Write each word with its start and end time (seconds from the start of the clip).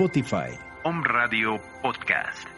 Spotify. 0.00 0.48
Om 0.82 1.04
Radio 1.04 1.60
Podcast. 1.82 2.48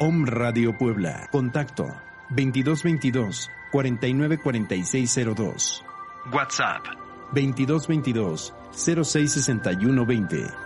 Om 0.00 0.26
Radio 0.26 0.72
Puebla. 0.72 1.28
Contacto 1.32 1.92
2222 2.32 3.28
494602. 3.72 5.84
WhatsApp 6.32 6.88
2222 7.34 8.52
066120. 8.72 10.65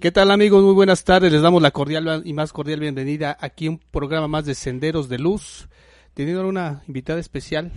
¿Qué 0.00 0.12
tal 0.12 0.30
amigos? 0.30 0.62
Muy 0.62 0.74
buenas 0.74 1.02
tardes. 1.02 1.32
Les 1.32 1.42
damos 1.42 1.60
la 1.60 1.72
cordial 1.72 2.22
y 2.24 2.32
más 2.32 2.52
cordial 2.52 2.78
bienvenida 2.78 3.36
aquí 3.40 3.66
a 3.66 3.70
un 3.70 3.78
programa 3.78 4.28
más 4.28 4.44
de 4.44 4.54
Senderos 4.54 5.08
de 5.08 5.18
Luz. 5.18 5.68
Teniendo 6.14 6.46
una 6.46 6.84
invitada 6.86 7.18
especial, 7.18 7.72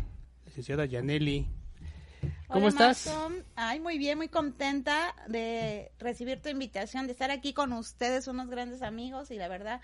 licenciada 0.45 0.85
Yaneli. 0.85 1.47
¿Cómo 2.47 2.67
Hola, 2.67 2.91
estás? 2.91 3.11
Ay, 3.55 3.79
muy 3.79 3.97
bien, 3.97 4.19
muy 4.19 4.27
contenta 4.27 5.15
de 5.29 5.91
recibir 5.97 6.39
tu 6.43 6.49
invitación, 6.49 7.07
de 7.07 7.13
estar 7.13 7.31
aquí 7.31 7.53
con 7.53 7.73
ustedes, 7.73 8.27
unos 8.27 8.49
grandes 8.49 8.83
amigos 8.83 9.31
y 9.31 9.37
la 9.37 9.47
verdad, 9.47 9.81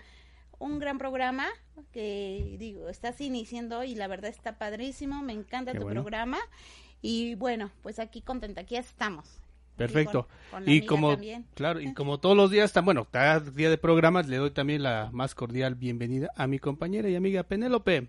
un 0.60 0.78
gran 0.78 0.98
programa 0.98 1.48
que 1.90 2.54
digo, 2.60 2.88
estás 2.88 3.20
iniciando 3.20 3.82
y 3.82 3.96
la 3.96 4.06
verdad 4.06 4.30
está 4.30 4.58
padrísimo, 4.58 5.22
me 5.22 5.32
encanta 5.32 5.72
Qué 5.72 5.78
tu 5.78 5.84
bueno. 5.86 6.02
programa 6.02 6.38
y 7.02 7.34
bueno, 7.34 7.72
pues 7.82 7.98
aquí 7.98 8.22
contenta, 8.22 8.60
aquí 8.60 8.76
estamos. 8.76 9.40
Perfecto. 9.78 10.28
Y 10.28 10.50
con- 10.50 10.50
con 10.50 10.64
la 10.64 10.70
Y 10.70 10.76
amiga 10.78 10.86
como, 10.88 11.10
también. 11.12 11.46
claro, 11.54 11.80
y 11.80 11.92
como 11.94 12.18
todos 12.20 12.36
los 12.36 12.50
días, 12.50 12.72
tan 12.72 12.84
bueno, 12.84 13.06
cada 13.10 13.40
día 13.40 13.70
de 13.70 13.78
programas, 13.78 14.28
le 14.28 14.36
doy 14.36 14.50
también 14.50 14.82
la 14.82 15.08
más 15.12 15.34
cordial 15.34 15.74
bienvenida 15.74 16.30
a 16.36 16.46
mi 16.46 16.58
compañera 16.58 17.08
y 17.08 17.16
amiga 17.16 17.42
Penélope. 17.44 18.08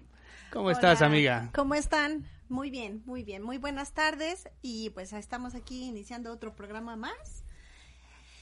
¿Cómo 0.51 0.71
estás, 0.71 1.01
amiga? 1.01 1.49
¿Cómo 1.53 1.75
están? 1.75 2.25
Muy 2.49 2.71
bien, 2.71 3.03
muy 3.05 3.23
bien. 3.23 3.43
Muy 3.43 3.57
buenas 3.59 3.93
tardes 3.93 4.49
y 4.63 4.89
pues 4.89 5.13
estamos 5.13 5.53
aquí 5.53 5.83
iniciando 5.83 6.31
otro 6.33 6.55
programa 6.55 6.95
más. 6.95 7.45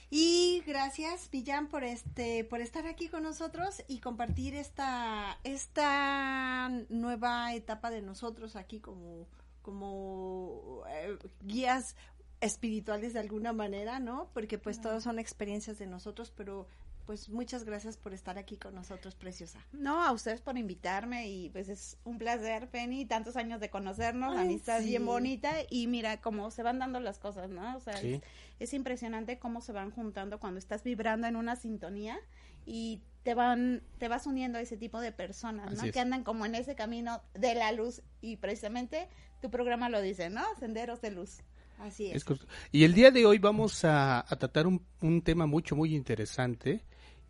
Y 0.10 0.64
gracias, 0.66 1.30
Villan, 1.30 1.68
por 1.68 1.84
este, 1.84 2.46
por 2.46 2.62
estar 2.62 2.88
aquí 2.88 3.10
con 3.10 3.24
nosotros 3.24 3.84
y 3.90 4.00
compartir 4.00 4.56
esta, 4.56 5.38
esta 5.44 6.72
nueva 6.88 7.54
etapa 7.54 7.90
de 7.90 8.02
nosotros 8.02 8.56
aquí 8.56 8.80
como, 8.80 9.28
como 9.62 10.84
eh, 10.90 11.18
guías 11.42 11.98
espirituales 12.42 13.14
de 13.14 13.20
alguna 13.20 13.54
manera, 13.54 14.00
¿no? 14.00 14.30
Porque 14.34 14.58
pues 14.58 14.80
todas 14.82 15.04
son 15.04 15.20
experiencias 15.20 15.80
de 15.80 15.88
nosotros, 15.88 16.32
pero 16.36 16.68
pues 17.06 17.30
muchas 17.30 17.64
gracias 17.64 17.96
por 17.96 18.14
estar 18.14 18.38
aquí 18.38 18.58
con 18.58 18.76
nosotros, 18.76 19.16
preciosa. 19.16 19.66
No, 19.72 20.04
a 20.04 20.12
ustedes 20.12 20.42
por 20.42 20.58
invitarme 20.58 21.30
y 21.30 21.50
pues 21.50 21.70
es 21.70 21.98
un 22.04 22.18
placer, 22.18 22.70
Penny, 22.70 23.06
tantos 23.06 23.38
años 23.38 23.62
de 23.62 23.70
conocernos, 23.70 24.36
Ay, 24.36 24.44
amistad 24.44 24.80
sí. 24.82 24.88
bien 24.88 25.06
bonita 25.06 25.54
y 25.70 25.88
mira 25.88 26.20
cómo 26.20 26.52
se 26.52 26.64
van 26.64 26.80
dando 26.80 27.00
las 27.00 27.18
cosas, 27.18 27.50
¿no? 27.50 27.78
O 27.78 27.80
sea, 27.80 27.96
Sí. 27.96 28.16
es, 28.16 28.22
es 28.60 28.74
impresionante 28.74 29.40
cómo 29.40 29.62
se 29.62 29.72
van 29.72 29.92
juntando 29.92 30.40
cuando 30.40 30.60
estás 30.60 30.84
vibrando 30.84 31.28
en 31.28 31.38
una 31.38 31.56
sintonía 31.56 32.20
y 32.66 33.02
te 33.24 33.34
van 33.34 33.82
te 34.00 34.10
vas 34.10 34.28
uniendo 34.28 34.58
a 34.58 34.62
ese 34.62 34.76
tipo 34.76 35.00
de 35.00 35.14
personas, 35.14 35.68
¿no? 35.72 35.78
Así 35.80 35.88
es. 35.88 35.94
Que 35.94 36.02
andan 36.02 36.26
como 36.26 36.46
en 36.46 36.56
ese 36.56 36.76
camino 36.76 37.22
de 37.34 37.56
la 37.56 37.72
luz 37.72 38.02
y 38.20 38.36
precisamente 38.36 39.08
tu 39.42 39.50
programa 39.50 39.88
lo 39.88 40.02
dice, 40.02 40.30
¿no? 40.30 40.44
Senderos 40.60 41.00
de 41.00 41.12
luz. 41.12 41.38
Así 41.78 42.12
Es 42.12 42.26
es. 42.28 42.40
Y 42.72 42.84
el 42.84 42.94
día 42.94 43.12
de 43.12 43.26
hoy 43.26 43.38
vamos 43.38 43.86
a, 43.86 44.20
a 44.20 44.36
tratar 44.36 44.68
un, 44.68 44.84
un 45.02 45.22
tema 45.22 45.46
mucho, 45.46 45.76
muy 45.76 45.96
interesante 45.96 46.84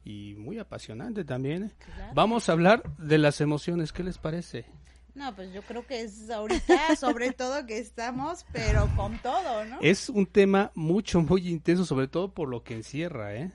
y 0.04 0.36
muy 0.36 0.58
apasionante 0.58 1.26
también. 1.26 1.74
Claro. 1.96 2.14
Vamos 2.14 2.48
a 2.48 2.54
hablar 2.54 2.84
de 2.98 3.18
las 3.18 3.42
emociones. 3.42 3.92
¿Qué 3.92 4.04
les 4.04 4.18
parece? 4.18 4.66
No, 5.18 5.36
pues 5.36 5.52
yo 5.52 5.64
creo 5.64 5.86
que 5.86 6.02
es 6.02 6.30
ahorita, 6.30 6.96
sobre 6.96 7.32
todo 7.32 7.66
que 7.66 7.80
estamos, 7.80 8.46
pero 8.54 8.88
con 8.96 9.18
todo, 9.18 9.66
¿no? 9.66 9.80
Es 9.82 10.10
un 10.10 10.28
tema 10.28 10.72
mucho, 10.76 11.22
muy 11.22 11.50
intenso, 11.50 11.86
sobre 11.86 12.08
todo 12.08 12.34
por 12.34 12.48
lo 12.48 12.64
que 12.64 12.76
encierra, 12.76 13.36
¿eh? 13.36 13.52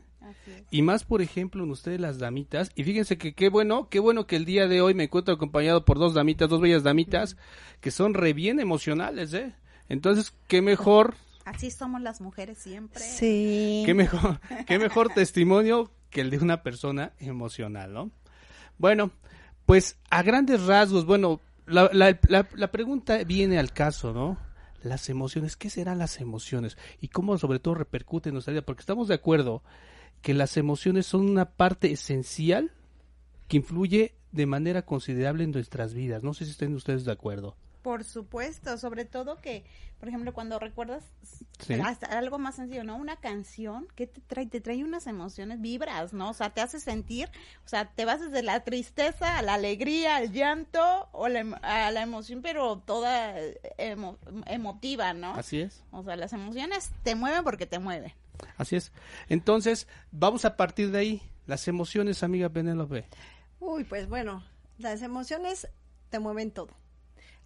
Y 0.71 0.83
más, 0.83 1.05
por 1.05 1.23
ejemplo, 1.23 1.65
en 1.65 1.71
ustedes 1.71 2.00
las 2.00 2.19
damitas. 2.19 2.71
Y 2.75 2.85
fíjense 2.85 3.19
que 3.19 3.35
qué 3.35 3.49
bueno, 3.49 3.89
qué 3.89 3.99
bueno 3.99 4.27
que 4.27 4.37
el 4.37 4.44
día 4.44 4.67
de 4.67 4.81
hoy 4.81 4.94
me 4.94 5.05
encuentro 5.05 5.35
acompañado 5.35 5.85
por 5.85 5.99
dos 5.99 6.15
damitas, 6.15 6.49
dos 6.49 6.61
bellas 6.61 6.83
damitas, 6.83 7.37
que 7.81 7.91
son 7.91 8.15
re 8.15 8.33
bien 8.33 8.61
emocionales, 8.61 9.33
¿eh? 9.35 9.55
Entonces, 9.93 10.33
qué 10.49 10.62
mejor, 10.62 11.17
Así 11.44 11.71
somos 11.71 12.00
las 12.00 12.23
mujeres 12.23 12.56
siempre. 12.56 13.00
Sí. 13.00 13.83
qué 13.85 13.93
mejor, 13.93 14.41
qué 14.67 14.79
mejor 14.79 15.12
testimonio 15.12 15.91
que 16.09 16.23
el 16.23 16.31
de 16.31 16.39
una 16.39 16.62
persona 16.62 17.12
emocional, 17.19 17.93
¿no? 17.93 18.11
Bueno, 18.79 19.11
pues 19.67 19.99
a 20.09 20.23
grandes 20.23 20.62
rasgos, 20.65 21.05
bueno, 21.05 21.41
la, 21.67 21.91
la, 21.93 22.19
la, 22.29 22.49
la 22.55 22.71
pregunta 22.71 23.23
viene 23.25 23.59
al 23.59 23.73
caso, 23.73 24.15
¿no? 24.15 24.39
Las 24.83 25.11
emociones, 25.11 25.56
¿qué 25.56 25.69
serán 25.69 25.99
las 25.99 26.21
emociones? 26.21 26.79
Y 27.03 27.09
cómo 27.09 27.37
sobre 27.37 27.59
todo 27.59 27.75
repercuten 27.75 28.31
en 28.31 28.35
nuestra 28.35 28.53
vida, 28.53 28.62
porque 28.62 28.81
estamos 28.81 29.09
de 29.09 29.15
acuerdo 29.15 29.62
que 30.23 30.33
las 30.33 30.56
emociones 30.56 31.05
son 31.05 31.29
una 31.29 31.50
parte 31.50 31.93
esencial 31.93 32.73
que 33.47 33.59
influye 33.59 34.15
de 34.31 34.47
manera 34.47 34.87
considerable 34.87 35.44
en 35.44 35.50
nuestras 35.50 35.93
vidas. 35.93 36.23
No 36.23 36.33
sé 36.33 36.47
si 36.47 36.53
estén 36.53 36.75
ustedes 36.75 37.05
de 37.05 37.12
acuerdo. 37.12 37.56
Por 37.82 38.05
supuesto, 38.05 38.79
sobre 38.79 39.05
todo 39.05 39.40
que, 39.40 39.64
por 39.99 40.08
ejemplo, 40.08 40.32
cuando 40.32 40.58
recuerdas 40.61 41.02
Sí. 41.58 41.75
hasta 41.75 42.06
algo 42.17 42.38
más 42.38 42.55
sencillo, 42.55 42.84
¿no? 42.84 42.96
Una 42.96 43.17
canción 43.17 43.88
que 43.96 44.06
te 44.06 44.20
trae, 44.20 44.46
te 44.46 44.61
trae 44.61 44.84
unas 44.84 45.06
emociones, 45.08 45.61
vibras, 45.61 46.12
¿no? 46.12 46.31
O 46.31 46.32
sea, 46.34 46.50
te 46.50 46.61
hace 46.61 46.79
sentir, 46.79 47.29
o 47.64 47.69
sea, 47.69 47.87
te 47.90 48.05
vas 48.05 48.20
desde 48.20 48.43
la 48.43 48.62
tristeza 48.64 49.37
a 49.38 49.43
la 49.43 49.55
alegría, 49.55 50.17
al 50.17 50.31
llanto 50.32 51.08
o 51.12 51.29
la 51.29 51.40
a 51.62 51.90
la 51.90 52.02
emoción, 52.02 52.40
pero 52.40 52.79
toda 52.79 53.37
eh, 53.38 53.58
emo- 53.79 54.17
emotiva, 54.46 55.12
¿no? 55.12 55.34
Así 55.34 55.61
es. 55.61 55.82
O 55.90 56.02
sea, 56.05 56.14
las 56.17 56.32
emociones 56.32 56.93
te 57.02 57.14
mueven 57.17 57.43
porque 57.43 57.67
te 57.67 57.79
mueven. 57.81 58.12
Así 58.56 58.76
es. 58.76 58.93
Entonces, 59.29 59.88
vamos 60.12 60.44
a 60.44 60.56
partir 60.56 60.90
de 60.93 60.99
ahí. 60.99 61.23
Las 61.46 61.67
emociones, 61.67 62.23
amiga 62.23 62.49
Penélope. 62.49 63.06
Uy, 63.58 63.82
pues 63.84 64.08
bueno, 64.08 64.44
las 64.79 65.02
emociones 65.02 65.69
te 66.11 66.19
mueven 66.20 66.50
todo. 66.52 66.69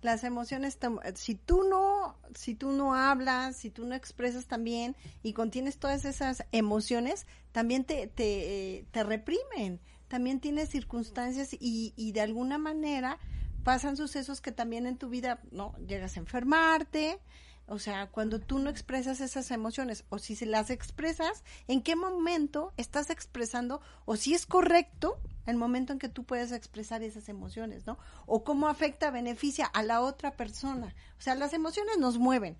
Las 0.03 0.25
emociones, 0.25 0.79
mu- 0.89 1.01
si 1.15 1.35
tú 1.35 1.65
no 1.65 2.17
si 2.35 2.55
tú 2.55 2.71
no 2.71 2.95
hablas, 2.95 3.57
si 3.57 3.71
tú 3.71 3.87
no 3.87 3.95
expresas 3.95 4.47
también 4.47 4.95
y 5.23 5.33
contienes 5.33 5.79
todas 5.79 6.05
esas 6.05 6.45
emociones, 6.53 7.27
también 7.53 7.85
te, 7.85 8.07
te, 8.07 8.87
te 8.91 9.03
reprimen. 9.05 9.81
También 10.09 10.39
tienes 10.41 10.69
circunstancias 10.69 11.53
y, 11.59 11.93
y 11.97 12.13
de 12.13 12.21
alguna 12.21 12.59
manera 12.59 13.19
pasan 13.65 13.97
sucesos 13.97 14.41
que 14.41 14.53
también 14.53 14.87
en 14.87 14.97
tu 14.99 15.09
vida, 15.09 15.41
¿no? 15.51 15.75
Llegas 15.89 16.17
a 16.17 16.21
enfermarte, 16.21 17.19
o 17.67 17.81
sea, 17.81 18.07
cuando 18.09 18.39
tú 18.39 18.61
no 18.61 18.71
expresas 18.71 19.21
esas 19.21 19.51
emociones 19.51 20.05
o 20.09 20.19
si 20.21 20.37
se 20.37 20.47
las 20.47 20.71
expresas, 20.71 21.43
¿en 21.67 21.83
qué 21.83 21.97
momento 21.97 22.73
estás 22.77 23.11
expresando 23.11 23.81
o 24.05 24.15
si 24.15 24.35
es 24.35 24.47
correcto 24.47 25.19
el 25.47 25.57
momento 25.57 25.93
en 25.93 25.99
que 25.99 26.09
tú 26.09 26.25
puedes 26.25 26.53
expresar 26.53 27.03
esas 27.03 27.29
emociones, 27.29 27.87
¿no? 27.87 27.99
O 28.27 28.45
cómo 28.45 28.69
afecta, 28.69 29.11
beneficia 29.11 29.67
a 29.67 29.83
la 29.83 30.01
otra 30.01 30.37
persona. 30.37 30.95
O 31.19 31.23
sea, 31.23 31.35
las 31.35 31.53
emociones 31.53 31.99
nos 31.99 32.19
mueven, 32.19 32.59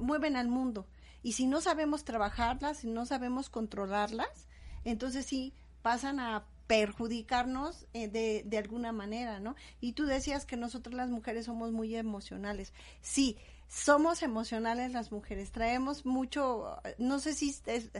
mueven 0.00 0.36
al 0.36 0.48
mundo. 0.48 0.86
Y 1.22 1.32
si 1.32 1.46
no 1.46 1.60
sabemos 1.60 2.04
trabajarlas, 2.04 2.78
si 2.78 2.88
no 2.88 3.06
sabemos 3.06 3.48
controlarlas, 3.48 4.48
entonces 4.84 5.24
sí 5.24 5.54
pasan 5.80 6.20
a 6.20 6.44
perjudicarnos 6.66 7.86
eh, 7.92 8.08
de, 8.08 8.58
alguna 8.58 8.92
manera, 8.92 9.38
¿no? 9.40 9.54
Y 9.80 9.92
tú 9.92 10.06
decías 10.06 10.46
que 10.46 10.56
nosotros 10.56 10.94
las 10.94 11.10
mujeres 11.10 11.46
somos 11.46 11.72
muy 11.72 11.94
emocionales. 11.94 12.72
Sí, 13.00 13.36
somos 13.68 14.22
emocionales 14.22 14.92
las 14.92 15.12
mujeres, 15.12 15.50
traemos 15.50 16.06
mucho, 16.06 16.78
no 16.98 17.18
sé 17.18 17.34
si 17.34 17.54
es, 17.66 17.90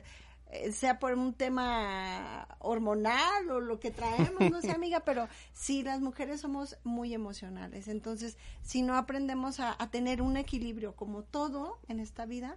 sea 0.72 0.98
por 0.98 1.14
un 1.14 1.34
tema 1.34 2.46
hormonal 2.60 3.50
o 3.50 3.60
lo 3.60 3.80
que 3.80 3.90
traemos, 3.90 4.50
no 4.50 4.60
sé 4.60 4.70
amiga, 4.72 5.00
pero 5.00 5.28
sí, 5.52 5.82
las 5.82 6.00
mujeres 6.00 6.40
somos 6.40 6.78
muy 6.84 7.12
emocionales. 7.14 7.88
Entonces, 7.88 8.36
si 8.62 8.82
no 8.82 8.96
aprendemos 8.96 9.60
a, 9.60 9.76
tener 9.90 10.22
un 10.22 10.36
equilibrio 10.36 10.94
como 10.94 11.22
todo 11.22 11.78
en 11.88 12.00
esta 12.00 12.26
vida, 12.26 12.56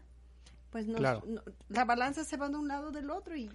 pues 0.70 0.88
nos, 0.88 1.02
la 1.70 1.86
balanza 1.86 2.24
se 2.24 2.38
va 2.38 2.50
de 2.50 2.58
un 2.58 2.68
lado 2.68 2.92
del 2.92 3.10
otro 3.10 3.36
y 3.36 3.50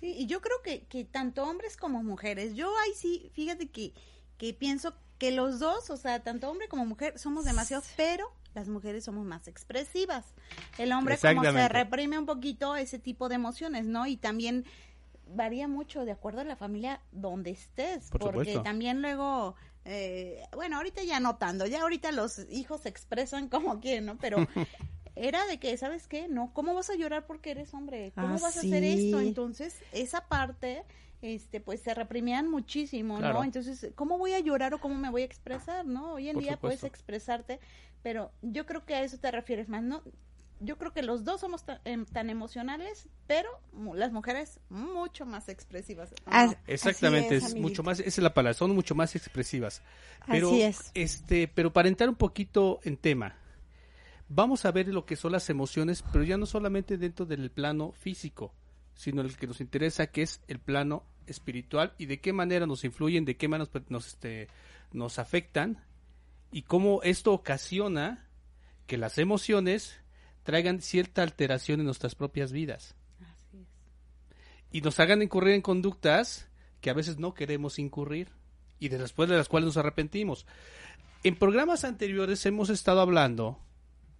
Sí, 0.00 0.14
y 0.18 0.26
yo 0.26 0.40
creo 0.40 0.60
que, 0.62 0.86
que 0.86 1.04
tanto 1.04 1.44
hombres 1.44 1.76
como 1.76 2.02
mujeres, 2.02 2.54
yo 2.54 2.72
ahí 2.78 2.92
sí, 2.96 3.30
fíjate 3.32 3.68
que, 3.70 3.94
que 4.38 4.52
pienso 4.52 4.94
que 5.18 5.30
los 5.30 5.60
dos, 5.60 5.90
o 5.90 5.96
sea, 5.96 6.22
tanto 6.22 6.50
hombre 6.50 6.68
como 6.68 6.84
mujer, 6.84 7.18
somos 7.18 7.44
demasiados, 7.44 7.86
pero 7.96 8.32
las 8.54 8.68
mujeres 8.68 9.04
somos 9.04 9.26
más 9.26 9.48
expresivas. 9.48 10.24
El 10.78 10.92
hombre 10.92 11.18
como 11.18 11.44
se 11.44 11.68
reprime 11.68 12.18
un 12.18 12.26
poquito 12.26 12.76
ese 12.76 12.98
tipo 12.98 13.28
de 13.28 13.34
emociones, 13.34 13.86
¿no? 13.86 14.06
Y 14.06 14.16
también 14.16 14.64
varía 15.34 15.68
mucho 15.68 16.04
de 16.04 16.12
acuerdo 16.12 16.40
a 16.40 16.44
la 16.44 16.56
familia 16.56 17.00
donde 17.12 17.50
estés, 17.50 18.10
porque 18.10 18.58
también 18.60 19.02
luego, 19.02 19.54
eh, 19.84 20.42
bueno, 20.52 20.76
ahorita 20.76 21.02
ya 21.02 21.20
notando, 21.20 21.66
ya 21.66 21.82
ahorita 21.82 22.12
los 22.12 22.46
hijos 22.50 22.82
se 22.82 22.88
expresan 22.88 23.48
como 23.48 23.80
quieren, 23.80 24.06
¿no? 24.06 24.16
Pero 24.18 24.36
era 25.16 25.46
de 25.46 25.58
que, 25.58 25.76
¿sabes 25.76 26.06
qué? 26.06 26.28
No, 26.28 26.52
¿cómo 26.52 26.74
vas 26.74 26.90
a 26.90 26.96
llorar 26.96 27.26
porque 27.26 27.52
eres 27.52 27.72
hombre? 27.74 28.12
¿Cómo 28.14 28.28
ah, 28.28 28.38
vas 28.40 28.56
a 28.56 28.60
hacer 28.60 28.84
esto? 28.84 29.20
Entonces, 29.20 29.76
esa 29.92 30.26
parte, 30.26 30.84
este, 31.24 31.58
pues 31.58 31.80
se 31.80 31.94
reprimían 31.94 32.50
muchísimo, 32.50 33.18
¿no? 33.18 33.42
Entonces, 33.42 33.92
¿cómo 33.94 34.18
voy 34.18 34.34
a 34.34 34.40
llorar 34.40 34.74
o 34.74 34.78
cómo 34.78 34.94
me 34.94 35.10
voy 35.10 35.22
a 35.22 35.24
expresar, 35.24 35.86
no? 35.86 36.12
Hoy 36.12 36.28
en 36.28 36.38
día 36.38 36.58
puedes 36.58 36.84
expresarte, 36.84 37.60
pero 38.02 38.30
yo 38.42 38.66
creo 38.66 38.84
que 38.84 38.94
a 38.94 39.02
eso 39.02 39.16
te 39.16 39.30
refieres 39.30 39.70
más, 39.70 39.82
¿no? 39.82 40.02
Yo 40.60 40.76
creo 40.76 40.92
que 40.92 41.02
los 41.02 41.24
dos 41.24 41.40
somos 41.40 41.64
em, 41.86 42.04
tan, 42.04 42.28
emocionales, 42.28 43.08
pero 43.26 43.48
las 43.94 44.12
mujeres 44.12 44.60
mucho 44.68 45.24
más 45.24 45.48
expresivas. 45.48 46.12
Exactamente, 46.66 47.36
es, 47.36 47.54
mucho 47.54 47.82
más, 47.82 48.00
esa 48.00 48.08
es 48.08 48.18
la 48.18 48.34
palabra, 48.34 48.52
son 48.52 48.74
mucho 48.74 48.94
más 48.94 49.16
expresivas. 49.16 49.80
Pero, 50.26 50.48
así 50.48 50.62
es. 50.62 50.90
Este, 50.92 51.48
pero 51.48 51.72
para 51.72 51.88
entrar 51.88 52.10
un 52.10 52.16
poquito 52.16 52.80
en 52.84 52.98
tema, 52.98 53.34
vamos 54.28 54.66
a 54.66 54.72
ver 54.72 54.88
lo 54.88 55.06
que 55.06 55.16
son 55.16 55.32
las 55.32 55.48
emociones, 55.48 56.04
pero 56.12 56.22
ya 56.22 56.36
no 56.36 56.44
solamente 56.44 56.98
dentro 56.98 57.24
del 57.24 57.50
plano 57.50 57.92
físico, 57.92 58.52
sino 58.94 59.22
el 59.22 59.36
que 59.36 59.46
nos 59.46 59.60
interesa, 59.60 60.06
que 60.06 60.22
es 60.22 60.42
el 60.48 60.58
plano 60.58 61.04
espiritual 61.26 61.94
y 61.98 62.06
de 62.06 62.20
qué 62.20 62.32
manera 62.32 62.66
nos 62.66 62.84
influyen, 62.84 63.24
de 63.24 63.36
qué 63.36 63.48
manera 63.48 63.70
nos, 63.72 63.90
nos, 63.90 64.06
este, 64.08 64.48
nos 64.92 65.18
afectan 65.18 65.82
y 66.52 66.62
cómo 66.62 67.02
esto 67.02 67.32
ocasiona 67.32 68.28
que 68.86 68.98
las 68.98 69.18
emociones 69.18 69.98
traigan 70.42 70.80
cierta 70.80 71.22
alteración 71.22 71.80
en 71.80 71.86
nuestras 71.86 72.14
propias 72.14 72.52
vidas. 72.52 72.94
Y 74.70 74.80
nos 74.80 75.00
hagan 75.00 75.22
incurrir 75.22 75.54
en 75.54 75.62
conductas 75.62 76.48
que 76.80 76.90
a 76.90 76.94
veces 76.94 77.18
no 77.18 77.34
queremos 77.34 77.78
incurrir 77.78 78.28
y 78.78 78.88
después 78.88 79.28
de 79.28 79.36
las 79.36 79.48
cuales 79.48 79.66
nos 79.66 79.76
arrepentimos. 79.76 80.46
En 81.22 81.36
programas 81.36 81.84
anteriores 81.84 82.44
hemos 82.44 82.68
estado 82.68 83.00
hablando 83.00 83.58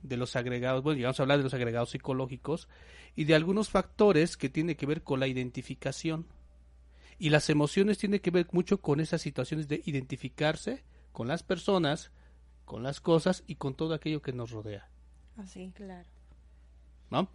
de 0.04 0.16
los 0.16 0.36
agregados, 0.36 0.82
bueno, 0.82 1.02
vamos 1.02 1.18
a 1.18 1.22
hablar 1.22 1.38
de 1.38 1.44
los 1.44 1.54
agregados 1.54 1.90
psicológicos 1.90 2.68
y 3.16 3.24
de 3.24 3.34
algunos 3.34 3.70
factores 3.70 4.36
que 4.36 4.48
tienen 4.48 4.76
que 4.76 4.86
ver 4.86 5.02
con 5.02 5.18
la 5.18 5.26
identificación. 5.26 6.26
Y 7.18 7.30
las 7.30 7.48
emociones 7.48 7.98
tienen 7.98 8.20
que 8.20 8.30
ver 8.30 8.46
mucho 8.52 8.80
con 8.80 9.00
esas 9.00 9.22
situaciones 9.22 9.66
de 9.66 9.82
identificarse 9.84 10.84
con 11.12 11.28
las 11.28 11.42
personas, 11.42 12.10
con 12.64 12.82
las 12.82 13.00
cosas 13.00 13.44
y 13.46 13.54
con 13.54 13.74
todo 13.74 13.94
aquello 13.94 14.20
que 14.20 14.32
nos 14.32 14.50
rodea. 14.50 14.88
Así, 15.36 15.72
claro. 15.74 16.08
¿No? 17.10 17.28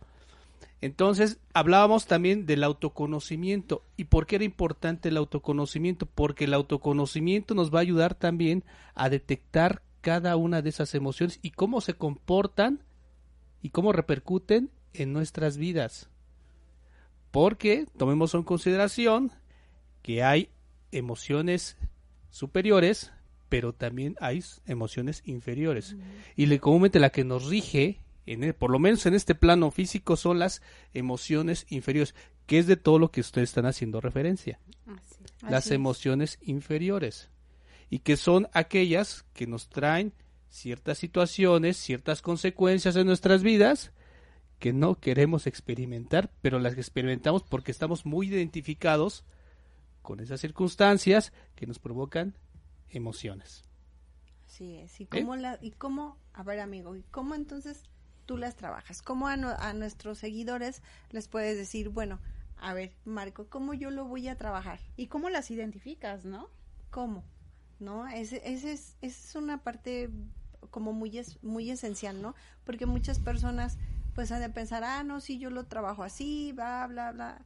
Entonces, 0.81 1.39
hablábamos 1.53 2.05
también 2.05 2.45
del 2.45 2.63
autoconocimiento. 2.63 3.83
¿Y 3.97 4.05
por 4.05 4.27
qué 4.27 4.35
era 4.35 4.45
importante 4.45 5.09
el 5.09 5.17
autoconocimiento? 5.17 6.05
Porque 6.05 6.45
el 6.45 6.53
autoconocimiento 6.53 7.55
nos 7.55 7.73
va 7.73 7.79
a 7.79 7.81
ayudar 7.81 8.15
también 8.15 8.63
a 8.95 9.09
detectar 9.09 9.81
cada 10.01 10.35
una 10.35 10.61
de 10.61 10.69
esas 10.69 10.95
emociones 10.95 11.39
y 11.41 11.51
cómo 11.51 11.81
se 11.81 11.93
comportan 11.93 12.83
y 13.61 13.69
cómo 13.69 13.91
repercuten 13.91 14.69
en 14.93 15.13
nuestras 15.13 15.57
vidas. 15.57 16.09
Porque 17.31 17.85
tomemos 17.97 18.33
en 18.33 18.43
consideración 18.43 19.31
que 20.01 20.23
hay 20.23 20.49
emociones 20.91 21.77
superiores, 22.31 23.11
pero 23.49 23.73
también 23.73 24.15
hay 24.19 24.43
emociones 24.65 25.21
inferiores. 25.25 25.95
Y 26.35 26.47
le, 26.47 26.59
comúnmente 26.59 26.99
la 26.99 27.11
que 27.11 27.23
nos 27.23 27.45
rige, 27.45 27.99
en 28.25 28.43
e, 28.43 28.53
por 28.53 28.71
lo 28.71 28.79
menos 28.79 29.05
en 29.05 29.13
este 29.13 29.35
plano 29.35 29.69
físico, 29.71 30.15
son 30.15 30.39
las 30.39 30.61
emociones 30.93 31.65
inferiores, 31.69 32.15
que 32.47 32.57
es 32.57 32.67
de 32.67 32.77
todo 32.77 32.97
lo 32.97 33.11
que 33.11 33.21
ustedes 33.21 33.49
están 33.49 33.65
haciendo 33.65 34.01
referencia. 34.01 34.59
las 35.47 35.71
emociones 35.71 36.39
inferiores 36.41 37.29
y 37.89 37.99
que 37.99 38.17
son 38.17 38.47
aquellas 38.53 39.25
que 39.33 39.47
nos 39.47 39.69
traen 39.69 40.13
ciertas 40.49 40.97
situaciones, 40.97 41.77
ciertas 41.77 42.21
consecuencias 42.21 42.95
en 42.95 43.07
nuestras 43.07 43.43
vidas 43.43 43.91
que 44.59 44.73
no 44.73 44.99
queremos 44.99 45.47
experimentar, 45.47 46.31
pero 46.41 46.59
las 46.59 46.77
experimentamos 46.77 47.43
porque 47.43 47.71
estamos 47.71 48.05
muy 48.05 48.27
identificados 48.27 49.23
con 50.01 50.19
esas 50.19 50.41
circunstancias 50.41 51.31
que 51.55 51.65
nos 51.65 51.79
provocan 51.79 52.35
emociones. 52.89 53.63
Así 54.47 54.75
es. 54.75 54.99
¿Y 54.99 55.05
cómo, 55.05 55.35
la, 55.35 55.57
y 55.61 55.71
cómo 55.71 56.17
a 56.33 56.43
ver 56.43 56.59
amigo, 56.59 56.95
¿y 56.95 57.03
cómo 57.03 57.35
entonces 57.35 57.83
tú 58.25 58.37
las 58.37 58.55
trabajas? 58.55 59.01
¿Cómo 59.01 59.27
a, 59.27 59.33
a 59.33 59.73
nuestros 59.73 60.17
seguidores 60.17 60.81
les 61.11 61.27
puedes 61.27 61.57
decir, 61.57 61.89
bueno, 61.89 62.19
a 62.57 62.73
ver, 62.73 62.93
Marco, 63.05 63.47
¿cómo 63.47 63.73
yo 63.73 63.91
lo 63.91 64.05
voy 64.05 64.27
a 64.27 64.35
trabajar? 64.35 64.79
¿Y 64.97 65.07
cómo 65.07 65.29
las 65.29 65.51
identificas, 65.51 66.25
no? 66.25 66.49
¿Cómo? 66.89 67.23
¿No? 67.79 68.07
Ese, 68.07 68.41
ese 68.45 68.73
es, 68.73 68.95
es 69.01 69.35
una 69.35 69.63
parte 69.63 70.09
como 70.71 70.93
muy, 70.93 71.17
es, 71.17 71.41
muy 71.43 71.69
esencial, 71.71 72.21
¿no? 72.21 72.35
Porque 72.63 72.85
muchas 72.85 73.19
personas 73.19 73.77
pues 74.13 74.31
han 74.31 74.41
de 74.41 74.49
pensar, 74.49 74.83
ah, 74.83 75.03
no, 75.03 75.21
sí, 75.21 75.39
yo 75.39 75.49
lo 75.49 75.65
trabajo 75.65 76.03
así, 76.03 76.51
bla, 76.53 76.87
bla, 76.87 77.11
bla. 77.11 77.41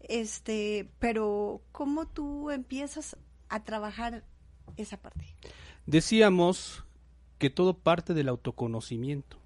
Este, 0.00 0.90
pero 0.98 1.62
¿cómo 1.72 2.06
tú 2.06 2.50
empiezas 2.50 3.16
a 3.48 3.62
trabajar 3.64 4.24
esa 4.76 4.96
parte? 4.96 5.24
Decíamos 5.86 6.84
que 7.38 7.50
todo 7.50 7.74
parte 7.74 8.14
del 8.14 8.28
autoconocimiento. 8.28 9.38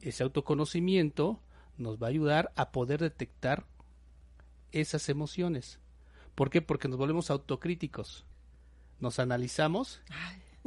Ese 0.00 0.22
autoconocimiento 0.22 1.38
nos 1.76 2.02
va 2.02 2.06
a 2.06 2.10
ayudar 2.10 2.52
a 2.56 2.70
poder 2.72 3.00
detectar 3.00 3.66
esas 4.72 5.10
emociones. 5.10 5.78
¿Por 6.34 6.48
qué? 6.48 6.62
Porque 6.62 6.88
nos 6.88 6.96
volvemos 6.96 7.30
autocríticos 7.30 8.24
nos 9.02 9.18
analizamos 9.18 10.00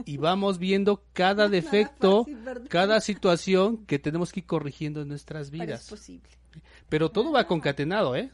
y 0.05 0.17
vamos 0.17 0.59
viendo 0.59 1.03
cada 1.13 1.47
defecto, 1.49 2.25
cada 2.69 2.99
situación 2.99 3.85
que 3.85 3.97
tenemos 3.97 4.31
que 4.31 4.41
ir 4.41 4.45
corrigiendo 4.45 5.01
en 5.01 5.07
nuestras 5.07 5.49
vidas. 5.49 5.91
Pero, 6.89 7.09
todo 7.11 7.31
va 7.31 7.47
concatenado, 7.47 8.15
¿eh? 8.15 8.31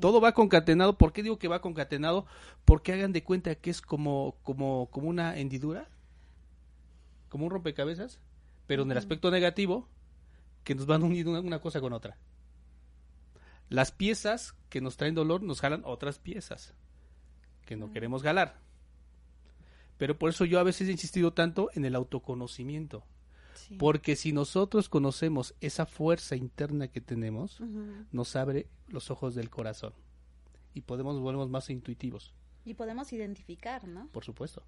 Todo 0.00 0.20
va 0.20 0.32
concatenado. 0.32 0.98
¿Por 0.98 1.12
qué 1.12 1.22
digo 1.22 1.38
que 1.38 1.48
va 1.48 1.60
concatenado? 1.60 2.26
Porque 2.64 2.92
hagan 2.92 3.12
de 3.12 3.22
cuenta 3.22 3.54
que 3.54 3.70
es 3.70 3.80
como, 3.80 4.36
como, 4.42 4.88
como 4.90 5.08
una 5.08 5.38
hendidura, 5.38 5.88
como 7.28 7.44
un 7.46 7.50
rompecabezas, 7.50 8.20
pero 8.66 8.82
en 8.82 8.90
el 8.90 8.98
aspecto 8.98 9.30
negativo, 9.30 9.88
que 10.64 10.74
nos 10.74 10.86
van 10.86 11.02
uniendo 11.02 11.38
una 11.40 11.60
cosa 11.60 11.80
con 11.80 11.92
otra. 11.92 12.16
Las 13.68 13.92
piezas 13.92 14.54
que 14.68 14.80
nos 14.80 14.96
traen 14.96 15.14
dolor 15.14 15.42
nos 15.42 15.60
jalan 15.60 15.82
otras 15.84 16.18
piezas 16.18 16.74
que 17.64 17.76
no 17.76 17.92
queremos 17.92 18.22
jalar. 18.22 18.60
Pero 19.96 20.18
por 20.18 20.30
eso 20.30 20.44
yo 20.44 20.58
a 20.58 20.64
veces 20.64 20.88
he 20.88 20.92
insistido 20.92 21.32
tanto 21.32 21.70
en 21.74 21.84
el 21.84 21.94
autoconocimiento. 21.94 23.04
Sí. 23.54 23.76
Porque 23.76 24.16
si 24.16 24.32
nosotros 24.32 24.88
conocemos 24.88 25.54
esa 25.60 25.86
fuerza 25.86 26.36
interna 26.36 26.88
que 26.88 27.00
tenemos, 27.00 27.60
nos 28.12 28.36
abre 28.36 28.66
los 28.88 29.10
ojos 29.10 29.34
del 29.34 29.48
corazón 29.50 29.94
y 30.74 30.80
podemos 30.82 31.18
volvernos 31.20 31.48
más 31.48 31.70
intuitivos, 31.70 32.34
Y 32.64 32.74
podemos 32.74 33.12
identificar, 33.12 33.86
¿no? 33.86 34.08
por 34.08 34.24
supuesto. 34.24 34.64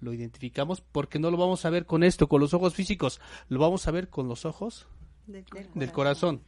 Lo 0.00 0.12
identificamos 0.12 0.80
porque 0.80 1.18
no 1.18 1.30
lo 1.30 1.36
vamos 1.36 1.64
a 1.64 1.70
ver 1.70 1.86
con 1.86 2.02
esto, 2.02 2.28
con 2.28 2.40
los 2.40 2.54
ojos 2.54 2.74
físicos, 2.74 3.20
lo 3.48 3.58
vamos 3.60 3.86
a 3.86 3.90
ver 3.90 4.08
con 4.08 4.28
los 4.28 4.44
ojos 4.44 4.86
Del 5.26 5.44
Del 5.44 5.50
corazón. 5.50 5.78
del 5.78 5.92
corazón. 5.92 6.42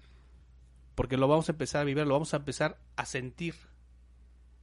Porque 0.95 1.17
lo 1.17 1.27
vamos 1.29 1.49
a 1.49 1.53
empezar 1.53 1.81
a 1.83 1.85
vivir, 1.85 2.07
lo 2.07 2.15
vamos 2.15 2.33
a 2.35 2.39
empezar 2.39 2.79
a 2.97 3.05
sentir. 3.07 3.55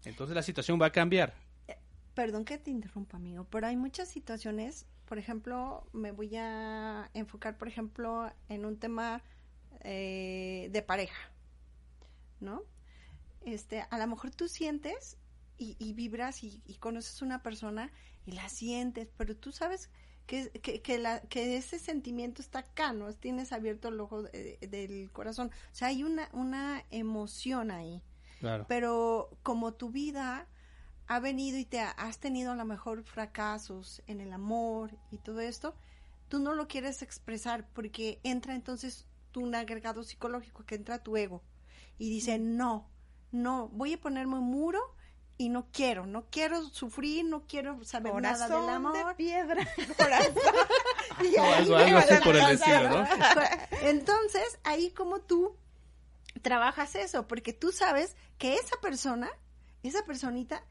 Entonces 0.05 0.35
la 0.35 0.41
situación 0.43 0.81
va 0.81 0.87
a 0.87 0.91
cambiar. 0.91 1.35
Perdón 2.13 2.43
que 2.45 2.57
te 2.57 2.71
interrumpa, 2.71 3.17
amigo, 3.17 3.45
pero 3.49 3.67
hay 3.67 3.77
muchas 3.77 4.09
situaciones, 4.09 4.85
por 5.05 5.17
ejemplo, 5.17 5.87
me 5.93 6.11
voy 6.11 6.35
a 6.35 7.09
enfocar, 7.13 7.57
por 7.57 7.67
ejemplo, 7.69 8.31
en 8.49 8.65
un 8.65 8.77
tema 8.77 9.23
eh, 9.81 10.69
de 10.71 10.81
pareja, 10.81 11.31
¿no? 12.39 12.63
Este, 13.45 13.85
a 13.89 13.97
lo 13.99 14.07
mejor 14.07 14.31
tú 14.31 14.47
sientes 14.47 15.17
y, 15.57 15.75
y 15.79 15.93
vibras 15.93 16.43
y, 16.43 16.61
y 16.65 16.75
conoces 16.75 17.21
una 17.21 17.43
persona 17.43 17.91
y 18.25 18.33
la 18.33 18.49
sientes, 18.49 19.09
pero 19.17 19.35
tú 19.35 19.51
sabes 19.51 19.89
que, 20.27 20.49
que, 20.61 20.81
que, 20.81 20.97
la, 20.99 21.21
que 21.21 21.57
ese 21.57 21.79
sentimiento 21.79 22.41
está 22.41 22.59
acá, 22.59 22.93
¿no? 22.93 23.13
Tienes 23.13 23.51
abierto 23.53 23.89
el 23.89 23.99
ojo 23.99 24.23
de- 24.23 24.57
del 24.69 25.11
corazón. 25.11 25.51
O 25.71 25.75
sea, 25.75 25.89
hay 25.89 26.03
una, 26.03 26.29
una 26.33 26.85
emoción 26.91 27.71
ahí 27.71 28.03
Claro. 28.39 28.67
pero 28.67 29.29
como 29.43 29.73
tu 29.73 29.89
vida 29.91 30.47
ha 31.15 31.19
venido 31.19 31.57
y 31.57 31.65
te 31.65 31.79
ha- 31.81 31.91
has 31.91 32.19
tenido 32.19 32.51
a 32.53 32.55
lo 32.55 32.63
mejor 32.65 33.03
fracasos 33.03 34.01
en 34.07 34.21
el 34.21 34.31
amor 34.31 34.95
y 35.11 35.17
todo 35.17 35.41
esto, 35.41 35.75
tú 36.29 36.39
no 36.39 36.53
lo 36.53 36.67
quieres 36.67 37.01
expresar 37.01 37.67
porque 37.73 38.19
entra 38.23 38.55
entonces 38.55 39.05
tu 39.31 39.41
un 39.41 39.53
agregado 39.55 40.03
psicológico 40.03 40.63
que 40.65 40.75
entra 40.75 41.03
tu 41.03 41.17
ego 41.17 41.41
y 41.97 42.09
dice 42.09 42.39
no, 42.39 42.87
no, 43.31 43.67
voy 43.69 43.93
a 43.93 43.99
ponerme 43.99 44.35
un 44.35 44.45
muro 44.45 44.79
y 45.37 45.49
no 45.49 45.67
quiero, 45.73 46.05
no 46.05 46.27
quiero 46.29 46.63
sufrir, 46.69 47.25
no 47.25 47.45
quiero 47.47 47.83
saber 47.83 48.13
nada 48.21 48.47
del 48.47 48.57
Corazón 48.57 48.93
de 48.93 48.99
amor. 48.99 49.15
piedra. 49.15 49.67
Corazón. 49.97 50.33
Y 51.23 51.35
O 51.37 51.43
algo, 51.43 51.75
así 51.97 52.15
por 52.23 52.35
el 52.35 52.41
alcanzar, 52.41 52.83
estilo, 52.83 53.01
¿no? 53.03 53.07
Entonces, 53.89 54.59
ahí 54.63 54.91
como 54.91 55.19
tú 55.19 55.55
trabajas 56.41 56.95
eso, 56.95 57.27
porque 57.27 57.53
tú 57.53 57.71
sabes 57.71 58.15
que 58.37 58.55
esa 58.55 58.75
persona, 58.81 59.29
esa 59.83 60.03
personita, 60.05 60.63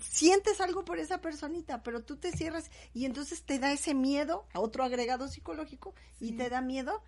sientes 0.00 0.60
algo 0.60 0.84
por 0.84 0.98
esa 0.98 1.20
personita, 1.20 1.82
pero 1.82 2.02
tú 2.02 2.16
te 2.16 2.32
cierras 2.32 2.70
y 2.94 3.04
entonces 3.04 3.42
te 3.42 3.58
da 3.58 3.72
ese 3.72 3.94
miedo 3.94 4.46
a 4.52 4.60
otro 4.60 4.84
agregado 4.84 5.28
psicológico 5.28 5.94
y 6.20 6.32
te 6.32 6.48
da 6.50 6.60
miedo 6.60 7.02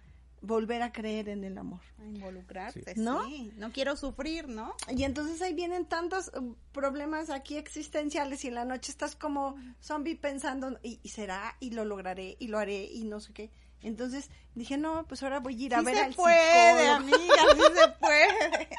volver 0.45 0.83
a 0.83 0.91
creer 0.91 1.29
en 1.29 1.45
el 1.45 1.57
amor. 1.57 1.81
A 2.01 2.05
involucrarte, 2.05 2.95
Sí. 2.95 3.01
¿No? 3.01 3.25
sí. 3.29 3.53
No 3.57 3.71
quiero 3.71 3.97
sufrir, 3.97 4.49
¿no? 4.49 4.75
Y 4.89 5.05
entonces 5.05 5.41
ahí 5.41 5.55
vienen 5.55 5.87
tantos 5.87 6.29
eh, 6.29 6.41
problemas 6.73 7.31
aquí 7.31 7.57
existenciales 7.57 8.45
y 8.45 8.49
en 8.49 8.57
la 8.57 8.65
noche 8.65 8.91
estás 8.91 9.15
como 9.15 9.55
zombie 9.81 10.17
pensando, 10.17 10.77
y, 10.83 10.99
y 11.05 11.11
será, 11.11 11.57
y 11.61 11.71
lo 11.71 11.85
lograré, 11.85 12.37
y 12.41 12.49
lo 12.49 12.59
haré, 12.59 12.85
y 12.85 13.05
no 13.05 13.21
sé 13.21 13.33
qué. 13.33 13.51
Entonces 13.83 14.31
dije, 14.57 14.77
no, 14.79 15.07
pues 15.07 15.23
ahora 15.23 15.39
voy 15.41 15.55
a 15.61 15.67
ir 15.67 15.75
a 15.77 15.79
Sí 15.79 15.85
ver 15.85 15.95
se 15.97 16.03
al 16.03 16.15
puede, 16.15 16.79
psicólogo. 16.81 16.93
amiga, 16.97 17.45
sí 17.55 17.61
se 17.81 17.89
puede. 18.01 18.69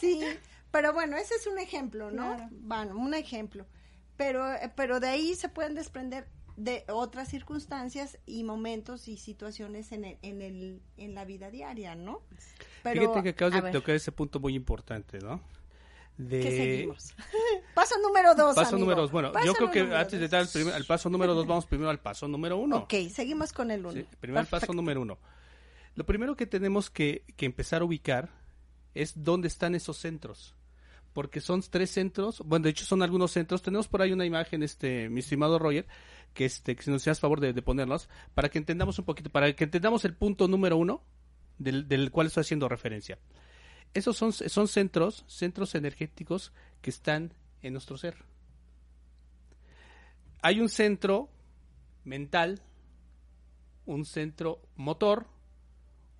Sí, 0.00 0.20
pero 0.72 0.92
bueno, 0.92 1.16
ese 1.16 1.34
es 1.36 1.46
un 1.46 1.58
ejemplo, 1.58 2.10
¿no? 2.10 2.34
Claro. 2.36 2.48
Bueno, 2.50 2.96
un 2.98 3.14
ejemplo. 3.14 3.66
Pero, 4.16 4.44
pero 4.74 4.98
de 5.00 5.08
ahí 5.08 5.34
se 5.36 5.48
pueden 5.48 5.74
desprender 5.74 6.26
de 6.56 6.84
otras 6.88 7.28
circunstancias 7.28 8.18
y 8.26 8.44
momentos 8.44 9.08
y 9.08 9.16
situaciones 9.16 9.90
en 9.92 10.04
el, 10.04 10.18
en 10.22 10.42
el, 10.42 10.82
en 10.96 11.14
la 11.14 11.24
vida 11.24 11.50
diaria, 11.50 11.94
¿no? 11.94 12.22
Pero, 12.82 13.00
Fíjate 13.02 13.22
que 13.22 13.28
acabas 13.30 13.54
de 13.54 13.60
ver, 13.62 13.72
tocar 13.72 13.94
ese 13.94 14.12
punto 14.12 14.38
muy 14.40 14.54
importante, 14.54 15.18
¿no? 15.18 15.40
De... 16.18 16.40
¿qué 16.40 16.50
seguimos? 16.50 17.14
paso 17.74 17.94
número 18.02 18.34
dos, 18.34 18.54
Paso 18.54 18.70
amigo. 18.76 18.80
número 18.80 19.00
dos. 19.02 19.10
Bueno, 19.12 19.32
Paso 19.32 19.46
yo 19.46 19.54
creo 19.54 19.70
que 19.70 19.80
antes 19.94 20.20
de 20.20 20.28
dar 20.28 20.42
el, 20.42 20.48
primer- 20.48 20.74
al 20.74 20.84
paso 20.84 21.08
número 21.08 21.34
dos, 21.34 21.46
vamos 21.46 21.64
primero 21.64 21.88
al 21.88 22.00
paso 22.00 22.28
número 22.28 22.58
uno. 22.58 22.76
Ok, 22.80 22.94
seguimos 23.10 23.52
con 23.54 23.70
el 23.70 23.80
uno. 23.80 23.92
Sí, 23.92 24.06
primero 24.20 24.40
el 24.42 24.46
paso 24.46 24.72
número 24.74 25.00
uno. 25.00 25.18
Lo 25.94 26.04
primero 26.04 26.36
que 26.36 26.46
tenemos 26.46 26.90
que, 26.90 27.24
que 27.36 27.46
empezar 27.46 27.80
a 27.80 27.86
ubicar 27.86 28.28
es 28.94 29.14
dónde 29.16 29.48
están 29.48 29.74
esos 29.74 29.96
centros. 29.96 30.54
Porque 31.12 31.40
son 31.40 31.62
tres 31.62 31.90
centros, 31.90 32.40
bueno, 32.40 32.64
de 32.64 32.70
hecho 32.70 32.84
son 32.84 33.02
algunos 33.02 33.32
centros. 33.32 33.62
Tenemos 33.62 33.86
por 33.88 34.00
ahí 34.00 34.12
una 34.12 34.24
imagen, 34.24 34.62
este, 34.62 35.10
mi 35.10 35.20
estimado 35.20 35.58
Roger, 35.58 35.86
que 36.32 36.46
este, 36.46 36.74
que 36.74 36.82
si 36.82 36.90
nos 36.90 37.02
haces 37.02 37.20
favor 37.20 37.40
de, 37.40 37.52
de 37.52 37.62
ponerlos, 37.62 38.08
para 38.34 38.48
que 38.48 38.58
entendamos 38.58 38.98
un 38.98 39.04
poquito, 39.04 39.30
para 39.30 39.52
que 39.52 39.64
entendamos 39.64 40.04
el 40.04 40.14
punto 40.14 40.48
número 40.48 40.76
uno 40.76 41.02
del, 41.58 41.86
del 41.86 42.10
cual 42.10 42.28
estoy 42.28 42.42
haciendo 42.42 42.68
referencia. 42.68 43.18
Esos 43.94 44.16
son, 44.16 44.32
son 44.32 44.68
centros, 44.68 45.24
centros 45.26 45.74
energéticos 45.74 46.52
que 46.80 46.90
están 46.90 47.34
en 47.60 47.74
nuestro 47.74 47.98
ser. 47.98 48.16
Hay 50.40 50.60
un 50.60 50.68
centro 50.68 51.28
mental, 52.04 52.62
un 53.84 54.04
centro 54.04 54.62
motor, 54.76 55.26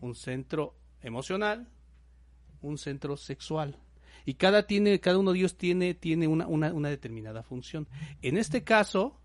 un 0.00 0.14
centro 0.14 0.74
emocional, 1.00 1.66
un 2.60 2.76
centro 2.76 3.16
sexual. 3.16 3.78
Y 4.24 4.34
cada, 4.34 4.66
tiene, 4.66 5.00
cada 5.00 5.18
uno 5.18 5.32
de 5.32 5.38
ellos 5.38 5.56
tiene, 5.56 5.94
tiene 5.94 6.26
una, 6.28 6.46
una, 6.46 6.72
una 6.72 6.88
determinada 6.88 7.42
función. 7.42 7.88
En 8.22 8.36
este 8.38 8.62
caso, 8.64 9.18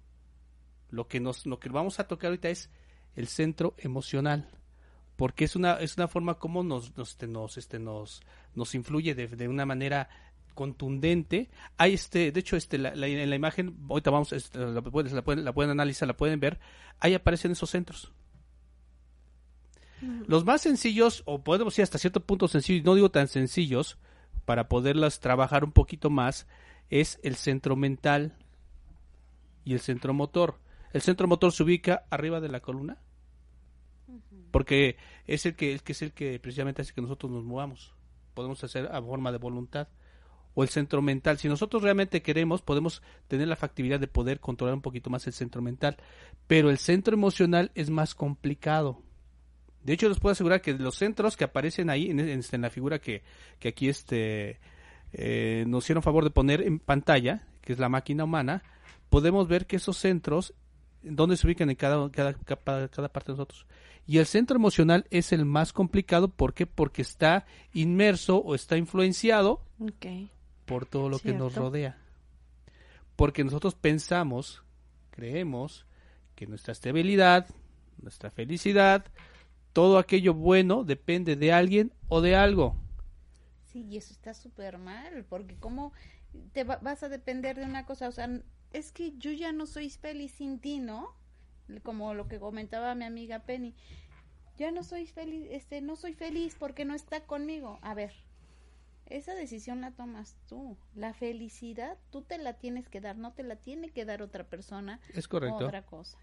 lo 0.89 1.08
que, 1.08 1.20
nos, 1.20 1.46
lo 1.46 1.60
que 1.60 1.70
vamos 1.70 2.00
a 2.00 2.08
tocar 2.08 2.30
ahorita 2.30 2.50
es 2.50 2.70
el 3.16 3.27
centro 3.27 3.75
emocional. 3.77 4.50
Porque 5.16 5.46
es 5.46 5.56
una, 5.56 5.74
es 5.75 5.98
una 5.98 6.08
forma 6.08 6.36
como 6.36 6.63
nos, 6.63 6.96
nos, 6.96 7.10
este, 7.10 7.27
nos, 7.27 7.58
este, 7.58 7.80
nos, 7.80 8.22
nos 8.54 8.75
influye 8.75 9.16
de, 9.16 9.27
de 9.27 9.48
una 9.48 9.66
manera 9.66 10.10
contundente. 10.54 11.50
Hay 11.77 11.94
este, 11.94 12.32
de 12.32 12.39
hecho, 12.39 12.56
este, 12.56 12.77
la, 12.77 12.96
la- 12.96 13.08
en 13.08 13.30
la 13.30 13.36
imagen, 13.36 13.75
ahorita 13.89 14.12
vamos, 14.12 14.34
este, 14.34 14.60
la, 14.60 14.82
pueden, 14.82 15.16
la, 15.16 15.24
pueden, 15.24 15.46
la 15.46 15.54
pueden 15.54 15.72
analizar, 15.72 16.08
la 16.08 16.18
pueden 16.18 16.39
ver, 16.39 16.60
ahí 17.00 17.13
aparecen 17.13 17.51
esos 17.51 17.70
centros. 17.70 18.12
Los 20.27 20.46
más 20.46 20.62
sencillos, 20.62 21.24
o 21.25 21.44
podemos 21.44 21.74
decir 21.74 21.82
hasta 21.82 21.98
cierto 21.98 22.20
punto 22.20 22.48
sencillos, 22.48 22.86
no 22.86 22.94
digo 22.94 23.10
tan 23.10 23.27
sencillos, 23.27 23.98
para 24.48 24.70
poderlas 24.70 25.20
trabajar 25.20 25.66
un 25.66 25.74
poquito 25.74 26.10
más, 26.10 26.48
es 26.89 27.20
el 27.22 27.36
centro 27.36 27.75
mental 27.75 28.38
y 29.66 29.74
el 29.74 29.82
centro 29.82 30.13
motor. 30.13 30.58
El 30.94 31.01
centro 31.01 31.27
motor 31.27 31.51
se 31.51 31.63
ubica 31.63 32.06
arriba 32.10 32.39
de 32.39 32.48
la 32.48 32.62
columna, 32.62 32.98
porque 34.51 34.96
es 35.25 35.46
el 35.46 35.58
que, 35.58 35.74
el 35.74 35.84
que 35.84 35.92
es 35.92 36.01
el 36.01 36.13
que 36.13 36.39
precisamente 36.39 36.82
hace 36.82 36.94
que 36.94 37.01
nosotros 37.01 37.30
nos 37.30 37.44
movamos. 37.44 37.94
Podemos 38.36 38.63
hacer 38.63 38.88
a 38.89 39.01
forma 39.01 39.34
de 39.34 39.38
voluntad. 39.38 39.89
O 40.54 40.63
el 40.63 40.70
centro 40.70 41.01
mental. 41.01 41.38
Si 41.38 41.50
nosotros 41.50 41.84
realmente 41.84 42.22
queremos, 42.22 42.62
podemos 42.62 43.04
tener 43.27 43.50
la 43.50 43.58
factibilidad 43.58 44.00
de 44.00 44.08
poder 44.08 44.39
controlar 44.39 44.75
un 44.75 44.82
poquito 44.82 45.10
más 45.10 45.27
el 45.27 45.34
centro 45.34 45.62
mental. 45.62 45.98
Pero 46.48 46.70
el 46.70 46.77
centro 46.77 47.13
emocional 47.13 47.70
es 47.75 47.89
más 47.89 48.16
complicado. 48.16 49.04
De 49.88 49.94
hecho, 49.94 50.10
les 50.10 50.20
puedo 50.20 50.34
asegurar 50.34 50.62
que 50.62 50.74
los 50.74 50.96
centros 50.96 51.38
que 51.38 51.46
aparecen 51.46 51.89
ahí 51.89 52.12
en, 52.12 52.20
en- 52.20 52.41
en 52.51 52.62
la 52.62 52.70
figura 52.70 53.00
que, 53.00 53.24
que 53.60 53.70
aquí 53.70 53.88
este, 53.89 54.60
eh, 55.13 55.63
nos 55.67 55.86
hicieron 55.86 56.03
favor 56.03 56.24
de 56.25 56.29
poner 56.29 56.62
en 56.62 56.77
pantalla, 56.79 57.48
que 57.62 57.72
es 57.74 57.79
la 57.79 57.88
máquina 57.89 58.25
humana, 58.25 58.63
podemos 59.10 59.48
ver 59.48 59.65
que 59.65 59.77
esos 59.77 59.98
centros, 59.98 60.53
donde 61.01 61.38
se 61.38 61.48
ubican 61.48 61.70
en 61.70 61.77
cada, 61.77 62.12
cada, 62.12 62.34
cada, 62.34 62.88
cada 62.89 63.08
parte 63.08 63.32
de 63.32 63.38
nosotros. 63.38 63.65
Y 64.06 64.17
el 64.20 64.25
centro 64.25 64.58
emocional 64.58 65.06
es 65.10 65.32
el 65.32 65.46
más 65.46 65.72
complicado, 65.74 66.27
¿por 66.27 66.53
qué? 66.53 66.65
Porque 66.65 67.01
está 67.01 67.46
inmerso 67.74 68.38
o 68.38 68.56
está 68.56 68.75
influenciado 68.77 69.62
por 70.65 70.86
todo 70.86 71.08
lo 71.10 71.20
que 71.20 71.32
nos 71.39 71.53
rodea. 71.62 71.98
Porque 73.15 73.44
nosotros 73.44 73.74
pensamos, 73.75 74.63
creemos 75.12 75.86
que 76.36 76.46
nuestra 76.46 76.72
estabilidad, 76.74 77.48
nuestra 78.01 78.29
felicidad, 78.32 79.06
todo 79.77 80.00
aquello 80.00 80.34
bueno 80.34 80.84
depende 80.84 81.36
de 81.36 81.53
alguien 81.53 81.93
o 82.07 82.19
de 82.22 82.36
algo. 82.36 82.75
Sí, 83.72 83.86
y 83.89 83.98
eso 83.98 84.13
está 84.13 84.34
súper 84.34 84.77
mal, 84.77 85.25
porque 85.25 85.55
cómo 85.57 85.93
te 86.53 86.63
va- 86.63 86.77
vas 86.77 87.03
a 87.03 87.10
depender 87.10 87.57
de 87.57 87.65
una 87.65 87.86
cosa, 87.86 88.07
o 88.07 88.12
sea, 88.12 88.29
es 88.74 88.91
que 88.91 89.13
yo 89.17 89.31
ya 89.31 89.51
no 89.51 89.65
soy 89.67 89.89
feliz 89.89 90.31
sin 90.34 90.60
ti, 90.60 90.79
¿no? 90.79 91.13
Como 91.84 92.13
lo 92.13 92.27
que 92.27 92.39
comentaba 92.39 92.96
mi 92.96 93.05
amiga 93.05 93.39
Penny. 93.39 93.75
Ya 94.57 94.72
no 94.72 94.84
soy 94.84 95.07
feliz, 95.07 95.48
este, 95.51 95.81
no 95.81 95.96
soy 95.96 96.13
feliz 96.13 96.55
porque 96.60 96.86
no 96.86 96.96
está 96.96 97.22
conmigo. 97.25 97.79
A 97.81 97.93
ver, 97.93 98.13
esa 99.07 99.34
decisión 99.36 99.81
la 99.81 99.91
tomas 99.91 100.38
tú. 100.48 100.77
La 100.96 101.13
felicidad 101.13 101.98
tú 102.12 102.22
te 102.24 102.38
la 102.38 102.53
tienes 102.53 102.89
que 102.89 103.01
dar, 103.01 103.17
no 103.17 103.34
te 103.34 103.43
la 103.43 103.55
tiene 103.55 103.89
que 103.89 104.05
dar 104.05 104.22
otra 104.22 104.43
persona 104.46 105.00
Es 105.13 105.27
correcto. 105.27 105.65
otra 105.65 105.86
cosa. 105.86 106.17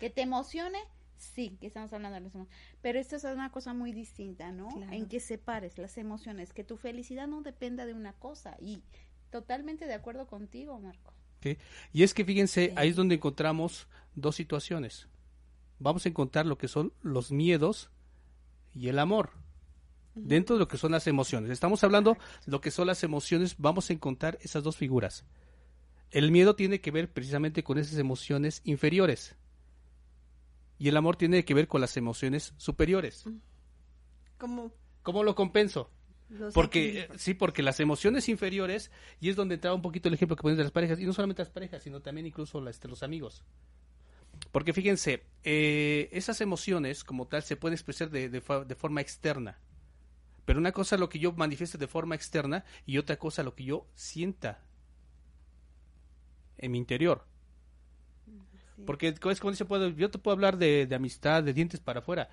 Que 0.00 0.10
te 0.10 0.22
emocione, 0.22 0.78
sí, 1.16 1.56
que 1.60 1.66
estamos 1.66 1.92
hablando 1.92 2.14
de 2.16 2.20
las 2.22 2.34
emociones. 2.34 2.60
Pero 2.82 2.98
esto 2.98 3.16
es 3.16 3.24
una 3.24 3.50
cosa 3.50 3.74
muy 3.74 3.92
distinta, 3.92 4.52
¿no? 4.52 4.68
Claro. 4.68 4.92
En 4.92 5.06
que 5.06 5.20
separes 5.20 5.78
las 5.78 5.96
emociones, 5.98 6.52
que 6.52 6.64
tu 6.64 6.76
felicidad 6.76 7.26
no 7.26 7.42
dependa 7.42 7.86
de 7.86 7.94
una 7.94 8.12
cosa. 8.12 8.56
Y 8.60 8.82
totalmente 9.30 9.86
de 9.86 9.94
acuerdo 9.94 10.26
contigo, 10.26 10.78
Marco. 10.78 11.12
Y 11.92 12.02
es 12.02 12.14
que 12.14 12.24
fíjense, 12.24 12.68
Sí. 12.68 12.72
ahí 12.76 12.88
es 12.88 12.96
donde 12.96 13.16
encontramos 13.16 13.86
dos 14.14 14.36
situaciones. 14.36 15.08
vamos 15.80 16.06
a 16.06 16.08
encontrar 16.08 16.46
lo 16.46 16.56
que 16.56 16.68
son 16.68 16.92
los 17.02 17.30
miedos 17.32 17.90
y 18.72 18.88
el 18.88 18.98
amor. 18.98 19.30
Dentro 20.14 20.54
de 20.54 20.60
lo 20.60 20.68
que 20.68 20.78
son 20.78 20.92
las 20.92 21.06
emociones. 21.08 21.50
Estamos 21.50 21.82
hablando 21.84 22.12
de 22.46 22.52
lo 22.52 22.60
que 22.60 22.70
son 22.70 22.86
las 22.86 23.02
emociones, 23.02 23.56
vamos 23.58 23.90
a 23.90 23.92
encontrar 23.92 24.38
esas 24.40 24.62
dos 24.62 24.76
figuras. 24.76 25.24
El 26.12 26.30
miedo 26.30 26.54
tiene 26.54 26.80
que 26.80 26.92
ver 26.92 27.12
precisamente 27.12 27.64
con 27.64 27.76
esas 27.76 27.98
emociones 27.98 28.60
inferiores. 28.64 29.34
Y 30.78 30.88
el 30.88 30.96
amor 30.96 31.16
tiene 31.16 31.44
que 31.44 31.54
ver 31.54 31.68
con 31.68 31.80
las 31.80 31.96
emociones 31.96 32.52
superiores. 32.56 33.24
Como 34.38 34.72
¿Cómo 35.02 35.22
lo 35.22 35.34
compenso? 35.34 35.90
los 36.30 36.54
Porque, 36.54 37.00
eh, 37.02 37.08
sí, 37.16 37.34
porque 37.34 37.62
las 37.62 37.78
emociones 37.78 38.28
inferiores, 38.28 38.90
y 39.20 39.28
es 39.28 39.36
donde 39.36 39.56
entraba 39.56 39.76
un 39.76 39.82
poquito 39.82 40.08
el 40.08 40.14
ejemplo 40.14 40.34
que 40.36 40.42
pones 40.42 40.56
de 40.56 40.64
las 40.64 40.72
parejas, 40.72 40.98
y 40.98 41.04
no 41.04 41.12
solamente 41.12 41.42
las 41.42 41.50
parejas, 41.50 41.82
sino 41.82 42.00
también 42.00 42.26
incluso 42.26 42.60
las- 42.60 42.76
este, 42.76 42.88
los 42.88 43.02
amigos. 43.02 43.44
Porque 44.50 44.72
fíjense, 44.72 45.24
eh, 45.44 46.08
esas 46.12 46.40
emociones 46.40 47.04
como 47.04 47.26
tal 47.28 47.42
se 47.42 47.56
pueden 47.56 47.74
expresar 47.74 48.10
de, 48.10 48.28
de 48.30 48.40
de 48.40 48.74
forma 48.74 49.00
externa. 49.00 49.58
Pero 50.44 50.58
una 50.58 50.72
cosa 50.72 50.96
es 50.96 51.00
lo 51.00 51.08
que 51.08 51.18
yo 51.18 51.32
manifieste 51.32 51.78
de 51.78 51.86
forma 51.86 52.14
externa 52.14 52.64
y 52.86 52.98
otra 52.98 53.16
cosa 53.16 53.42
lo 53.42 53.54
que 53.54 53.64
yo 53.64 53.86
sienta 53.94 54.62
en 56.58 56.72
mi 56.72 56.78
interior. 56.78 57.26
Porque 58.84 59.08
es 59.08 59.40
como 59.40 59.50
dice, 59.50 59.64
puedo, 59.64 59.88
yo 59.90 60.10
te 60.10 60.18
puedo 60.18 60.34
hablar 60.34 60.58
de, 60.58 60.86
de 60.86 60.94
amistad, 60.94 61.42
de 61.42 61.52
dientes 61.52 61.80
para 61.80 62.00
afuera, 62.00 62.28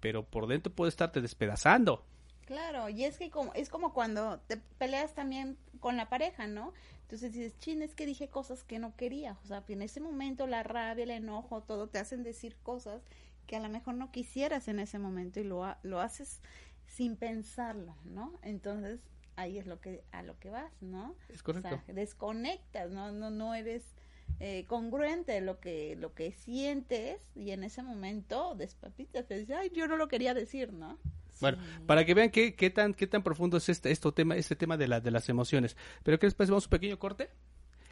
pero 0.00 0.24
por 0.24 0.46
dentro 0.46 0.72
puedo 0.72 0.88
estarte 0.88 1.20
despedazando. 1.20 2.04
Claro, 2.46 2.88
y 2.88 3.04
es 3.04 3.18
que 3.18 3.30
como, 3.30 3.52
es 3.54 3.68
como 3.68 3.92
cuando 3.92 4.38
te 4.46 4.56
peleas 4.78 5.14
también 5.14 5.56
con 5.80 5.96
la 5.96 6.08
pareja, 6.08 6.46
¿no? 6.46 6.72
Entonces 7.02 7.32
dices, 7.32 7.58
chin, 7.58 7.82
es 7.82 7.94
que 7.94 8.06
dije 8.06 8.28
cosas 8.28 8.62
que 8.62 8.78
no 8.78 8.94
quería. 8.96 9.36
O 9.42 9.46
sea, 9.46 9.64
en 9.68 9.82
ese 9.82 10.00
momento 10.00 10.46
la 10.46 10.62
rabia, 10.62 11.04
el 11.04 11.10
enojo, 11.10 11.62
todo 11.62 11.88
te 11.88 11.98
hacen 11.98 12.22
decir 12.22 12.56
cosas 12.62 13.02
que 13.48 13.56
a 13.56 13.60
lo 13.60 13.68
mejor 13.68 13.94
no 13.94 14.12
quisieras 14.12 14.68
en 14.68 14.78
ese 14.78 14.98
momento 14.98 15.40
y 15.40 15.44
lo, 15.44 15.64
ha- 15.64 15.78
lo 15.82 16.00
haces 16.00 16.40
sin 16.86 17.16
pensarlo, 17.16 17.96
¿no? 18.04 18.38
Entonces 18.42 19.00
ahí 19.34 19.58
es 19.58 19.66
lo 19.66 19.80
que 19.80 20.04
a 20.12 20.22
lo 20.22 20.38
que 20.38 20.50
vas, 20.50 20.72
¿no? 20.80 21.14
Es 21.28 21.42
correcto. 21.42 21.80
O 21.80 21.84
sea, 21.84 21.94
desconectas, 21.94 22.90
no, 22.90 23.10
no, 23.12 23.30
no 23.30 23.54
eres 23.54 23.95
eh, 24.38 24.64
congruente 24.68 25.40
lo 25.40 25.60
que, 25.60 25.96
lo 25.96 26.14
que 26.14 26.32
sientes 26.32 27.20
y 27.34 27.50
en 27.52 27.64
ese 27.64 27.82
momento 27.82 28.54
despapitas, 28.54 29.26
te 29.26 29.38
dices, 29.38 29.56
ay, 29.56 29.70
yo 29.74 29.88
no 29.88 29.96
lo 29.96 30.08
quería 30.08 30.34
decir, 30.34 30.72
¿no? 30.72 30.98
Bueno, 31.40 31.58
para 31.86 32.04
que 32.04 32.14
vean 32.14 32.30
qué, 32.30 32.54
qué 32.54 32.70
tan 32.70 32.94
qué 32.94 33.06
tan 33.06 33.22
profundo 33.22 33.58
es 33.58 33.68
este, 33.68 33.90
esto 33.90 34.12
tema, 34.12 34.36
este 34.36 34.56
tema 34.56 34.76
de, 34.76 34.88
la, 34.88 35.00
de 35.00 35.10
las 35.10 35.28
emociones. 35.28 35.76
Pero 36.02 36.18
¿qué 36.18 36.26
les 36.26 36.34
parece? 36.34 36.50
Vamos 36.50 36.64
a 36.64 36.68
un 36.68 36.70
pequeño 36.70 36.98
corte. 36.98 37.30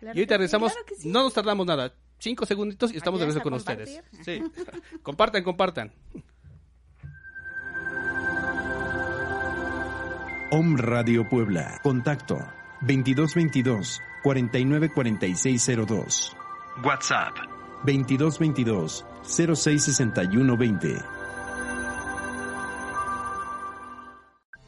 Claro 0.00 0.16
y 0.16 0.20
ahorita 0.20 0.34
sí, 0.34 0.38
regresamos. 0.38 0.72
claro 0.72 0.86
que 0.86 0.94
sí. 0.96 1.08
No 1.08 1.22
nos 1.22 1.34
tardamos 1.34 1.66
nada. 1.66 1.94
Cinco 2.18 2.46
segunditos 2.46 2.92
y 2.92 2.96
estamos 2.96 3.20
de 3.20 3.26
¿Ayudas 3.26 3.44
regreso 3.44 3.66
con 3.66 3.76
ustedes. 3.76 4.02
Sí. 4.24 4.42
compartan, 5.02 5.42
compartan. 5.42 5.92
Om 10.50 10.76
Radio 10.76 11.28
Puebla. 11.28 11.80
Contacto 11.82 12.38
2222 12.86 14.00
494602. 14.22 16.34
WhatsApp 16.82 17.36
2222 17.84 19.04
066120. 19.22 21.13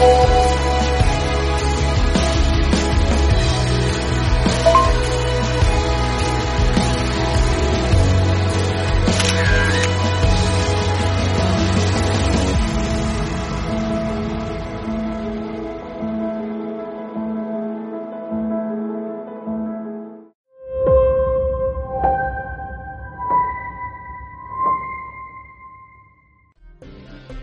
Thank 0.00 0.34
you. 0.34 0.39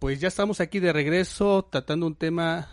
Pues 0.00 0.18
ya 0.18 0.28
estamos 0.28 0.60
aquí 0.60 0.80
de 0.80 0.94
regreso 0.94 1.62
tratando 1.70 2.06
un 2.06 2.14
tema 2.14 2.68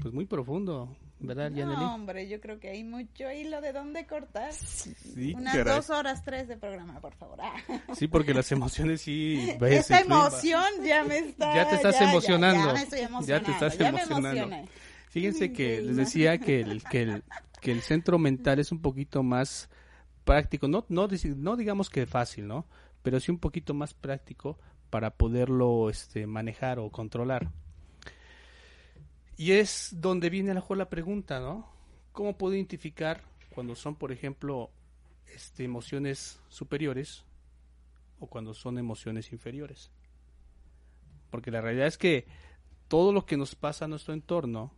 pues 0.00 0.14
muy 0.14 0.24
profundo, 0.24 0.96
¿verdad, 1.18 1.50
Yaneli? 1.50 1.76
No, 1.76 1.94
hombre, 1.94 2.28
yo 2.28 2.40
creo 2.40 2.58
que 2.58 2.70
hay 2.70 2.82
mucho 2.82 3.30
hilo 3.30 3.60
de 3.60 3.74
dónde 3.74 4.06
cortar. 4.06 4.54
Sí, 4.54 5.34
Unas 5.36 5.54
caray. 5.54 5.76
dos 5.76 5.90
horas, 5.90 6.24
tres 6.24 6.48
de 6.48 6.56
programa, 6.56 6.98
por 7.00 7.14
favor. 7.14 7.40
Ah. 7.42 7.52
Sí, 7.94 8.08
porque 8.08 8.32
las 8.32 8.50
emociones 8.52 9.02
sí... 9.02 9.54
ves, 9.60 9.80
Esta 9.80 10.00
emoción 10.00 10.64
ya 10.82 11.04
me 11.04 11.18
está... 11.18 11.54
Ya 11.54 11.68
te 11.68 11.74
estás 11.76 12.00
ya, 12.00 12.08
emocionando. 12.08 12.68
Ya, 12.68 12.72
me 12.72 12.82
estoy 12.82 13.00
Ya 13.00 13.06
emocionando. 13.06 13.46
te 13.46 13.52
estás 13.52 13.80
emocionando. 13.80 14.68
Fíjense 15.10 15.52
que 15.52 15.82
les 15.82 15.96
decía 15.96 16.38
que 16.38 16.62
el, 16.62 16.82
que 16.84 17.02
el, 17.02 17.24
que 17.60 17.72
el 17.72 17.82
centro 17.82 18.18
mental 18.18 18.60
es 18.60 18.72
un 18.72 18.80
poquito 18.80 19.22
más 19.22 19.68
práctico, 20.24 20.68
no, 20.68 20.86
no, 20.88 21.06
no 21.36 21.56
digamos 21.56 21.90
que 21.90 22.06
fácil, 22.06 22.46
¿no? 22.46 22.66
Pero 23.02 23.20
sí 23.20 23.30
un 23.30 23.38
poquito 23.38 23.74
más 23.74 23.92
práctico 23.92 24.58
para 24.90 25.10
poderlo 25.10 25.90
este, 25.90 26.26
manejar 26.26 26.78
o 26.78 26.90
controlar. 26.90 27.50
Y 29.36 29.52
es 29.52 29.90
donde 29.92 30.30
viene 30.30 30.50
a 30.50 30.54
lo 30.54 30.60
mejor 30.60 30.78
la 30.78 30.88
pregunta, 30.88 31.40
¿no? 31.40 31.68
¿Cómo 32.12 32.38
puedo 32.38 32.54
identificar 32.54 33.22
cuando 33.54 33.74
son, 33.74 33.96
por 33.96 34.12
ejemplo, 34.12 34.70
este, 35.34 35.64
emociones 35.64 36.40
superiores 36.48 37.24
o 38.18 38.26
cuando 38.26 38.54
son 38.54 38.78
emociones 38.78 39.32
inferiores? 39.32 39.90
Porque 41.30 41.50
la 41.50 41.60
realidad 41.60 41.86
es 41.86 41.98
que 41.98 42.26
todo 42.88 43.12
lo 43.12 43.26
que 43.26 43.36
nos 43.36 43.54
pasa 43.54 43.84
a 43.84 43.88
nuestro 43.88 44.14
entorno, 44.14 44.72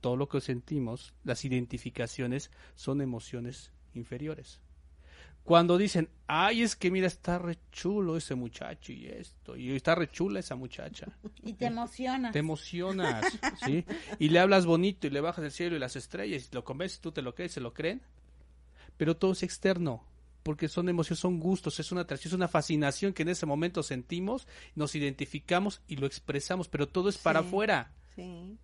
todo 0.00 0.16
lo 0.16 0.28
que 0.28 0.40
sentimos, 0.40 1.14
las 1.24 1.44
identificaciones 1.44 2.50
son 2.76 3.00
emociones 3.00 3.72
inferiores. 3.94 4.60
Cuando 5.44 5.76
dicen, 5.76 6.08
ay, 6.26 6.62
es 6.62 6.74
que 6.74 6.90
mira, 6.90 7.06
está 7.06 7.38
re 7.38 7.58
chulo 7.70 8.16
ese 8.16 8.34
muchacho 8.34 8.92
y 8.92 9.06
esto, 9.06 9.56
y 9.56 9.72
está 9.76 9.94
re 9.94 10.08
chula 10.08 10.40
esa 10.40 10.56
muchacha. 10.56 11.06
Y 11.42 11.52
te 11.52 11.66
emocionas. 11.66 12.32
Te 12.32 12.38
emocionas, 12.38 13.26
¿sí? 13.64 13.84
Y 14.18 14.30
le 14.30 14.38
hablas 14.40 14.64
bonito 14.64 15.06
y 15.06 15.10
le 15.10 15.20
bajas 15.20 15.44
el 15.44 15.50
cielo 15.52 15.76
y 15.76 15.78
las 15.78 15.96
estrellas 15.96 16.48
y 16.50 16.54
lo 16.54 16.64
convences, 16.64 17.00
tú 17.00 17.12
te 17.12 17.20
lo 17.20 17.34
crees, 17.34 17.52
se 17.52 17.60
lo 17.60 17.74
creen. 17.74 18.00
Pero 18.96 19.16
todo 19.18 19.32
es 19.32 19.42
externo, 19.42 20.02
porque 20.42 20.66
son 20.68 20.88
emociones, 20.88 21.18
son 21.20 21.38
gustos, 21.38 21.78
es 21.78 21.92
una 21.92 22.02
atracción, 22.02 22.30
es 22.30 22.34
una 22.36 22.48
fascinación 22.48 23.12
que 23.12 23.22
en 23.22 23.28
ese 23.28 23.44
momento 23.44 23.82
sentimos, 23.82 24.48
nos 24.74 24.94
identificamos 24.94 25.82
y 25.88 25.96
lo 25.96 26.06
expresamos, 26.06 26.68
pero 26.68 26.88
todo 26.88 27.10
es 27.10 27.18
para 27.18 27.40
Sí. 27.42 27.46
afuera 27.48 27.92
Sí. 28.14 28.56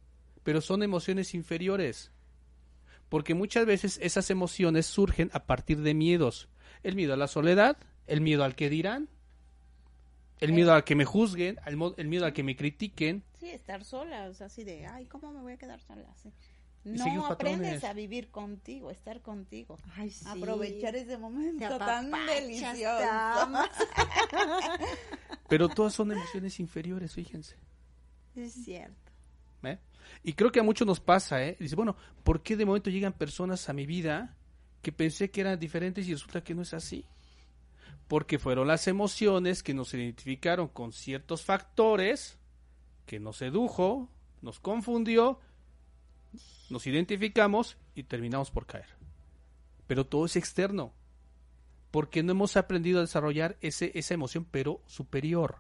pero 0.45 0.63
son 0.63 0.83
emociones 0.83 1.35
inferiores. 1.35 2.11
Porque 3.11 3.35
muchas 3.35 3.67
veces 3.67 3.99
esas 4.03 4.31
emociones 4.31 4.87
surgen 4.87 5.31
a 5.35 5.45
partir 5.45 5.79
de 5.83 5.93
miedos. 5.95 6.49
El 6.83 6.97
miedo 6.97 7.15
a 7.15 7.17
la 7.17 7.29
soledad, 7.29 7.77
el 8.07 8.21
miedo 8.21 8.45
al 8.45 8.55
que 8.55 8.71
dirán, 8.71 9.09
el 10.41 10.53
miedo 10.53 10.73
al 10.73 10.85
que 10.85 10.95
me 10.95 11.05
juzguen, 11.05 11.59
el 11.67 12.09
miedo 12.09 12.25
al 12.25 12.33
que 12.33 12.43
me 12.43 12.57
critiquen. 12.57 13.23
Sí, 13.39 13.51
estar 13.51 13.85
sola, 13.85 14.29
o 14.29 14.35
sea, 14.35 14.47
así 14.47 14.65
de, 14.65 14.87
ay, 14.87 15.07
¿cómo 15.07 15.33
me 15.33 15.41
voy 15.41 15.53
a 15.53 15.59
quedar 15.59 15.81
sola? 15.81 16.13
Sí. 16.23 16.33
No 16.83 17.27
aprendes 17.27 17.75
patrones. 17.75 17.85
a 17.85 17.93
vivir 17.93 18.31
contigo, 18.31 18.91
estar 18.91 19.21
contigo. 19.21 19.77
Ay, 19.97 20.11
sí. 20.11 20.25
Aprovechar 20.27 20.97
ese 20.97 21.19
momento 21.19 21.77
tan 21.77 22.11
delicioso. 22.27 22.89
Pero 25.49 25.69
todas 25.69 25.93
son 25.93 26.13
emociones 26.13 26.59
inferiores, 26.59 27.13
fíjense. 27.13 27.57
Es 28.35 28.55
cierto. 28.65 29.13
¿eh? 29.65 29.79
Y 30.23 30.33
creo 30.33 30.51
que 30.51 30.61
a 30.61 30.63
muchos 30.63 30.87
nos 30.87 31.01
pasa, 31.01 31.45
¿eh? 31.45 31.59
Dice, 31.61 31.77
bueno, 31.77 31.97
¿por 32.25 32.43
qué 32.43 32.57
de 32.57 32.65
momento 32.65 32.89
llegan 32.89 33.13
personas 33.13 33.69
a 33.69 33.75
mi 33.75 33.85
vida 33.85 34.39
que 34.83 34.93
pensé 34.93 35.31
que 35.31 35.43
eran 35.43 35.59
diferentes 35.59 36.07
y 36.09 36.13
resulta 36.13 36.43
que 36.43 36.55
no 36.55 36.63
es 36.63 36.75
así? 36.75 37.05
Porque 38.09 38.39
fueron 38.39 38.69
las 38.69 38.89
emociones 38.89 39.63
que 39.63 39.75
nos 39.75 39.95
identificaron 39.95 40.69
con 40.69 40.93
ciertos 40.93 41.45
factores, 41.45 42.39
que 43.07 43.21
nos 43.21 43.37
sedujo, 43.37 44.09
nos 44.43 44.59
confundió, 44.59 45.39
nos 46.71 46.87
identificamos 46.87 47.77
y 47.95 48.05
terminamos 48.05 48.51
por 48.51 48.67
caer. 48.67 48.87
Pero 49.87 50.07
todo 50.07 50.27
es 50.27 50.37
externo, 50.37 50.93
porque 51.91 52.23
no 52.23 52.33
hemos 52.33 52.57
aprendido 52.57 52.99
a 52.99 53.03
desarrollar 53.03 53.57
ese, 53.61 53.93
esa 53.95 54.15
emoción, 54.15 54.47
pero 54.51 54.81
superior. 54.87 55.57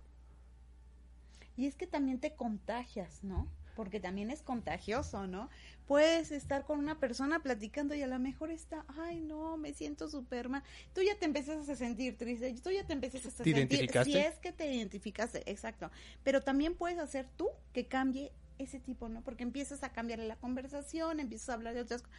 Y 1.57 1.67
es 1.67 1.77
que 1.77 1.87
también 1.87 2.21
te 2.21 2.35
contagias, 2.35 3.23
¿no? 3.23 3.49
Porque 3.81 3.99
también 3.99 4.31
es 4.31 4.43
contagioso, 4.43 5.27
¿no? 5.27 5.49
Puedes 5.87 6.33
estar 6.33 6.66
con 6.66 6.79
una 6.79 7.01
persona 7.01 7.43
platicando 7.43 7.95
y 7.95 8.03
a 8.03 8.07
lo 8.07 8.19
mejor 8.19 8.51
está, 8.51 8.85
ay, 8.88 9.21
no, 9.21 9.57
me 9.57 9.73
siento 9.73 10.11
súper 10.11 10.51
mal. 10.51 10.62
Tú 10.93 11.01
ya 11.01 11.19
te 11.19 11.25
empiezas 11.25 11.66
a 11.66 11.75
sentir 11.75 12.19
triste, 12.19 12.55
tú 12.62 12.71
ya 12.71 12.87
te 12.87 12.93
empiezas 12.93 13.23
a 13.25 13.31
¿Te 13.31 13.37
sentir... 13.37 13.57
identificaste? 13.57 14.12
Si 14.12 14.19
es 14.19 14.35
que 14.35 14.53
te 14.53 14.71
identificaste, 14.71 15.51
exacto. 15.51 15.90
Pero 16.23 16.43
también 16.43 16.75
puedes 16.75 16.99
hacer 16.99 17.27
tú 17.38 17.49
que 17.73 17.87
cambie 17.87 18.33
ese 18.59 18.81
tipo, 18.81 19.09
¿no? 19.09 19.23
Porque 19.23 19.45
empiezas 19.45 19.83
a 19.83 19.93
cambiar 19.93 20.19
la 20.19 20.37
conversación, 20.37 21.19
empiezas 21.19 21.49
a 21.49 21.55
hablar 21.55 21.73
de 21.73 21.81
otras 21.81 22.03
cosas. 22.03 22.19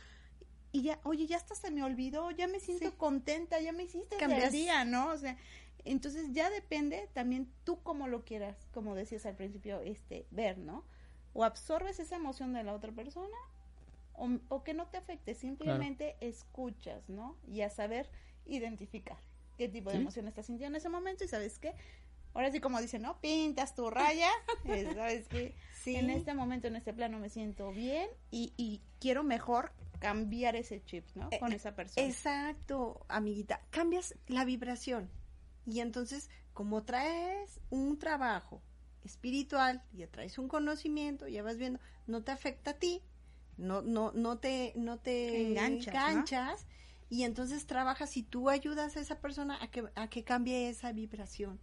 Y 0.71 0.81
ya, 0.81 0.99
oye, 1.03 1.27
ya 1.27 1.37
hasta 1.37 1.53
se 1.53 1.69
me 1.69 1.83
olvidó, 1.83 2.31
ya 2.31 2.47
me 2.47 2.59
siento 2.59 2.89
Sí. 2.89 2.95
contenta, 2.97 3.59
ya 3.59 3.71
me 3.71 3.83
hiciste 3.83 4.15
el 4.19 4.51
día, 4.51 4.83
¿no? 4.83 5.09
O 5.09 5.17
sea, 5.19 5.37
entonces 5.85 6.29
ya 6.31 6.49
depende 6.49 7.07
también 7.13 7.51
tú 7.65 7.83
como 7.83 8.07
lo 8.07 8.25
quieras, 8.25 8.57
como 8.73 8.95
decías 8.95 9.27
al 9.27 9.35
principio, 9.35 9.79
este, 9.81 10.25
ver, 10.31 10.57
¿no? 10.57 10.83
O 11.33 11.43
absorbes 11.43 11.99
esa 11.99 12.15
emoción 12.17 12.53
de 12.53 12.63
la 12.63 12.73
otra 12.73 12.91
persona 12.91 13.37
o, 14.13 14.29
o 14.49 14.63
que 14.63 14.73
no 14.73 14.87
te 14.87 14.97
afecte, 14.97 15.33
simplemente 15.33 16.17
escuchas, 16.19 17.07
¿no? 17.09 17.37
Y 17.47 17.61
a 17.61 17.69
saber 17.69 18.09
identificar 18.45 19.17
qué 19.57 19.69
tipo 19.69 19.89
de 19.89 19.97
Sí. 19.97 20.01
emoción 20.01 20.27
estás 20.27 20.45
sintiendo 20.47 20.75
en 20.75 20.79
ese 20.81 20.89
momento 20.89 21.23
y 21.23 21.27
sabes 21.27 21.57
qué. 21.59 21.73
Ahora 22.33 22.51
sí, 22.51 22.59
como 22.59 22.79
dicen, 22.81 23.01
¿no? 23.01 23.19
Pintas 23.19 23.75
tu 23.75 23.89
raya, 23.89 24.29
eh, 24.65 24.91
sabes 24.95 25.27
que 25.27 25.53
Sí. 25.73 25.95
en 25.95 26.09
este 26.09 26.33
momento, 26.33 26.67
en 26.67 26.75
este 26.75 26.93
plano 26.93 27.19
me 27.19 27.29
siento 27.29 27.71
bien 27.71 28.07
y, 28.29 28.53
y 28.57 28.81
quiero 28.99 29.23
mejor 29.23 29.71
cambiar 29.99 30.55
ese 30.55 30.83
chip, 30.83 31.05
¿no? 31.15 31.27
Eh, 31.31 31.39
Con 31.39 31.51
esa 31.53 31.75
persona. 31.75 32.07
Exacto, 32.07 33.05
amiguita. 33.09 33.61
Cambias 33.69 34.15
la 34.27 34.45
vibración. 34.45 35.09
Y 35.65 35.79
entonces, 35.79 36.29
como 36.53 36.83
traes 36.83 37.59
un 37.69 37.99
trabajo 37.99 38.61
espiritual, 39.03 39.83
ya 39.93 40.07
traes 40.07 40.37
un 40.37 40.47
conocimiento, 40.47 41.27
ya 41.27 41.43
vas 41.43 41.57
viendo, 41.57 41.79
no 42.07 42.23
te 42.23 42.31
afecta 42.31 42.71
a 42.71 42.73
ti, 42.75 43.01
no, 43.57 43.81
no, 43.81 44.11
no 44.13 44.37
te, 44.39 44.73
no 44.75 44.97
te 44.97 45.41
Enganchas, 45.41 46.65
y 47.09 47.23
entonces 47.23 47.65
trabajas 47.67 48.15
y 48.17 48.23
tú 48.23 48.49
ayudas 48.49 48.95
a 48.97 49.01
esa 49.01 49.19
persona 49.19 49.61
a 49.61 49.69
que, 49.69 49.83
a 49.95 50.09
que 50.09 50.23
cambie 50.23 50.69
esa 50.69 50.91
vibración. 50.93 51.59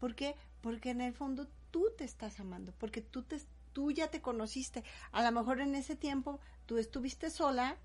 ¿Por 0.00 0.14
qué? 0.14 0.34
Porque 0.60 0.90
en 0.90 1.00
el 1.00 1.12
fondo 1.12 1.48
tú 1.70 1.86
te 1.96 2.04
estás 2.04 2.40
amando, 2.40 2.72
porque 2.78 3.00
tú 3.02 3.22
te 3.22 3.40
tú 3.72 3.92
ya 3.92 4.10
te 4.10 4.20
conociste. 4.20 4.82
A 5.12 5.22
lo 5.22 5.30
mejor 5.32 5.60
en 5.60 5.74
ese 5.76 5.94
tiempo 5.94 6.40
tú 6.66 6.78
estuviste 6.78 7.30
sola 7.30 7.76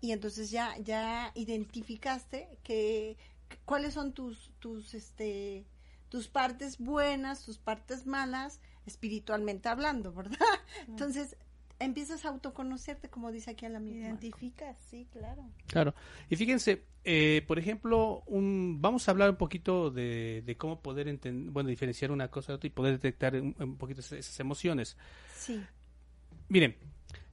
y 0.00 0.12
entonces 0.12 0.50
ya 0.50 0.76
ya 0.78 1.32
identificaste 1.34 2.48
que, 2.62 3.16
que- 3.48 3.58
cuáles 3.64 3.94
son 3.94 4.12
tus 4.12 4.52
tus 4.60 4.94
este 4.94 5.64
tus 6.14 6.28
partes 6.28 6.78
buenas, 6.78 7.44
tus 7.44 7.58
partes 7.58 8.06
malas, 8.06 8.60
espiritualmente 8.86 9.68
hablando, 9.68 10.12
¿verdad? 10.12 10.38
Entonces 10.86 11.36
empiezas 11.80 12.24
a 12.24 12.28
autoconocerte, 12.28 13.10
como 13.10 13.32
dice 13.32 13.50
aquí 13.50 13.66
el 13.66 13.74
amigo. 13.74 13.96
Marco. 13.96 14.06
Identificas, 14.10 14.78
sí, 14.88 15.08
claro. 15.10 15.42
Claro. 15.66 15.92
Y 16.30 16.36
fíjense, 16.36 16.84
eh, 17.02 17.42
por 17.48 17.58
ejemplo, 17.58 18.22
un, 18.26 18.78
vamos 18.80 19.08
a 19.08 19.10
hablar 19.10 19.28
un 19.28 19.34
poquito 19.34 19.90
de, 19.90 20.44
de 20.46 20.56
cómo 20.56 20.80
poder 20.80 21.08
enten- 21.08 21.50
bueno, 21.50 21.68
diferenciar 21.68 22.12
una 22.12 22.28
cosa 22.30 22.52
de 22.52 22.56
otra 22.58 22.68
y 22.68 22.70
poder 22.70 22.92
detectar 22.92 23.34
un, 23.34 23.56
un 23.58 23.76
poquito 23.76 23.98
esas, 23.98 24.20
esas 24.20 24.38
emociones. 24.38 24.96
Sí, 25.36 25.60
Miren, 26.48 26.76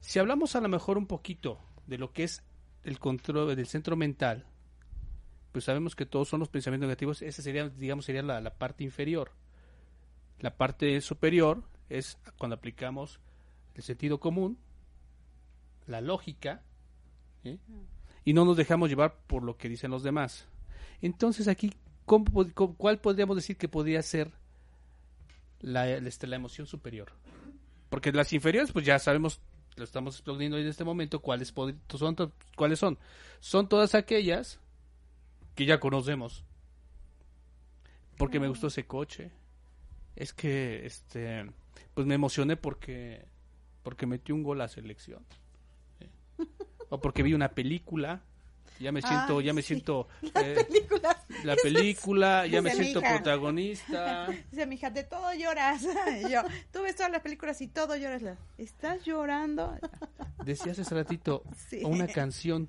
si 0.00 0.18
hablamos 0.18 0.56
a 0.56 0.60
lo 0.60 0.68
mejor 0.68 0.98
un 0.98 1.06
poquito 1.06 1.60
de 1.86 1.98
lo 1.98 2.12
que 2.12 2.24
es 2.24 2.42
el 2.82 2.98
control 2.98 3.54
del 3.54 3.66
centro 3.68 3.94
mental, 3.94 4.44
pues 5.52 5.64
sabemos 5.66 5.94
que 5.94 6.06
todos 6.06 6.28
son 6.28 6.40
los 6.40 6.48
pensamientos 6.48 6.86
negativos, 6.88 7.22
esa 7.22 7.42
sería, 7.42 7.68
digamos, 7.68 8.04
sería 8.06 8.22
la, 8.22 8.40
la 8.40 8.54
parte 8.54 8.84
inferior. 8.84 9.30
La 10.40 10.56
parte 10.56 11.00
superior 11.00 11.62
es 11.88 12.18
cuando 12.38 12.56
aplicamos 12.56 13.20
el 13.74 13.82
sentido 13.82 14.18
común, 14.18 14.58
la 15.86 16.00
lógica, 16.00 16.62
¿sí? 17.42 17.58
y 18.24 18.32
no 18.32 18.44
nos 18.44 18.56
dejamos 18.56 18.88
llevar 18.88 19.16
por 19.26 19.42
lo 19.44 19.56
que 19.56 19.68
dicen 19.68 19.90
los 19.90 20.02
demás. 20.02 20.46
Entonces 21.00 21.48
aquí, 21.48 21.72
¿cómo 22.06 22.24
cómo- 22.54 22.74
¿cuál 22.76 22.98
podríamos 23.00 23.36
decir 23.36 23.56
que 23.56 23.68
podría 23.68 24.02
ser 24.02 24.30
la, 25.60 25.88
este, 25.88 26.26
la 26.26 26.36
emoción 26.36 26.66
superior? 26.66 27.12
Porque 27.90 28.10
las 28.12 28.32
inferiores, 28.32 28.72
pues 28.72 28.86
ya 28.86 28.98
sabemos, 28.98 29.40
lo 29.76 29.84
estamos 29.84 30.14
explodiendo 30.16 30.56
en 30.58 30.66
este 30.66 30.84
momento, 30.84 31.20
cuáles 31.20 31.52
son, 31.54 32.32
cuáles 32.56 32.78
son. 32.78 32.98
Son 33.40 33.68
todas 33.68 33.94
aquellas 33.94 34.60
que 35.54 35.66
ya 35.66 35.80
conocemos. 35.80 36.44
Porque 38.16 38.40
me 38.40 38.48
gustó 38.48 38.68
ese 38.68 38.86
coche. 38.86 39.30
Es 40.16 40.32
que, 40.32 40.84
este, 40.86 41.50
pues 41.94 42.06
me 42.06 42.14
emocioné 42.14 42.56
porque, 42.56 43.26
porque 43.82 44.06
metió 44.06 44.34
un 44.34 44.42
gol 44.42 44.60
a 44.60 44.64
la 44.64 44.68
selección. 44.68 45.24
¿sí? 45.98 46.08
O 46.90 47.00
porque 47.00 47.22
vi 47.22 47.34
una 47.34 47.48
película. 47.50 48.22
Ya 48.80 48.90
me 48.90 49.00
siento, 49.00 49.38
Ah, 49.38 49.42
ya 49.42 49.52
me 49.52 49.62
sí. 49.62 49.68
siento 49.68 50.08
eh, 50.34 50.64
películas. 50.66 51.16
la 51.44 51.54
película, 51.56 52.46
ya 52.50 52.60
me 52.62 52.70
mi 52.70 52.76
siento 52.76 53.00
hija. 53.00 53.14
protagonista. 53.14 54.26
Dice, 54.50 54.66
mija, 54.66 54.90
de 54.90 55.04
todo 55.04 55.32
lloras. 55.34 55.82
Y 56.26 56.30
yo, 56.32 56.42
tú 56.72 56.82
ves 56.82 56.96
todas 56.96 57.12
las 57.12 57.20
películas 57.22 57.60
y 57.60 57.68
todo 57.68 57.96
lloras. 57.96 58.22
¿Estás 58.58 59.04
llorando? 59.04 59.76
Decías 60.44 60.78
hace 60.78 60.94
ratito, 60.94 61.44
Sí. 61.68 61.82
una 61.84 62.08
canción. 62.08 62.68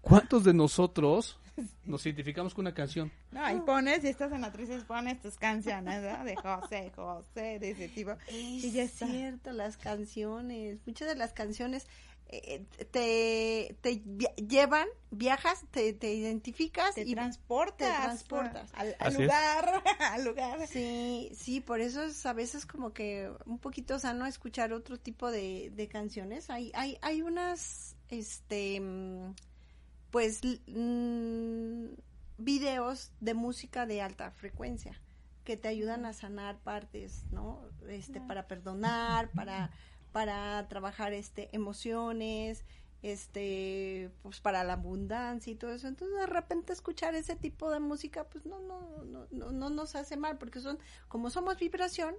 ¿Cuántos 0.00 0.44
de 0.44 0.54
nosotros 0.54 1.39
nos 1.84 2.04
identificamos 2.06 2.54
con 2.54 2.64
una 2.66 2.74
canción? 2.74 3.10
No, 3.30 3.50
y 3.54 3.60
pones, 3.60 4.04
en 4.04 4.40
la 4.40 4.52
tristeza, 4.52 4.86
pones 4.86 5.20
tus 5.20 5.36
canciones, 5.36 6.02
¿no? 6.02 6.24
De 6.24 6.36
José, 6.36 6.92
José, 6.94 7.58
de 7.58 7.70
ese 7.70 7.88
tipo. 7.88 8.12
Es 8.28 8.64
Y 8.64 8.72
ya 8.72 8.82
está. 8.84 9.06
cierto, 9.06 9.52
las 9.52 9.76
canciones, 9.76 10.78
muchas 10.86 11.08
de 11.08 11.14
las 11.16 11.32
canciones 11.32 11.86
eh, 12.32 12.64
te, 12.92 13.76
te 13.80 14.00
via- 14.04 14.32
llevan, 14.36 14.86
viajas, 15.10 15.64
te, 15.72 15.92
te 15.92 16.14
identificas 16.14 16.94
Te 16.94 17.02
y 17.02 17.12
transportas. 17.14 17.88
te 17.96 18.02
transportas. 18.04 18.70
Al, 18.74 18.94
al 19.00 19.12
es. 19.14 19.18
lugar, 19.20 19.82
al 19.98 20.24
lugar. 20.24 20.66
Sí, 20.68 21.32
sí, 21.34 21.60
por 21.60 21.80
eso 21.80 22.04
es 22.04 22.24
a 22.26 22.32
veces 22.32 22.66
como 22.66 22.92
que 22.92 23.32
un 23.46 23.58
poquito 23.58 23.98
sano 23.98 24.26
escuchar 24.26 24.72
otro 24.72 24.96
tipo 24.96 25.28
de, 25.32 25.72
de 25.74 25.88
canciones. 25.88 26.50
Hay, 26.50 26.70
hay, 26.74 26.98
hay 27.02 27.20
unas, 27.22 27.96
este, 28.10 28.78
mm, 28.80 29.34
pues, 30.10 30.40
mm, 30.66 31.86
videos 32.38 33.12
de 33.20 33.34
música 33.34 33.86
de 33.86 34.02
alta 34.02 34.30
frecuencia 34.30 35.00
que 35.44 35.56
te 35.56 35.68
ayudan 35.68 36.04
a 36.06 36.12
sanar 36.12 36.58
partes, 36.58 37.24
¿no? 37.32 37.60
Este, 37.88 38.20
para 38.20 38.46
perdonar, 38.46 39.30
para, 39.32 39.70
para 40.12 40.68
trabajar, 40.68 41.12
este, 41.12 41.48
emociones, 41.52 42.64
este, 43.02 44.10
pues 44.22 44.40
para 44.40 44.62
la 44.64 44.74
abundancia 44.74 45.52
y 45.52 45.56
todo 45.56 45.72
eso. 45.72 45.88
Entonces, 45.88 46.18
de 46.18 46.26
repente 46.26 46.72
escuchar 46.72 47.14
ese 47.14 47.36
tipo 47.36 47.70
de 47.70 47.80
música, 47.80 48.24
pues 48.24 48.44
no, 48.46 48.60
no, 48.60 49.04
no, 49.04 49.26
no, 49.30 49.50
no 49.52 49.70
nos 49.70 49.96
hace 49.96 50.16
mal, 50.16 50.38
porque 50.38 50.60
son, 50.60 50.78
como 51.08 51.30
somos 51.30 51.58
vibración, 51.58 52.14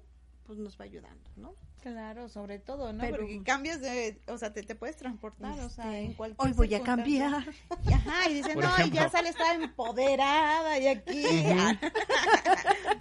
pues 0.46 0.58
nos 0.60 0.80
va 0.80 0.86
ayudando, 0.86 1.30
¿no? 1.36 1.56
Claro, 1.82 2.30
sobre 2.30 2.60
todo, 2.60 2.94
¿no? 2.94 3.00
Pero- 3.02 3.18
Porque 3.18 3.42
cambias 3.44 3.82
de, 3.82 4.20
o 4.28 4.38
sea, 4.38 4.54
te, 4.54 4.62
te 4.62 4.76
puedes 4.76 4.96
transportar, 4.98 5.60
o 5.62 5.70
sea, 5.70 5.86
Este, 5.86 6.04
en 6.06 6.14
cualquier 6.14 6.48
Hoy 6.48 6.54
voy 6.54 6.76
a 6.76 6.82
cambiar. 6.84 7.44
Ajá, 7.92 8.30
y 8.30 8.36
dicen, 8.36 8.54
Por 8.54 8.64
no, 8.66 8.86
y 8.86 8.92
ya 8.92 9.10
sale, 9.10 9.30
está 9.30 9.56
empoderada 9.56 10.78
y 10.78 10.88
aquí. 10.88 11.24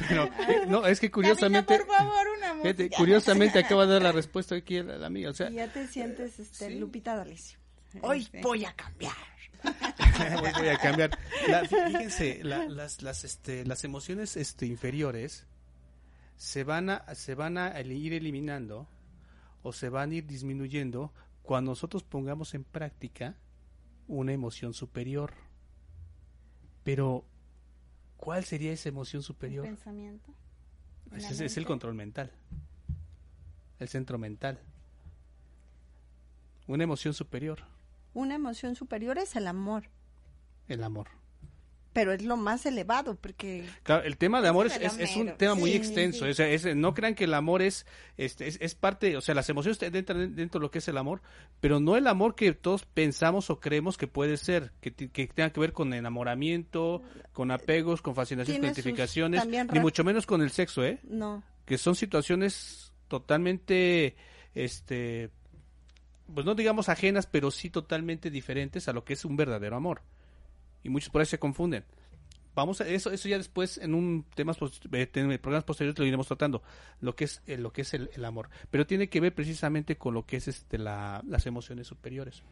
Pero, 0.09 0.29
no, 0.67 0.87
es 0.87 0.99
que 0.99 1.11
Curiosamente, 1.11 1.67
curiosamente, 1.67 1.77
por 1.79 1.87
favor, 1.87 2.27
una 2.39 2.55
música. 2.55 2.75
fíjate, 2.75 2.91
curiosamente 2.97 3.59
acaba 3.59 3.87
de 3.87 3.93
dar 3.93 4.03
la 4.03 4.13
respuesta 4.13 4.55
aquí 4.55 4.83
la, 4.83 4.97
la 4.97 5.07
amiga. 5.07 5.31
O 5.31 5.35
sea, 5.35 5.51
Y 5.51 5.55
ya 5.55 5.71
te 5.73 5.87
sientes, 5.87 6.39
este, 6.39 6.69
Sí. 6.69 6.75
Lupita 6.79 7.17
D'Alessio. 7.17 7.59
Hoy 8.03 8.25
Sí. 8.25 8.39
voy 8.43 8.65
a 8.65 8.73
cambiar. 8.73 9.13
voy, 10.41 10.51
voy 10.59 10.69
a 10.69 10.79
cambiar. 10.79 11.11
La- 11.49 11.65
fíjense, 11.67 12.41
la- 12.43 12.65
las, 12.67 13.03
las, 13.03 13.25
este, 13.25 13.65
las 13.67 13.85
emociones 13.85 14.37
este, 14.37 14.65
inferiores 14.67 15.47
se 16.41 16.65
van 16.65 16.89
a, 16.89 17.15
se 17.15 17.35
van 17.35 17.59
a 17.59 17.69
el- 17.79 17.93
ir 17.93 18.15
eliminando 18.15 18.89
o 19.63 19.75
se 19.75 19.91
van 19.91 20.11
a 20.11 20.15
ir 20.15 20.27
disminuyendo 20.27 21.13
cuando 21.43 21.73
nosotros 21.73 22.03
pongamos 22.03 22.55
en 22.55 22.65
práctica 22.65 23.35
una 24.09 24.33
emoción 24.33 24.73
superior. 24.73 25.35
Pero, 26.83 27.27
¿cuál 28.17 28.43
sería 28.47 28.73
esa 28.73 28.89
emoción 28.89 29.23
superior? 29.23 29.67
Pensamiento. 29.67 30.33
en 31.13 31.21
la 31.21 31.29
Ese 31.29 31.35
es, 31.45 31.53
es 31.53 31.57
el 31.59 31.67
control 31.67 31.93
mental. 31.95 32.33
El 33.79 33.89
centro 33.89 34.17
mental. 34.17 34.61
Una 36.67 36.85
emoción 36.85 37.13
superior, 37.13 37.59
Una 38.15 38.35
emoción 38.37 38.77
superior 38.77 39.19
es 39.19 39.37
el 39.37 39.47
amor, 39.47 39.91
el 40.69 40.83
amor. 40.85 41.09
Pero 41.93 42.13
es 42.13 42.23
lo 42.23 42.37
más 42.37 42.67
elevado 42.67 43.17
porque 43.17 43.65
Claro, 43.83 44.05
el 44.05 44.17
tema 44.17 44.41
de 44.41 44.49
amor 44.49 44.67
es, 44.67 44.77
el 44.77 44.83
es, 44.85 44.99
es 44.99 45.17
un 45.17 45.37
tema 45.37 45.55
muy 45.55 45.71
Sí, 45.73 45.77
extenso. 45.77 46.25
sí. 46.25 46.31
o 46.31 46.35
sea, 46.35 46.49
es- 46.49 46.77
no 46.77 46.95
crean 46.95 47.15
que 47.15 47.25
el 47.25 47.35
amor 47.35 47.63
es, 47.63 47.85
este, 48.17 48.47
es, 48.47 48.59
es 48.61 48.75
parte, 48.75 49.17
o 49.17 49.21
sea, 49.21 49.35
las 49.35 49.49
emociones 49.49 49.83
entran 49.83 50.35
dentro 50.37 50.61
de 50.61 50.63
lo 50.65 50.71
que 50.71 50.79
es 50.79 50.89
el 50.89 50.97
amor, 50.99 51.21
pero 51.61 51.81
no 51.81 51.97
el 51.97 52.07
amor 52.07 52.35
que 52.35 52.53
todos 52.53 52.85
pensamos 52.85 53.51
o 53.51 53.59
creemos 53.61 53.97
que 53.99 54.07
puede 54.07 54.37
ser, 54.37 54.73
que, 54.81 54.91
tenga 54.93 55.51
que 55.51 55.61
ver 55.61 55.73
con 55.73 55.93
enamoramiento, 55.93 57.03
con 57.33 57.51
apegos, 57.51 58.03
con 58.03 58.15
fascinaciones, 58.15 58.61
con 58.61 58.69
sus 58.69 58.77
identificaciones, 58.79 59.47
ni 59.47 59.81
mucho 59.81 60.05
menos 60.05 60.27
con 60.27 60.43
el 60.43 60.51
sexo, 60.51 60.85
¿eh? 60.85 61.01
no. 61.05 61.43
que 61.65 61.77
son 61.79 61.95
situaciones 61.97 62.93
totalmente, 63.09 64.15
este, 64.55 65.31
pues 66.33 66.47
no 66.47 66.55
digamos 66.55 66.89
ajenas, 66.89 67.27
pero 67.27 67.51
sí 67.51 67.71
totalmente 67.71 68.31
diferentes 68.31 68.89
a 68.89 68.93
lo 68.93 69.05
que 69.05 69.15
es 69.15 69.25
un 69.25 69.37
verdadero 69.37 69.77
amor. 69.77 70.03
Y 70.83 70.89
muchos 70.89 71.11
por 71.11 71.21
ahí 71.21 71.27
se 71.27 71.39
confunden. 71.39 71.85
Vamos 72.55 72.81
a 72.81 72.89
eso, 72.89 73.11
eso 73.11 73.29
ya 73.29 73.39
después 73.39 73.79
en 73.79 73.95
un 73.95 74.25
temas 74.35 74.59
eh, 74.61 75.11
en 75.15 75.39
programas 75.39 75.65
posteriores 75.65 75.99
lo 75.99 76.05
iremos 76.05 76.27
tratando, 76.27 76.63
lo 77.01 77.15
que 77.15 77.25
es 77.25 77.43
eh, 77.47 77.57
lo 77.57 77.73
que 77.73 77.83
es 77.83 77.95
el, 77.95 78.11
el 78.13 78.25
amor, 78.25 78.51
pero 78.73 78.87
tiene 78.87 79.09
que 79.09 79.21
ver 79.21 79.33
precisamente 79.33 79.97
con 79.97 80.15
lo 80.15 80.27
que 80.27 80.37
es 80.37 80.49
este 80.49 80.77
la, 80.77 81.23
las 81.27 81.47
emociones 81.47 81.87
superiores. 81.87 82.43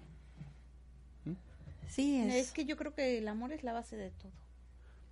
Sí, 1.88 2.21
es, 2.21 2.35
Es 2.35 2.53
que 2.53 2.64
yo 2.64 2.77
creo 2.77 2.95
que 2.95 3.19
el 3.19 3.29
amor 3.29 3.53
es 3.53 3.64
la 3.64 3.73
base 3.73 3.97
de 3.97 4.11
todo. 4.11 4.33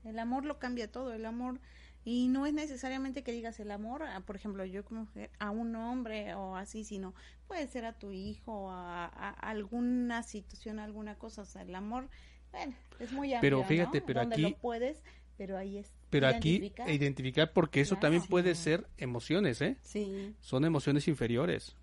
El 0.05 0.19
amor 0.19 0.45
lo 0.45 0.59
cambia 0.59 0.91
todo. 0.91 1.13
El 1.13 1.27
amor. 1.27 1.59
Y 2.05 2.29
no 2.29 2.47
es 2.47 2.55
necesariamente 2.55 3.25
que 3.25 3.33
digas 3.33 3.59
el 3.59 3.73
amor, 3.73 4.05
a, 4.05 4.21
por 4.21 4.37
ejemplo, 4.37 4.65
yo 4.65 4.85
como 4.85 5.01
mujer, 5.01 5.31
a 5.41 5.51
un 5.51 5.75
hombre 5.75 6.35
o 6.35 6.55
así, 6.55 6.85
sino 6.85 7.15
puede 7.49 7.67
ser 7.67 7.85
a 7.85 7.99
tu 7.99 8.13
hijo, 8.13 8.71
a, 8.71 9.07
a 9.07 9.31
alguna 9.31 10.23
situación, 10.23 10.79
alguna 10.79 11.17
cosa. 11.17 11.43
O 11.43 11.47
sea, 11.47 11.63
el 11.63 11.75
amor, 11.75 12.09
bueno, 12.53 12.75
es 12.99 13.13
muy 13.13 13.33
amplio. 13.35 13.41
Pero 13.41 13.65
fíjate, 13.65 14.01
¿no? 14.01 14.07
pero 14.07 14.21
Donde 14.21 14.35
aquí- 14.37 14.43
lo 14.43 14.57
puedes, 14.59 15.03
pero 15.37 15.57
ahí 15.59 15.79
es. 15.79 15.93
Pero 16.11 16.29
aquí 16.29 16.51
identificar. 16.57 16.91
identificar 16.91 17.53
porque 17.53 17.81
eso 17.81 17.97
Claro. 17.97 18.01
también 18.03 18.23
puede 18.29 18.55
ser 18.55 18.87
emociones, 18.97 19.61
¿eh? 19.61 19.77
sí, 19.83 20.35
son 20.41 20.65
emociones 20.65 21.09
inferiores. 21.09 21.77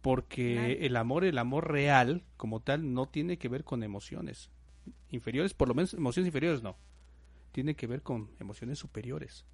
Porque 0.00 0.54
Claro. 0.54 0.86
el 0.86 0.96
amor, 0.96 1.24
el 1.24 1.38
amor 1.38 1.70
real, 1.70 2.22
como 2.36 2.60
tal, 2.60 2.94
no 2.94 3.08
tiene 3.08 3.38
que 3.38 3.48
ver 3.48 3.64
con 3.64 3.82
emociones 3.82 4.50
inferiores, 5.10 5.52
por 5.54 5.66
lo 5.68 5.74
menos 5.74 5.94
emociones 5.94 6.28
inferiores 6.28 6.62
no. 6.62 6.76
Tiene 7.52 7.74
que 7.74 7.86
ver 7.88 8.02
con 8.02 8.30
emociones 8.38 8.78
superiores. 8.78 9.44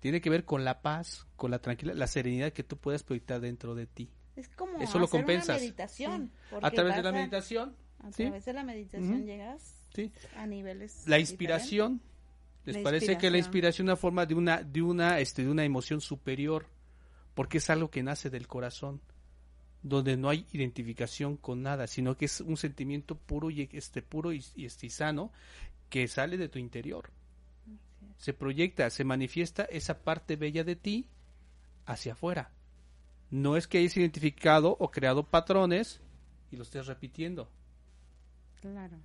Tiene 0.00 0.20
que 0.20 0.30
ver 0.30 0.44
con 0.44 0.64
la 0.64 0.82
paz, 0.82 1.26
con 1.36 1.50
la 1.50 1.58
tranquilidad, 1.60 1.96
la 1.96 2.06
serenidad 2.06 2.52
que 2.52 2.62
tú 2.62 2.76
puedas 2.76 3.02
proyectar 3.02 3.40
dentro 3.40 3.74
de 3.74 3.86
ti. 3.86 4.10
Es 4.36 4.48
como 4.48 4.78
Eso 4.78 4.98
lo 4.98 5.04
hacer 5.04 5.20
compensas. 5.20 5.48
una 5.56 5.58
meditación. 5.60 6.32
A 6.62 6.70
través 6.70 6.96
de 6.96 7.02
la 7.02 7.08
a- 7.10 7.12
meditación, 7.12 7.76
A 8.00 8.10
¿sí? 8.12 8.24
través 8.24 8.44
de 8.44 8.52
la 8.52 8.64
meditación 8.64 9.24
llegas 9.26 9.74
¿sí? 9.94 10.12
a 10.36 10.46
niveles. 10.46 10.94
La 11.06 11.16
diferentes. 11.16 11.30
inspiración, 11.30 12.00
¿les 12.64 12.76
La 12.76 12.82
parece 12.82 13.06
que 13.18 13.30
la 13.30 13.38
inspiración. 13.38 13.44
inspiración 13.46 13.86
es 13.86 13.90
una 13.90 13.96
forma 13.96 14.26
de 14.26 14.34
una, 14.34 14.62
de 14.62 14.82
una, 14.82 15.20
este, 15.20 15.44
de 15.44 15.50
una 15.50 15.64
emoción 15.64 16.00
superior? 16.00 16.66
Porque 17.34 17.58
es 17.58 17.70
algo 17.70 17.90
que 17.90 18.02
nace 18.02 18.30
del 18.30 18.46
corazón, 18.46 19.00
donde 19.82 20.16
no 20.16 20.30
hay 20.30 20.46
identificación 20.52 21.36
con 21.36 21.62
nada, 21.62 21.86
sino 21.86 22.16
que 22.16 22.24
es 22.24 22.40
un 22.40 22.56
sentimiento 22.56 23.16
puro 23.16 23.50
y 23.50 23.68
este 23.72 24.02
puro 24.02 24.32
y, 24.32 24.44
y 24.56 24.64
este, 24.66 24.86
y 24.86 24.90
sano 24.90 25.30
que 25.90 26.08
sale 26.08 26.36
de 26.38 26.48
tu 26.48 26.58
interior. 26.58 27.10
Se 28.18 28.32
proyecta, 28.32 28.88
se 28.90 29.04
manifiesta 29.04 29.64
esa 29.64 30.02
parte 30.02 30.36
bella 30.36 30.64
de 30.64 30.76
ti 30.76 31.08
hacia 31.86 32.12
afuera. 32.14 32.50
No 33.34 33.56
es 33.56 33.66
que 33.66 33.78
hayas 33.78 33.96
identificado 33.96 34.76
o 34.78 34.90
creado 34.92 35.28
patrones 35.28 36.00
y 36.52 36.56
lo 36.56 36.62
estés 36.62 36.86
repitiendo. 36.86 37.50
Claro. 38.60 38.98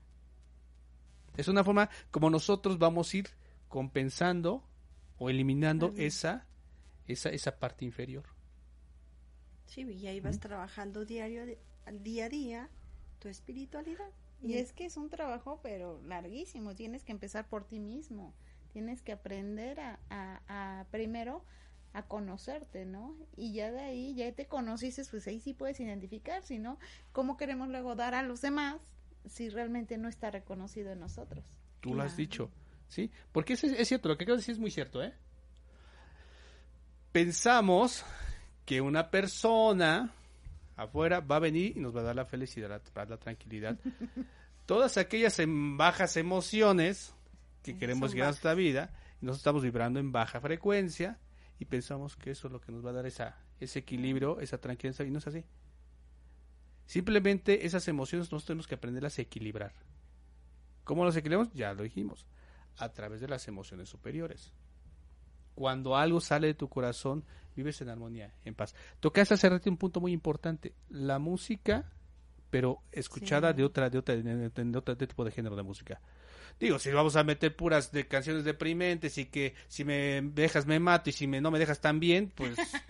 Es 1.36 1.48
una 1.48 1.64
forma 1.64 1.90
como 2.12 2.30
nosotros 2.30 2.78
vamos 2.78 3.12
a 3.14 3.18
ir 3.18 3.30
compensando 3.68 4.64
o 5.18 5.30
eliminando 5.32 5.94
esa, 5.98 6.46
esa, 7.08 7.30
esa 7.30 7.58
parte 7.60 7.86
inferior. 7.86 8.26
sí, 9.66 9.82
y 9.82 10.08
ahí 10.08 10.20
vas 10.20 10.40
trabajando 10.40 11.06
diario, 11.06 11.44
día 11.92 12.26
a 12.26 12.30
día, 12.30 12.70
tu 13.20 13.30
espiritualidad. 13.30 14.12
Y 14.42 14.54
es 14.54 14.74
que 14.74 14.86
es 14.86 14.96
un 14.98 15.10
trabajo, 15.10 15.60
pero 15.62 16.02
larguísimo. 16.04 16.76
Tienes 16.76 17.04
que 17.04 17.12
empezar 17.12 17.48
por 17.50 17.66
ti 17.66 17.80
mismo. 17.80 18.34
Tienes 18.72 19.02
que 19.02 19.12
aprender 19.12 19.80
a, 19.80 20.00
a, 20.10 20.80
a 20.82 20.86
primero 20.92 21.44
a 21.94 22.04
conocerte, 22.04 22.86
¿no? 22.86 23.16
Y 23.36 23.54
ya 23.54 23.72
de 23.72 23.82
ahí, 23.82 24.16
ya 24.16 24.32
te 24.32 24.48
conociste, 24.48 25.04
pues 25.10 25.28
ahí 25.28 25.40
sí 25.40 25.54
puedes 25.54 25.80
identificar, 25.80 26.44
si 26.44 26.60
no, 26.60 26.78
¿cómo 27.12 27.38
queremos 27.38 27.70
luego 27.70 27.96
dar 27.96 28.14
a 28.14 28.24
los 28.24 28.42
demás 28.42 28.80
si 29.26 29.50
realmente 29.50 29.98
no 29.98 30.08
está 30.08 30.32
reconocido 30.32 30.92
en 30.92 31.00
nosotros? 31.00 31.44
Tú 31.80 31.94
lo 31.94 32.04
has 32.04 32.16
dicho, 32.16 32.52
¿sí? 32.88 33.12
Porque 33.32 33.54
es, 33.54 33.64
es 33.64 33.88
cierto, 33.88 34.10
lo 34.10 34.18
que 34.18 34.24
acabas 34.24 34.40
de 34.40 34.42
decir 34.42 34.54
es 34.54 34.60
muy 34.60 34.72
cierto, 34.72 35.02
¿eh? 35.02 35.14
Pensamos 37.12 38.06
que 38.66 38.82
una 38.82 39.10
persona 39.10 40.14
afuera 40.76 41.22
va 41.22 41.38
a 41.38 41.40
venir 41.40 41.76
y 41.76 41.80
nos 41.80 41.96
va 41.96 42.02
a 42.02 42.04
dar 42.04 42.16
la 42.16 42.26
felicidad, 42.26 42.82
la 42.94 43.18
tranquilidad. 43.18 43.78
Todas 44.68 44.98
aquellas 44.98 45.42
bajas 45.48 46.16
emociones 46.18 47.16
que 47.64 47.76
queremos 47.76 48.12
son 48.12 48.16
llegar 48.16 48.28
a 48.28 48.32
nuestra 48.32 48.54
vida, 48.54 48.92
nosotros 49.22 49.38
estamos 49.40 49.64
vibrando 49.64 50.00
en 50.00 50.12
baja 50.12 50.40
frecuencia 50.40 51.18
y 51.60 51.66
pensamos 51.66 52.16
que 52.16 52.32
eso 52.32 52.48
es 52.48 52.54
lo 52.54 52.62
que 52.62 52.72
nos 52.72 52.86
va 52.86 52.90
a 52.92 52.94
dar 52.94 53.06
esa, 53.06 53.38
ese 53.60 53.80
equilibrio, 53.80 54.40
esa 54.40 54.58
tranquilidad, 54.60 55.06
y 55.06 55.12
no 55.12 55.20
es 55.20 55.28
así. 55.28 55.44
Simplemente 56.86 57.66
esas 57.66 57.88
emociones 57.88 58.26
nosotros 58.28 58.46
tenemos 58.46 58.68
que 58.68 58.76
aprenderlas 58.76 59.20
a 59.20 59.22
equilibrar. 59.22 59.74
¿Cómo 60.84 61.06
las 61.06 61.16
equilibramos? 61.16 61.54
Ya 61.54 61.74
lo 61.74 61.84
dijimos, 61.84 62.26
a 62.78 62.90
través 62.90 63.22
de 63.22 63.28
las 63.28 63.48
emociones 63.48 63.90
superiores. 63.90 64.52
Cuando 65.54 65.96
algo 65.96 66.20
sale 66.22 66.48
de 66.48 66.54
tu 66.56 66.68
corazón, 66.70 67.24
vives 67.56 67.80
en 67.82 67.90
armonía, 67.90 68.34
en 68.46 68.56
paz. 68.56 68.74
Tocaste 69.00 69.34
hace 69.36 69.50
rato 69.50 69.70
un 69.70 69.78
punto 69.78 70.00
muy 70.00 70.14
importante, 70.14 70.74
la 70.90 71.20
música, 71.20 71.92
pero 72.50 72.82
escuchada 72.92 73.52
Sí. 73.52 73.58
de 73.58 73.64
otra, 73.66 73.90
de 73.90 73.98
otra, 74.00 74.16
de, 74.16 74.24
de- 74.50 74.50
de 74.50 74.78
otro 74.78 74.98
tipo 74.98 75.24
de 75.26 75.32
género 75.32 75.56
de 75.56 75.64
música. 75.64 76.02
Digo, 76.60 76.78
si 76.80 76.92
vamos 76.92 77.16
a 77.16 77.24
meter 77.24 77.56
puras 77.56 77.92
de 77.92 78.08
canciones 78.08 78.44
deprimentes 78.44 79.18
y 79.18 79.26
que 79.26 79.56
si 79.68 79.86
me 79.86 80.22
dejas 80.24 80.66
me 80.66 80.80
mato 80.80 81.10
y 81.10 81.14
si 81.14 81.28
me, 81.28 81.40
no 81.42 81.52
me 81.52 81.60
dejas 81.60 81.80
también, 81.82 82.32
pues 82.36 82.84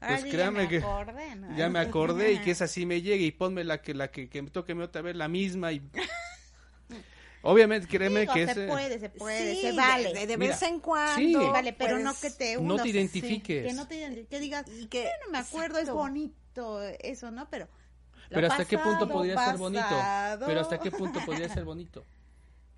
Ahora 0.00 0.16
Pues 0.16 0.22
sí 0.22 0.28
créame 0.30 0.62
ya 0.62 0.68
que 0.68 0.78
me 0.80 0.86
acordé, 0.86 1.36
¿no? 1.36 1.48
ya 1.56 1.68
me 1.70 1.78
acordé 1.80 2.32
y 2.32 2.38
que 2.40 2.50
esa 2.52 2.66
sí 2.68 2.86
me 2.86 3.02
llegue 3.02 3.24
y 3.24 3.32
ponme 3.32 3.64
la 3.64 3.82
que 3.82 3.94
la 3.94 4.10
que, 4.10 4.28
que 4.28 4.42
me 4.42 4.50
toque 4.50 4.72
otra 4.74 5.02
vez 5.02 5.16
la 5.16 5.28
misma 5.28 5.72
y 5.72 5.82
obviamente 7.42 7.86
créeme 7.88 8.20
Digo, 8.20 8.32
que 8.32 8.44
se 8.44 8.52
ese 8.52 8.66
puede, 8.66 8.98
se 8.98 9.08
puede, 9.10 9.54
Sí, 9.54 9.60
se 9.62 9.72
vale. 9.72 10.12
De, 10.14 10.26
de 10.26 10.36
Mira, 10.36 10.54
vez 10.54 10.62
en 10.62 10.80
cuando. 10.80 11.38
sí. 11.38 11.50
Vale, 11.52 11.72
pero 11.72 11.94
pues, 11.96 12.04
no 12.04 12.14
que 12.20 12.30
te 12.30 12.56
no 12.56 12.74
hundas 12.74 12.82
te 12.82 12.88
identifiques. 12.90 13.62
que 13.62 13.72
no 13.72 13.86
te 13.88 13.96
identifiques, 13.96 14.28
que 14.30 14.40
digas, 14.40 14.66
Y 14.66 14.86
que, 14.86 15.04
no 15.24 15.32
me 15.32 15.38
acuerdo, 15.38 15.78
es 15.78 15.90
bonito 15.90 16.82
eso, 16.82 17.30
¿no? 17.30 17.48
Pero 17.50 17.68
pero 18.32 18.46
hasta 18.46 18.66
qué 18.66 18.78
punto 18.78 19.06
pasado, 19.06 19.08
podría 19.08 19.36
ser 19.38 19.56
bonito 19.56 20.12
pero 20.44 20.60
hasta 20.60 20.78
qué 20.80 20.90
punto 20.92 21.22
podría 21.24 21.48
ser 21.48 21.64
bonito 21.64 22.06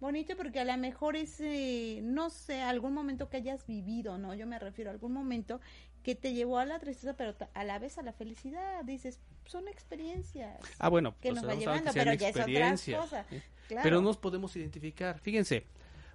Bonito 0.00 0.36
porque 0.36 0.60
a 0.60 0.64
lo 0.64 0.76
mejor 0.78 1.16
es, 1.16 1.40
eh, 1.40 2.00
no 2.02 2.30
sé, 2.30 2.62
algún 2.62 2.94
momento 2.94 3.28
que 3.28 3.36
hayas 3.36 3.66
vivido, 3.66 4.18
¿no? 4.18 4.34
Yo 4.34 4.46
me 4.46 4.58
refiero 4.58 4.90
a 4.90 4.94
algún 4.94 5.12
momento 5.12 5.60
que 6.02 6.14
te 6.14 6.32
llevó 6.32 6.58
a 6.58 6.64
la 6.64 6.78
tristeza, 6.78 7.14
pero 7.14 7.34
a 7.52 7.64
la 7.64 7.78
vez 7.78 7.98
a 7.98 8.02
la 8.02 8.12
felicidad. 8.12 8.82
Dices, 8.84 9.20
son 9.50 9.66
experiencias 9.66 10.56
ah 10.78 10.88
bueno 10.88 11.14
que 11.20 11.30
pues 11.30 11.42
nos 11.42 11.50
va 11.50 11.56
llevando, 11.56 11.84
que 11.86 11.92
sean 11.92 12.04
pero 12.04 12.14
ya 12.14 12.28
es 12.28 12.36
otra 12.36 13.00
cosa. 13.00 13.26
¿sí? 13.28 13.42
Claro. 13.66 13.82
pero 13.82 14.00
nos 14.00 14.16
podemos 14.16 14.54
identificar 14.54 15.18
fíjense 15.18 15.64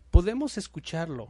podemos 0.09 0.57
escucharlo 0.57 1.29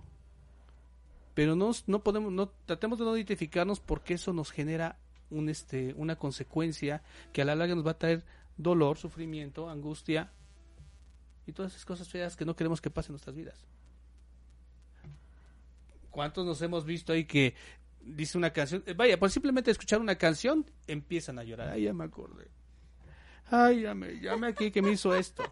pero 1.33 1.55
no, 1.55 1.71
no 1.87 2.03
podemos 2.03 2.31
no 2.31 2.49
tratemos 2.65 2.99
de 2.99 3.05
no 3.05 3.15
identificarnos 3.15 3.79
porque 3.79 4.13
eso 4.13 4.33
nos 4.33 4.51
genera 4.51 4.97
un 5.31 5.49
este 5.49 5.95
una 5.97 6.15
consecuencia 6.15 7.01
que 7.33 7.41
a 7.41 7.45
la 7.45 7.55
larga 7.55 7.73
nos 7.73 7.85
va 7.85 7.91
a 7.91 7.97
traer 7.97 8.23
dolor 8.57 8.97
sufrimiento 8.97 9.69
angustia 9.69 10.31
y 11.45 11.51
todas 11.51 11.73
esas 11.73 11.85
cosas 11.85 12.07
feas 12.07 12.35
que 12.35 12.45
no 12.45 12.55
queremos 12.55 12.81
que 12.81 12.89
pasen 12.89 13.11
en 13.11 13.13
nuestras 13.13 13.35
vidas. 13.35 13.65
Cuántos 16.09 16.45
nos 16.45 16.61
hemos 16.61 16.85
visto 16.85 17.13
ahí 17.13 17.25
que 17.25 17.55
dice 18.01 18.37
una 18.37 18.51
canción 18.51 18.83
eh, 18.85 18.93
vaya 18.93 19.19
por 19.19 19.29
simplemente 19.31 19.71
escuchar 19.71 19.99
una 19.99 20.15
canción 20.15 20.65
empiezan 20.87 21.39
a 21.39 21.43
llorar. 21.43 21.69
Ay 21.69 21.83
ya 21.83 21.93
me 21.93 22.05
acordé. 22.05 22.47
Ay 23.49 23.81
ya 23.81 23.93
me 23.93 24.19
ya 24.19 24.37
me 24.37 24.47
aquí 24.47 24.71
que 24.71 24.81
me 24.81 24.91
hizo 24.91 25.15
esto 25.15 25.43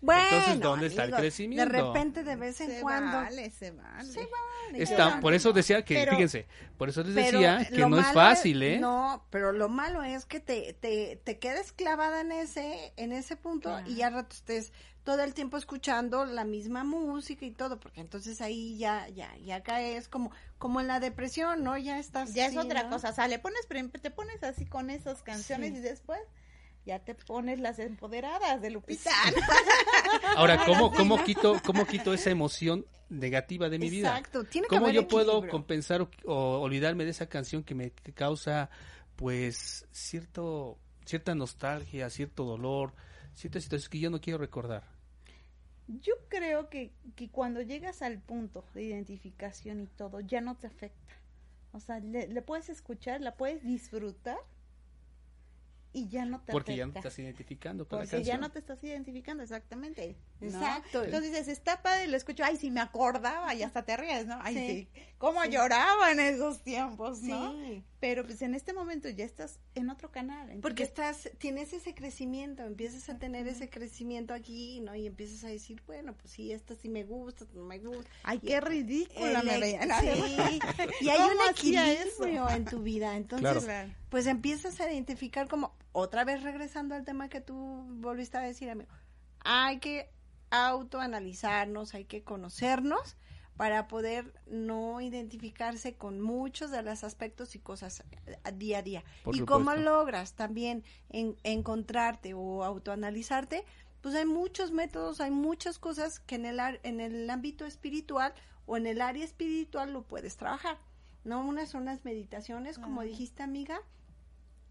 Bueno, 0.00 0.22
Entonces, 0.22 0.60
¿dónde 0.60 0.86
está 0.86 1.04
el 1.04 1.12
crecimiento? 1.14 1.72
De 1.72 1.82
repente, 1.82 2.22
de 2.24 2.36
vez 2.36 2.60
en 2.60 2.70
Se 2.70 2.80
cuando. 2.80 3.16
vale, 3.18 3.50
se 3.50 3.70
vale. 3.72 4.04
Se 4.12 4.20
vale. 4.20 4.82
Está, 4.82 5.20
por 5.20 5.34
eso 5.34 5.52
decía 5.52 5.84
que, 5.84 5.94
Pero- 5.94 6.12
fíjense, 6.12 6.46
por 6.76 6.88
eso 6.88 7.02
les 7.02 7.14
decía 7.14 7.66
que 7.68 7.86
no 7.86 7.98
es 7.98 8.06
fácil, 8.12 8.62
¿eh? 8.62 8.78
No, 8.78 9.24
pero 9.30 9.52
lo 9.52 9.68
malo 9.68 10.02
es 10.02 10.24
que 10.26 10.40
te, 10.40 10.72
te, 10.74 11.20
te 11.24 11.38
quedes 11.38 11.72
clavada 11.72 12.20
en 12.20 12.32
ese, 12.32 12.92
en 12.96 13.12
ese 13.12 13.36
punto 13.36 13.70
Claro. 13.70 13.88
y 13.90 13.96
ya 13.96 14.10
rato 14.10 14.34
estés 14.36 14.72
todo 15.04 15.22
el 15.22 15.32
tiempo 15.32 15.56
escuchando 15.56 16.26
la 16.26 16.44
misma 16.44 16.84
música 16.84 17.46
y 17.46 17.50
todo, 17.50 17.80
porque 17.80 18.00
entonces 18.02 18.42
ahí 18.42 18.76
ya, 18.76 19.08
ya, 19.08 19.34
ya 19.38 19.62
caes 19.62 20.06
como, 20.06 20.30
como 20.58 20.80
en 20.82 20.86
la 20.86 21.00
depresión, 21.00 21.64
¿no? 21.64 21.78
Ya 21.78 21.98
estás. 21.98 22.34
Ya 22.34 22.46
es 22.46 22.56
otra 22.58 22.82
¿no? 22.82 22.90
cosa, 22.90 23.08
o 23.08 23.12
sea, 23.14 23.26
le 23.26 23.38
pones, 23.38 23.66
te 24.02 24.10
pones 24.10 24.42
así 24.42 24.66
con 24.66 24.90
esas 24.90 25.22
canciones 25.22 25.70
Sí. 25.72 25.76
y 25.78 25.80
después 25.80 26.20
ya 26.88 26.98
te 27.00 27.14
pones 27.14 27.60
las 27.60 27.78
empoderadas 27.78 28.62
de 28.62 28.70
Lupita. 28.70 29.10
Ahora, 30.36 30.64
¿cómo, 30.64 30.90
cómo, 30.90 31.22
quito, 31.22 31.60
¿cómo 31.62 31.86
quito 31.86 32.14
esa 32.14 32.30
emoción 32.30 32.86
negativa 33.10 33.68
de 33.68 33.78
mi 33.78 33.90
vida? 33.90 34.08
Exacto, 34.08 34.44
tiene 34.44 34.66
que 34.66 34.74
¿Cómo 34.74 34.86
haber 34.86 34.94
yo 34.94 35.06
puedo 35.06 35.46
compensar 35.48 36.00
o, 36.00 36.08
o 36.24 36.60
olvidarme 36.60 37.04
de 37.04 37.10
esa 37.10 37.28
canción 37.28 37.62
que 37.62 37.74
me 37.74 37.90
causa, 38.14 38.70
pues, 39.16 39.86
cierto, 39.90 40.78
cierta 41.04 41.34
nostalgia, 41.34 42.08
cierto 42.08 42.46
dolor, 42.46 42.94
ciertas 43.34 43.64
situaciones 43.64 43.90
que 43.90 43.98
yo 43.98 44.08
no 44.08 44.22
quiero 44.22 44.38
recordar? 44.38 44.84
Yo 45.88 46.14
creo 46.28 46.70
que, 46.70 46.94
que 47.16 47.28
cuando 47.28 47.60
llegas 47.60 48.00
al 48.00 48.18
punto 48.18 48.64
de 48.72 48.84
identificación 48.84 49.82
y 49.82 49.88
todo, 49.88 50.20
ya 50.20 50.40
no 50.40 50.56
te 50.56 50.68
afecta. 50.68 51.12
O 51.72 51.80
sea, 51.80 52.00
le, 52.00 52.28
le 52.28 52.40
puedes 52.40 52.70
escuchar, 52.70 53.20
la 53.20 53.36
puedes 53.36 53.62
disfrutar 53.62 54.38
y 55.92 56.08
ya 56.08 56.24
no 56.26 56.40
te 56.40 56.52
Porque 56.52 56.76
ya 56.76 56.84
no 56.84 56.90
afecta. 56.90 57.02
te 57.02 57.08
estás 57.08 57.18
identificando 57.18 57.88
con 57.88 57.98
la 57.98 58.04
Porque 58.04 58.18
ya 58.22 58.32
canción. 58.34 58.40
no 58.42 58.50
te 58.50 58.58
estás 58.58 58.84
identificando, 58.84 59.42
exactamente. 59.42 60.16
¿no? 60.40 60.46
Exacto. 60.48 61.02
Entonces 61.04 61.30
dices, 61.32 61.48
está 61.48 61.82
padre, 61.82 62.06
lo 62.08 62.16
escucho, 62.16 62.44
ay, 62.44 62.56
si 62.56 62.70
me 62.70 62.80
acordaba, 62.80 63.54
y 63.54 63.62
hasta 63.62 63.84
te 63.84 63.96
ríes, 63.96 64.26
¿no? 64.26 64.38
Ay, 64.42 64.54
Sí. 64.54 64.88
sí, 64.94 65.02
cómo 65.18 65.44
lloraba 65.46 66.12
en 66.12 66.20
esos 66.20 66.62
tiempos, 66.62 67.22
¿no? 67.22 67.52
Sí, 67.52 67.84
Pero 68.00 68.24
pues 68.24 68.42
en 68.42 68.54
este 68.54 68.72
momento 68.72 69.08
ya 69.08 69.24
estás 69.24 69.58
en 69.74 69.90
otro 69.90 70.12
canal. 70.12 70.56
porque 70.62 70.84
estás, 70.84 71.30
tienes 71.38 71.72
ese 71.72 71.94
crecimiento, 71.94 72.62
empiezas 72.62 73.08
a 73.08 73.18
tener 73.18 73.48
ese 73.48 73.68
crecimiento 73.68 74.34
aquí, 74.34 74.80
¿no? 74.80 74.94
Y 74.94 75.06
empiezas 75.06 75.42
a 75.42 75.48
decir, 75.48 75.82
bueno, 75.86 76.14
pues 76.14 76.30
sí, 76.32 76.52
esta 76.52 76.76
sí 76.76 76.88
me 76.88 77.02
gusta, 77.02 77.44
no 77.54 77.64
me 77.64 77.80
gusta. 77.80 78.08
Ay, 78.22 78.38
Y- 78.40 78.46
qué 78.46 78.60
ridícula 78.60 79.42
me 79.42 79.54
El- 79.56 79.60
veía. 79.62 79.80
sí, 80.00 80.06
y 81.00 81.08
hay 81.08 81.18
¿Cómo 81.18 81.32
un 81.32 81.50
equilibrio 81.50 82.48
en 82.50 82.64
tu 82.66 82.82
vida. 82.82 83.16
Entonces, 83.16 83.64
Claro. 83.64 83.90
pues 84.10 84.26
empiezas 84.28 84.80
a 84.80 84.90
identificar 84.92 85.48
como, 85.48 85.74
otra 85.90 86.24
vez 86.24 86.44
regresando 86.44 86.94
al 86.94 87.04
tema 87.04 87.28
que 87.28 87.40
tú 87.40 87.56
volviste 88.00 88.36
a 88.38 88.42
decir, 88.42 88.70
amigo, 88.70 88.90
hay 89.40 89.80
que 89.80 90.08
autoanalizarnos, 90.50 91.94
hay 91.94 92.04
que 92.04 92.22
conocernos 92.22 93.16
para 93.58 93.88
poder 93.88 94.32
no 94.46 95.00
identificarse 95.02 95.94
con 95.96 96.20
muchos 96.20 96.70
de 96.70 96.80
los 96.82 97.04
aspectos 97.04 97.54
y 97.54 97.58
cosas 97.58 98.02
eh, 98.26 98.52
día 98.54 98.78
a 98.78 98.82
día. 98.82 99.04
Por 99.24 99.36
y 99.36 99.40
cómo 99.40 99.74
logras 99.74 100.32
también 100.34 100.84
en- 101.10 101.36
encontrarte 101.42 102.32
o 102.34 102.64
autoanalizarte, 102.64 103.64
pues 104.00 104.14
hay 104.14 104.24
muchos 104.24 104.70
métodos, 104.72 105.20
hay 105.20 105.32
muchas 105.32 105.78
cosas 105.78 106.20
que 106.20 106.36
en 106.36 106.46
el, 106.46 106.60
ar- 106.60 106.80
en 106.84 107.00
el 107.00 107.28
ámbito 107.28 107.66
espiritual 107.66 108.32
o 108.64 108.76
en 108.76 108.86
el 108.86 109.00
área 109.02 109.24
espiritual 109.24 109.92
lo 109.92 110.02
puedes 110.02 110.36
trabajar. 110.36 110.78
¿no? 111.24 111.40
Unas 111.46 111.68
son 111.68 111.84
las 111.84 112.04
meditaciones, 112.04 112.78
como 112.78 113.02
dijiste, 113.02 113.42
amiga. 113.42 113.80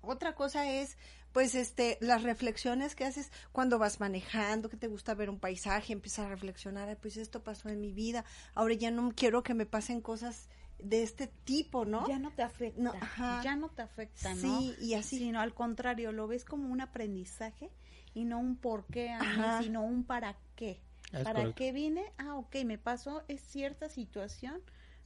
Otra 0.01 0.33
cosa 0.33 0.71
es, 0.71 0.97
pues, 1.37 1.53
este, 1.53 1.99
las 2.01 2.23
reflexiones 2.23 2.95
que 2.95 3.05
haces 3.05 3.31
cuando 3.51 3.77
vas 3.77 3.99
manejando, 3.99 4.69
que 4.69 4.75
te 4.75 4.87
gusta 4.87 5.13
ver 5.13 5.29
un 5.29 5.37
paisaje, 5.37 5.93
empiezas 5.93 6.25
a 6.25 6.29
reflexionar, 6.29 6.89
"Ay, 6.89 6.95
pues 6.99 7.15
esto 7.15 7.43
pasó 7.43 7.69
en 7.69 7.79
mi 7.79 7.91
vida, 7.91 8.25
ahora 8.55 8.73
ya 8.73 8.89
no 8.89 9.11
quiero 9.15 9.43
que 9.43 9.53
me 9.53 9.67
pasen 9.67 10.01
cosas 10.01 10.49
de 10.79 11.03
este 11.03 11.27
tipo, 11.27 11.85
¿no? 11.85 12.07
Ya 12.07 12.17
no 12.17 12.31
te 12.31 12.41
afecta. 12.41 12.81
No, 12.81 12.91
ajá. 12.99 13.41
Ya 13.43 13.55
no 13.55 13.69
te 13.69 13.83
afecta, 13.83 14.33
¿no? 14.33 14.41
Sí, 14.41 14.75
y 14.81 14.95
así. 14.95 15.19
Sino 15.19 15.39
al 15.39 15.53
contrario, 15.53 16.11
lo 16.11 16.25
ves 16.27 16.43
como 16.43 16.69
un 16.69 16.81
aprendizaje 16.81 17.69
y 18.15 18.25
no 18.25 18.39
un 18.39 18.55
por 18.55 18.87
qué 18.87 19.11
a 19.11 19.19
mí, 19.19 19.27
Ajá. 19.27 19.61
sino 19.61 19.83
un 19.83 20.05
para 20.05 20.39
qué. 20.55 20.81
Es 21.13 21.23
¿Para 21.23 21.41
correcto. 21.41 21.53
qué 21.55 21.71
vine? 21.71 22.13
Ah, 22.17 22.33
ok, 22.33 22.55
me 22.65 22.79
pasó 22.79 23.23
es 23.27 23.41
cierta 23.41 23.89
situación. 23.89 24.59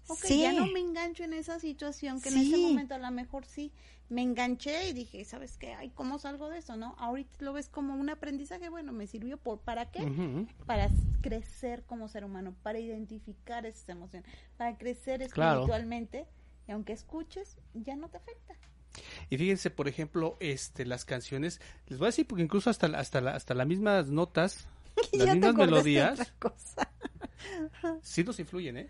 Ok, 0.08 0.26
Sí. 0.26 0.40
ya 0.42 0.52
no 0.52 0.68
me 0.68 0.80
engancho 0.80 1.24
en 1.24 1.34
esa 1.34 1.60
situación 1.60 2.22
que 2.22 2.30
en 2.30 2.38
ese 2.38 2.58
momento 2.58 2.96
a 2.96 2.98
lo 2.98 3.12
mejor 3.12 3.46
sí 3.46 3.72
me 4.10 4.22
enganché 4.22 4.90
y 4.90 4.94
dije, 4.94 5.24
¿sabes 5.24 5.58
qué? 5.58 5.74
Ay, 5.74 5.90
¿cómo 5.96 6.20
salgo 6.20 6.50
de 6.50 6.58
eso? 6.58 6.76
¿No? 6.76 6.96
Ahorita 7.00 7.46
lo 7.46 7.54
ves 7.54 7.70
como 7.70 7.96
un 7.96 8.10
aprendizaje, 8.10 8.68
bueno, 8.70 8.92
me 8.92 9.08
sirvió 9.08 9.38
por 9.38 9.60
¿para 9.60 9.90
qué? 9.90 10.06
Para 10.66 10.90
crecer 11.22 11.84
como 11.84 12.10
ser 12.10 12.26
humano, 12.26 12.54
para 12.62 12.80
identificar 12.80 13.66
esas 13.66 13.88
emociones, 13.88 14.30
para 14.58 14.78
crecer 14.78 15.26
Claro. 15.30 15.60
espiritualmente, 15.62 16.26
y 16.68 16.72
aunque 16.72 16.92
escuches, 16.94 17.58
ya 17.74 17.96
no 17.96 18.10
te 18.10 18.18
afecta. 18.18 18.56
Y 19.30 19.38
fíjense, 19.38 19.70
por 19.70 19.88
ejemplo, 19.88 20.36
este, 20.42 20.86
las 20.86 21.06
canciones, 21.06 21.62
les 21.88 21.98
voy 21.98 22.08
a 22.08 22.10
decir 22.10 22.28
porque 22.28 22.44
incluso 22.44 22.70
hasta, 22.70 22.88
hasta, 22.88 23.22
la, 23.22 23.36
hasta 23.36 23.54
las 23.54 23.66
mismas 23.66 24.10
notas, 24.10 24.68
las 25.14 25.30
mismas 25.30 25.56
melodías, 25.56 26.34
sí 28.02 28.26
nos 28.26 28.40
influyen, 28.40 28.76
¿eh? 28.78 28.90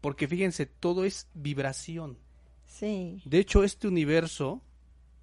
Porque 0.00 0.28
fíjense, 0.28 0.66
todo 0.66 1.04
es 1.04 1.28
vibración. 1.34 2.18
Sí. 2.66 3.20
De 3.24 3.38
hecho, 3.38 3.64
este 3.64 3.88
universo 3.88 4.62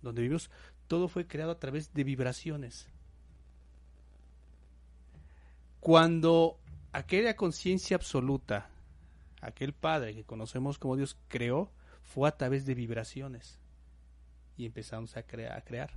donde 0.01 0.21
vivimos, 0.21 0.49
todo 0.87 1.07
fue 1.07 1.25
creado 1.27 1.51
a 1.51 1.59
través 1.59 1.93
de 1.93 2.03
vibraciones. 2.03 2.87
Cuando 5.79 6.59
aquella 6.93 7.35
conciencia 7.35 7.95
absoluta, 7.95 8.69
aquel 9.41 9.73
Padre 9.73 10.15
que 10.15 10.23
conocemos 10.23 10.77
como 10.77 10.95
Dios 10.95 11.17
creó, 11.27 11.71
fue 12.03 12.27
a 12.29 12.37
través 12.37 12.65
de 12.65 12.75
vibraciones. 12.75 13.59
Y 14.57 14.65
empezamos 14.65 15.17
a, 15.17 15.23
crea- 15.23 15.55
a 15.55 15.61
crear. 15.61 15.91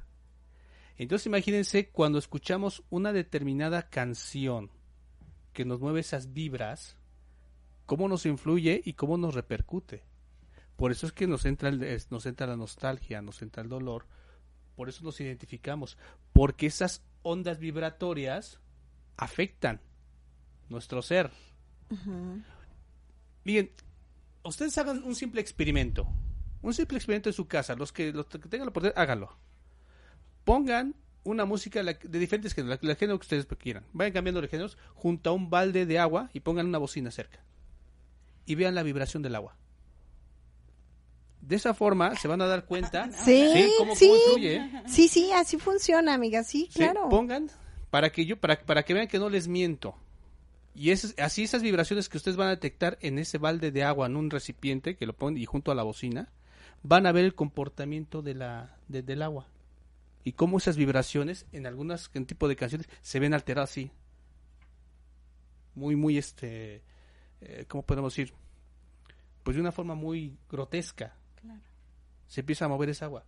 Entonces 0.97 1.27
imagínense 1.27 1.91
cuando 1.91 2.19
escuchamos 2.19 2.83
una 2.91 3.13
determinada 3.13 3.89
canción 3.89 4.71
que 5.53 5.65
nos 5.65 5.81
mueve 5.81 6.01
esas 6.01 6.33
vibras, 6.33 6.97
cómo 7.89 8.07
nos 8.07 8.27
influye 8.27 8.83
y 8.85 8.93
cómo 8.93 9.17
nos 9.17 9.35
repercute. 9.35 10.05
Por 10.77 10.93
eso 10.93 11.07
es 11.07 11.13
que 11.13 11.27
nos 11.27 11.47
entra, 11.47 11.71
el- 11.71 12.03
nos 12.11 12.27
entra 12.27 12.47
la 12.47 12.55
nostalgia, 12.57 13.23
nos 13.23 13.41
entra 13.41 13.63
el 13.63 13.71
dolor. 13.71 14.07
Por 14.77 14.91
eso 14.91 15.03
nos 15.03 15.19
identificamos. 15.23 15.97
Porque 16.35 16.67
esas 16.67 17.03
ondas 17.23 17.59
vibratorias 17.59 18.61
afectan 19.17 19.81
nuestro 20.69 21.01
ser. 21.01 21.31
Miren, 23.45 23.71
ustedes 24.45 24.77
hagan 24.77 25.03
un 25.03 25.15
simple 25.15 25.41
experimento. 25.41 26.07
Un 26.61 26.75
simple 26.75 26.99
experimento 26.99 27.31
en 27.31 27.35
su 27.35 27.49
casa. 27.49 27.75
Los 27.75 27.91
que, 27.91 28.13
los 28.13 28.27
que 28.27 28.39
tengan 28.39 28.67
la 28.67 28.71
oportunidad, 28.71 28.99
háganlo. 29.01 29.35
Pongan 30.45 30.95
una 31.25 31.47
música 31.47 31.83
de 31.83 32.19
diferentes 32.19 32.53
géneros, 32.53 32.79
la 32.83 32.95
género 32.97 33.19
que 33.19 33.25
ustedes 33.25 33.47
quieran. 33.59 33.87
Vayan 33.95 34.13
cambiando 34.13 34.43
de 34.43 34.49
géneros 34.49 34.77
junto 34.95 35.31
a 35.31 35.33
un 35.33 35.49
balde 35.49 35.87
de 35.87 35.99
agua 35.99 36.29
y 36.35 36.41
pongan 36.41 36.67
una 36.67 36.79
bocina 36.79 37.11
cerca. 37.11 37.43
Y 38.49 38.55
vean 38.55 38.75
la 38.75 38.83
vibración 38.83 39.23
del 39.23 39.35
agua. 39.37 39.57
De 41.41 41.57
esa 41.57 41.73
forma 41.75 42.17
se 42.17 42.29
van 42.29 42.41
a 42.43 42.47
dar 42.47 42.65
cuenta 42.67 43.11
Sí, 43.25 43.73
cómo, 43.79 43.95
sí. 43.95 44.07
cómo 44.09 44.17
influye. 44.19 44.57
¿eh? 44.57 44.83
Sí, 44.87 45.09
sí, 45.09 45.31
así 45.33 45.59
funciona, 45.59 46.15
amiga, 46.15 46.43
sí, 46.45 46.69
Sí, 46.71 46.81
claro. 46.81 47.09
pongan 47.09 47.51
para 47.91 48.11
que 48.11 48.27
yo 48.27 48.37
para, 48.39 48.61
para 48.61 48.83
que 48.83 48.93
vean 48.95 49.07
que 49.09 49.19
no 49.19 49.29
les 49.31 49.49
miento. 49.49 49.95
Y 50.75 50.91
es 50.91 51.15
así 51.19 51.43
esas 51.45 51.63
vibraciones 51.63 52.09
que 52.09 52.17
ustedes 52.19 52.37
van 52.37 52.49
a 52.49 52.51
detectar 52.51 52.99
en 53.01 53.19
ese 53.19 53.39
balde 53.39 53.71
de 53.73 53.83
agua 53.85 54.07
en 54.07 54.17
un 54.17 54.31
recipiente 54.31 54.97
que 54.97 55.07
lo 55.07 55.13
ponen 55.15 55.41
y 55.41 55.47
junto 55.47 55.73
a 55.73 55.75
la 55.75 55.83
bocina 55.83 56.31
van 56.83 57.07
a 57.07 57.13
ver 57.13 57.25
el 57.25 57.35
comportamiento 57.35 58.23
de 58.23 58.35
la 58.35 58.77
de- 58.89 59.03
del 59.03 59.23
agua 59.23 59.49
y 60.25 60.33
cómo 60.33 60.59
esas 60.59 60.77
vibraciones 60.77 61.47
en 61.53 61.67
algunas 61.67 62.11
en 62.15 62.27
tipo 62.27 62.47
de 62.49 62.57
canciones 62.57 62.89
se 63.03 63.19
ven 63.19 63.35
alteradas 63.35 63.71
así 63.71 63.91
muy 65.75 65.97
muy 65.97 66.19
este 66.19 66.83
eh, 67.41 67.65
cómo 67.69 67.85
podemos 67.85 68.15
decir 68.15 68.35
pues 69.43 69.55
de 69.57 69.61
una 69.61 69.73
forma 69.73 69.95
muy 69.95 70.37
grotesca 70.51 71.17
Claro. 71.41 71.61
se 72.27 72.41
empieza 72.41 72.65
a 72.67 72.69
mover 72.69 72.89
esa 72.91 73.07
agua. 73.07 73.25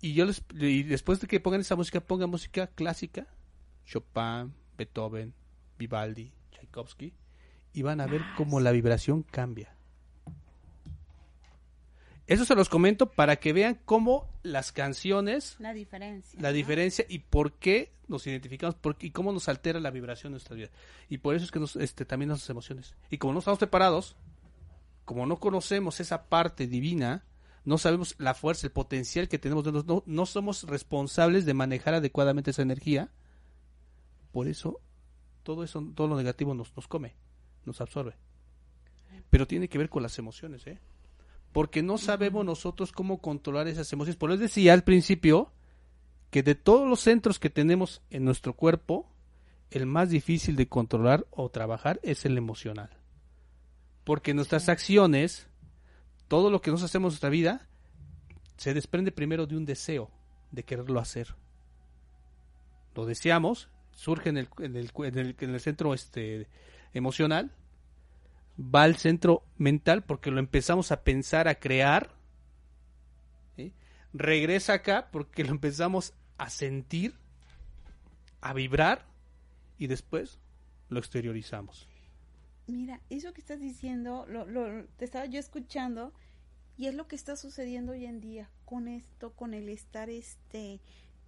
Y 0.00 0.14
yo 0.14 0.24
les, 0.24 0.42
y 0.54 0.84
después 0.84 1.20
de 1.20 1.26
que 1.26 1.40
pongan 1.40 1.60
esa 1.60 1.74
música, 1.76 2.00
pongan 2.00 2.30
música 2.30 2.68
clásica, 2.68 3.26
Chopin, 3.84 4.54
Beethoven, 4.76 5.34
Vivaldi, 5.76 6.32
Tchaikovsky, 6.52 7.12
y 7.72 7.82
van 7.82 8.00
a 8.00 8.06
ver 8.06 8.22
cómo 8.36 8.60
la 8.60 8.70
vibración 8.70 9.22
cambia. 9.24 9.76
Eso 12.28 12.44
se 12.44 12.54
los 12.54 12.68
comento 12.68 13.10
para 13.10 13.36
que 13.36 13.54
vean 13.54 13.80
cómo 13.86 14.28
las 14.42 14.70
canciones, 14.70 15.56
La 15.58 15.72
diferencia. 15.72 16.38
la 16.40 16.50
¿no? 16.50 16.54
diferencia 16.54 17.06
y 17.08 17.20
por 17.20 17.54
qué 17.54 17.90
nos 18.06 18.26
identificamos 18.26 18.74
por 18.74 18.96
y 19.00 19.12
cómo 19.12 19.32
nos 19.32 19.48
altera 19.48 19.80
la 19.80 19.90
vibración 19.90 20.32
de 20.32 20.34
nuestra 20.34 20.54
vida. 20.54 20.68
Y 21.08 21.18
por 21.18 21.34
eso 21.34 21.46
es 21.46 21.50
que 21.50 21.58
nos, 21.58 21.74
este, 21.76 22.04
también 22.04 22.28
nuestras 22.28 22.50
emociones. 22.50 22.94
Y 23.10 23.16
como 23.16 23.32
no 23.32 23.38
estamos 23.38 23.58
preparados, 23.58 24.14
como 25.06 25.24
no 25.24 25.40
conocemos 25.40 26.00
esa 26.00 26.24
parte 26.28 26.66
divina, 26.66 27.24
no 27.64 27.78
sabemos 27.78 28.14
la 28.18 28.34
fuerza, 28.34 28.66
el 28.66 28.72
potencial 28.72 29.26
que 29.26 29.38
tenemos, 29.38 29.64
dentro, 29.64 29.82
no, 29.86 30.02
no 30.04 30.26
somos 30.26 30.64
responsables 30.64 31.46
de 31.46 31.54
manejar 31.54 31.94
adecuadamente 31.94 32.50
esa 32.50 32.60
energía, 32.60 33.08
por 34.32 34.48
eso 34.48 34.80
todo 35.42 35.64
eso, 35.64 35.82
todo 35.94 36.08
lo 36.08 36.16
negativo 36.16 36.52
nos, 36.52 36.76
nos 36.76 36.86
come, 36.86 37.14
nos 37.64 37.80
absorbe. 37.80 38.16
Pero 39.30 39.46
tiene 39.46 39.70
que 39.70 39.78
ver 39.78 39.88
con 39.88 40.02
las 40.02 40.18
emociones, 40.18 40.66
¿eh? 40.66 40.78
Porque 41.52 41.82
no 41.82 41.98
sabemos 41.98 42.44
nosotros 42.44 42.92
cómo 42.92 43.18
controlar 43.18 43.68
esas 43.68 43.92
emociones. 43.92 44.16
Por 44.16 44.30
eso 44.30 44.40
decía 44.40 44.72
al 44.74 44.84
principio 44.84 45.52
que 46.30 46.42
de 46.42 46.54
todos 46.54 46.88
los 46.88 47.00
centros 47.00 47.38
que 47.38 47.50
tenemos 47.50 48.02
en 48.10 48.24
nuestro 48.24 48.52
cuerpo, 48.52 49.10
el 49.70 49.86
más 49.86 50.10
difícil 50.10 50.56
de 50.56 50.68
controlar 50.68 51.26
o 51.30 51.50
trabajar 51.50 52.00
es 52.02 52.24
el 52.24 52.36
emocional. 52.36 52.90
Porque 54.04 54.34
nuestras 54.34 54.68
acciones, 54.68 55.48
todo 56.28 56.50
lo 56.50 56.60
que 56.60 56.70
nos 56.70 56.82
hacemos 56.82 57.10
en 57.10 57.14
nuestra 57.14 57.30
vida, 57.30 57.68
se 58.56 58.74
desprende 58.74 59.12
primero 59.12 59.46
de 59.46 59.56
un 59.56 59.64
deseo 59.64 60.10
de 60.50 60.64
quererlo 60.64 61.00
hacer. 61.00 61.34
Lo 62.94 63.06
deseamos, 63.06 63.68
surge 63.92 64.30
en 64.30 64.38
el, 64.38 64.48
en 64.58 64.76
el, 64.76 64.90
en 64.96 65.18
el, 65.18 65.36
en 65.38 65.54
el 65.54 65.60
centro 65.60 65.94
este, 65.94 66.48
emocional, 66.92 67.52
va 68.58 68.82
al 68.82 68.96
centro 68.96 69.44
mental 69.56 70.02
porque 70.04 70.30
lo 70.30 70.40
empezamos 70.40 70.90
a 70.92 71.02
pensar, 71.02 71.48
a 71.48 71.56
crear, 71.56 72.10
regresa 74.12 74.74
acá 74.74 75.10
porque 75.10 75.44
lo 75.44 75.50
empezamos 75.50 76.14
a 76.38 76.50
sentir, 76.50 77.14
a 78.40 78.52
vibrar 78.52 79.06
y 79.78 79.86
después 79.86 80.38
lo 80.88 80.98
exteriorizamos. 80.98 81.88
Mira, 82.66 83.00
eso 83.08 83.32
que 83.32 83.40
estás 83.40 83.60
diciendo, 83.60 84.26
lo, 84.28 84.46
lo, 84.46 84.84
te 84.96 85.04
estaba 85.04 85.26
yo 85.26 85.38
escuchando 85.38 86.12
y 86.76 86.86
es 86.86 86.94
lo 86.94 87.08
que 87.08 87.16
está 87.16 87.36
sucediendo 87.36 87.92
hoy 87.92 88.04
en 88.04 88.20
día 88.20 88.50
con 88.64 88.88
esto, 88.88 89.32
con 89.32 89.54
el 89.54 89.68
estar 89.68 90.10
este 90.10 90.80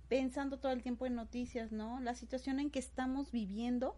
pensando 0.08 0.58
todo 0.58 0.72
el 0.72 0.82
tiempo 0.82 1.06
en 1.06 1.14
noticias, 1.14 1.70
¿no? 1.70 2.00
La 2.00 2.14
situación 2.16 2.58
en 2.58 2.70
que 2.70 2.80
estamos 2.80 3.30
viviendo, 3.30 3.96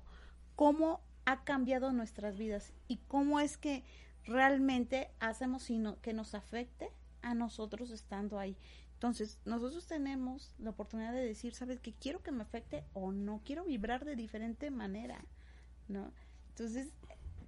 cómo 0.54 1.00
ha 1.24 1.44
cambiado 1.44 1.92
nuestras 1.92 2.36
vidas 2.36 2.72
y 2.88 2.98
cómo 3.08 3.40
es 3.40 3.56
que 3.56 3.84
realmente 4.24 5.10
hacemos 5.20 5.64
sino 5.64 6.00
que 6.00 6.12
nos 6.12 6.34
afecte 6.34 6.90
a 7.22 7.34
nosotros 7.34 7.90
estando 7.90 8.38
ahí. 8.38 8.56
Entonces, 8.94 9.40
nosotros 9.44 9.86
tenemos 9.86 10.54
la 10.58 10.70
oportunidad 10.70 11.12
de 11.12 11.24
decir, 11.24 11.54
¿sabes 11.54 11.80
qué? 11.80 11.92
Quiero 11.92 12.22
que 12.22 12.30
me 12.30 12.42
afecte 12.42 12.84
o 12.92 13.10
no, 13.10 13.40
quiero 13.44 13.64
vibrar 13.64 14.04
de 14.04 14.14
diferente 14.14 14.70
manera, 14.70 15.24
¿no? 15.88 16.12
Entonces, 16.50 16.92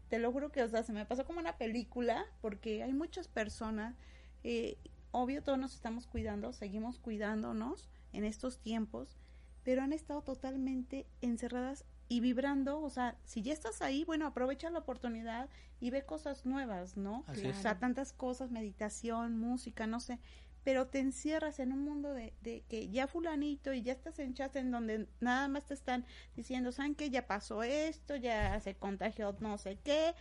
te 0.09 0.19
lo 0.19 0.33
juro 0.33 0.51
que, 0.51 0.63
o 0.63 0.69
sea, 0.69 0.83
se 0.83 0.93
me 0.93 1.07
pasó 1.07 1.25
como 1.25 1.39
una 1.39 1.57
película, 1.57 2.25
porque 2.41 2.83
hay 2.83 2.93
muchas 2.93 3.29
personas, 3.29 3.95
eh, 4.43 4.79
obvio 5.13 5.43
todos 5.43 5.59
nos 5.59 5.75
estamos 5.75 6.07
cuidando, 6.07 6.53
seguimos 6.53 6.99
cuidándonos 6.99 7.89
en 8.13 8.25
estos 8.25 8.59
tiempos, 8.59 9.17
pero 9.65 9.83
han 9.83 9.93
estado 9.93 10.23
totalmente 10.23 11.07
encerradas 11.21 11.85
y 12.09 12.21
vibrando, 12.21 12.81
o 12.81 12.91
sea, 12.91 13.17
si 13.25 13.43
ya 13.43 13.53
estás 13.53 13.83
ahí, 13.83 14.05
bueno, 14.05 14.27
aprovecha 14.27 14.71
la 14.71 14.81
oportunidad 14.81 15.49
y 15.81 15.91
ve 15.91 16.05
cosas 16.05 16.45
nuevas, 16.45 16.97
¿no? 16.97 17.25
Así 17.27 17.47
o 17.47 17.51
es. 17.51 17.57
sea, 17.57 17.79
tantas 17.79 18.13
cosas, 18.13 18.51
meditación, 18.51 19.39
música, 19.39 19.87
no 19.87 20.01
sé, 20.01 20.21
pero 20.65 20.87
te 20.87 20.99
encierras 20.99 21.59
en 21.59 21.73
un 21.73 21.83
mundo 21.83 22.13
de, 22.13 22.35
de 22.43 22.63
que 22.69 22.89
ya 22.91 23.07
fulanito 23.07 23.73
y 23.73 23.83
ya 23.83 23.93
estás 23.93 24.19
en 24.19 24.35
chats 24.35 24.57
en 24.57 24.71
donde 24.71 25.09
nada 25.21 25.49
más 25.49 25.65
te 25.67 25.75
están 25.75 26.05
diciendo, 26.37 26.73
¿saben 26.73 26.95
qué? 26.95 27.11
Ya 27.11 27.27
pasó 27.27 27.63
esto, 27.63 28.17
ya 28.17 28.61
se 28.61 28.75
contagió 28.75 29.35
no 29.41 29.59
sé 29.59 29.79
qué, 29.83 30.15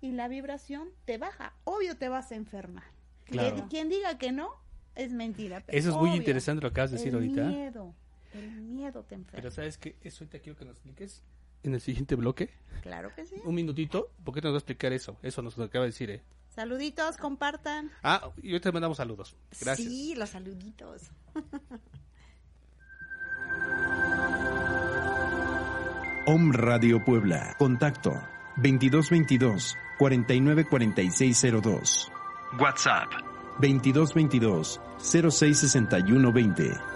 y 0.00 0.12
la 0.12 0.28
vibración 0.28 0.88
te 1.04 1.18
baja, 1.18 1.54
obvio 1.64 1.96
te 1.96 2.08
vas 2.08 2.32
a 2.32 2.34
enfermar. 2.34 2.84
Claro. 3.24 3.54
Quien, 3.54 3.68
quien 3.68 3.88
diga 3.88 4.18
que 4.18 4.32
no, 4.32 4.50
es 4.94 5.12
mentira. 5.12 5.62
Eso 5.68 5.90
es 5.90 5.96
muy 5.96 6.10
interesante 6.10 6.62
lo 6.62 6.70
que 6.70 6.74
acabas 6.74 6.92
de 6.92 6.98
decir 6.98 7.14
ahorita. 7.14 7.44
miedo, 7.44 7.94
el 8.38 8.50
miedo 8.62 9.04
te 9.04 9.14
enferma. 9.14 9.36
Pero 9.36 9.50
sabes 9.50 9.78
que 9.78 9.96
eso 10.02 10.24
ahorita 10.24 10.40
quiero 10.40 10.58
que 10.58 10.64
nos 10.64 10.74
expliques 10.74 11.22
en 11.62 11.74
el 11.74 11.80
siguiente 11.80 12.14
bloque. 12.14 12.50
Claro 12.82 13.12
que 13.14 13.26
sí. 13.26 13.36
Un 13.44 13.54
minutito, 13.54 14.10
porque 14.24 14.40
te 14.40 14.46
nos 14.46 14.54
va 14.54 14.56
a 14.56 14.60
explicar 14.60 14.92
eso. 14.92 15.16
Eso 15.22 15.42
nos 15.42 15.56
lo 15.56 15.64
acaba 15.64 15.84
de 15.84 15.90
decir, 15.90 16.10
¿eh? 16.10 16.22
Saluditos, 16.48 17.16
compartan. 17.18 17.90
Ah, 18.02 18.30
y 18.42 18.52
ahorita 18.52 18.72
mandamos 18.72 18.96
saludos. 18.96 19.36
Gracias. 19.60 19.88
Sí, 19.88 20.14
los 20.14 20.30
saluditos. 20.30 21.10
Om 26.28 26.52
Radio 26.52 27.04
Puebla. 27.04 27.54
Contacto 27.58 28.10
2222 28.56 29.76
494602. 29.98 32.10
WhatsApp 32.58 33.12
2222 33.60 34.80
066120. 34.98 36.95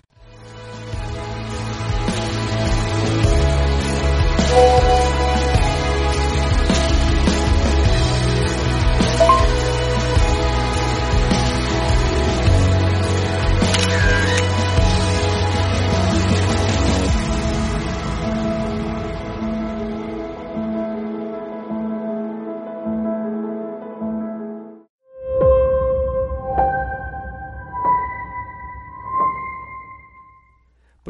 Thank 4.51 4.95
you. 4.95 5.00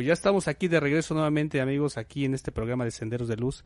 Pues 0.02 0.08
ya 0.08 0.14
estamos 0.14 0.48
aquí 0.48 0.68
de 0.68 0.80
regreso 0.80 1.14
nuevamente, 1.14 1.62
amigos, 1.62 1.96
aquí 1.96 2.26
en 2.26 2.34
este 2.34 2.52
programa 2.52 2.86
de 2.86 2.90
Senderos 2.90 3.28
de 3.28 3.36
Luz. 3.38 3.64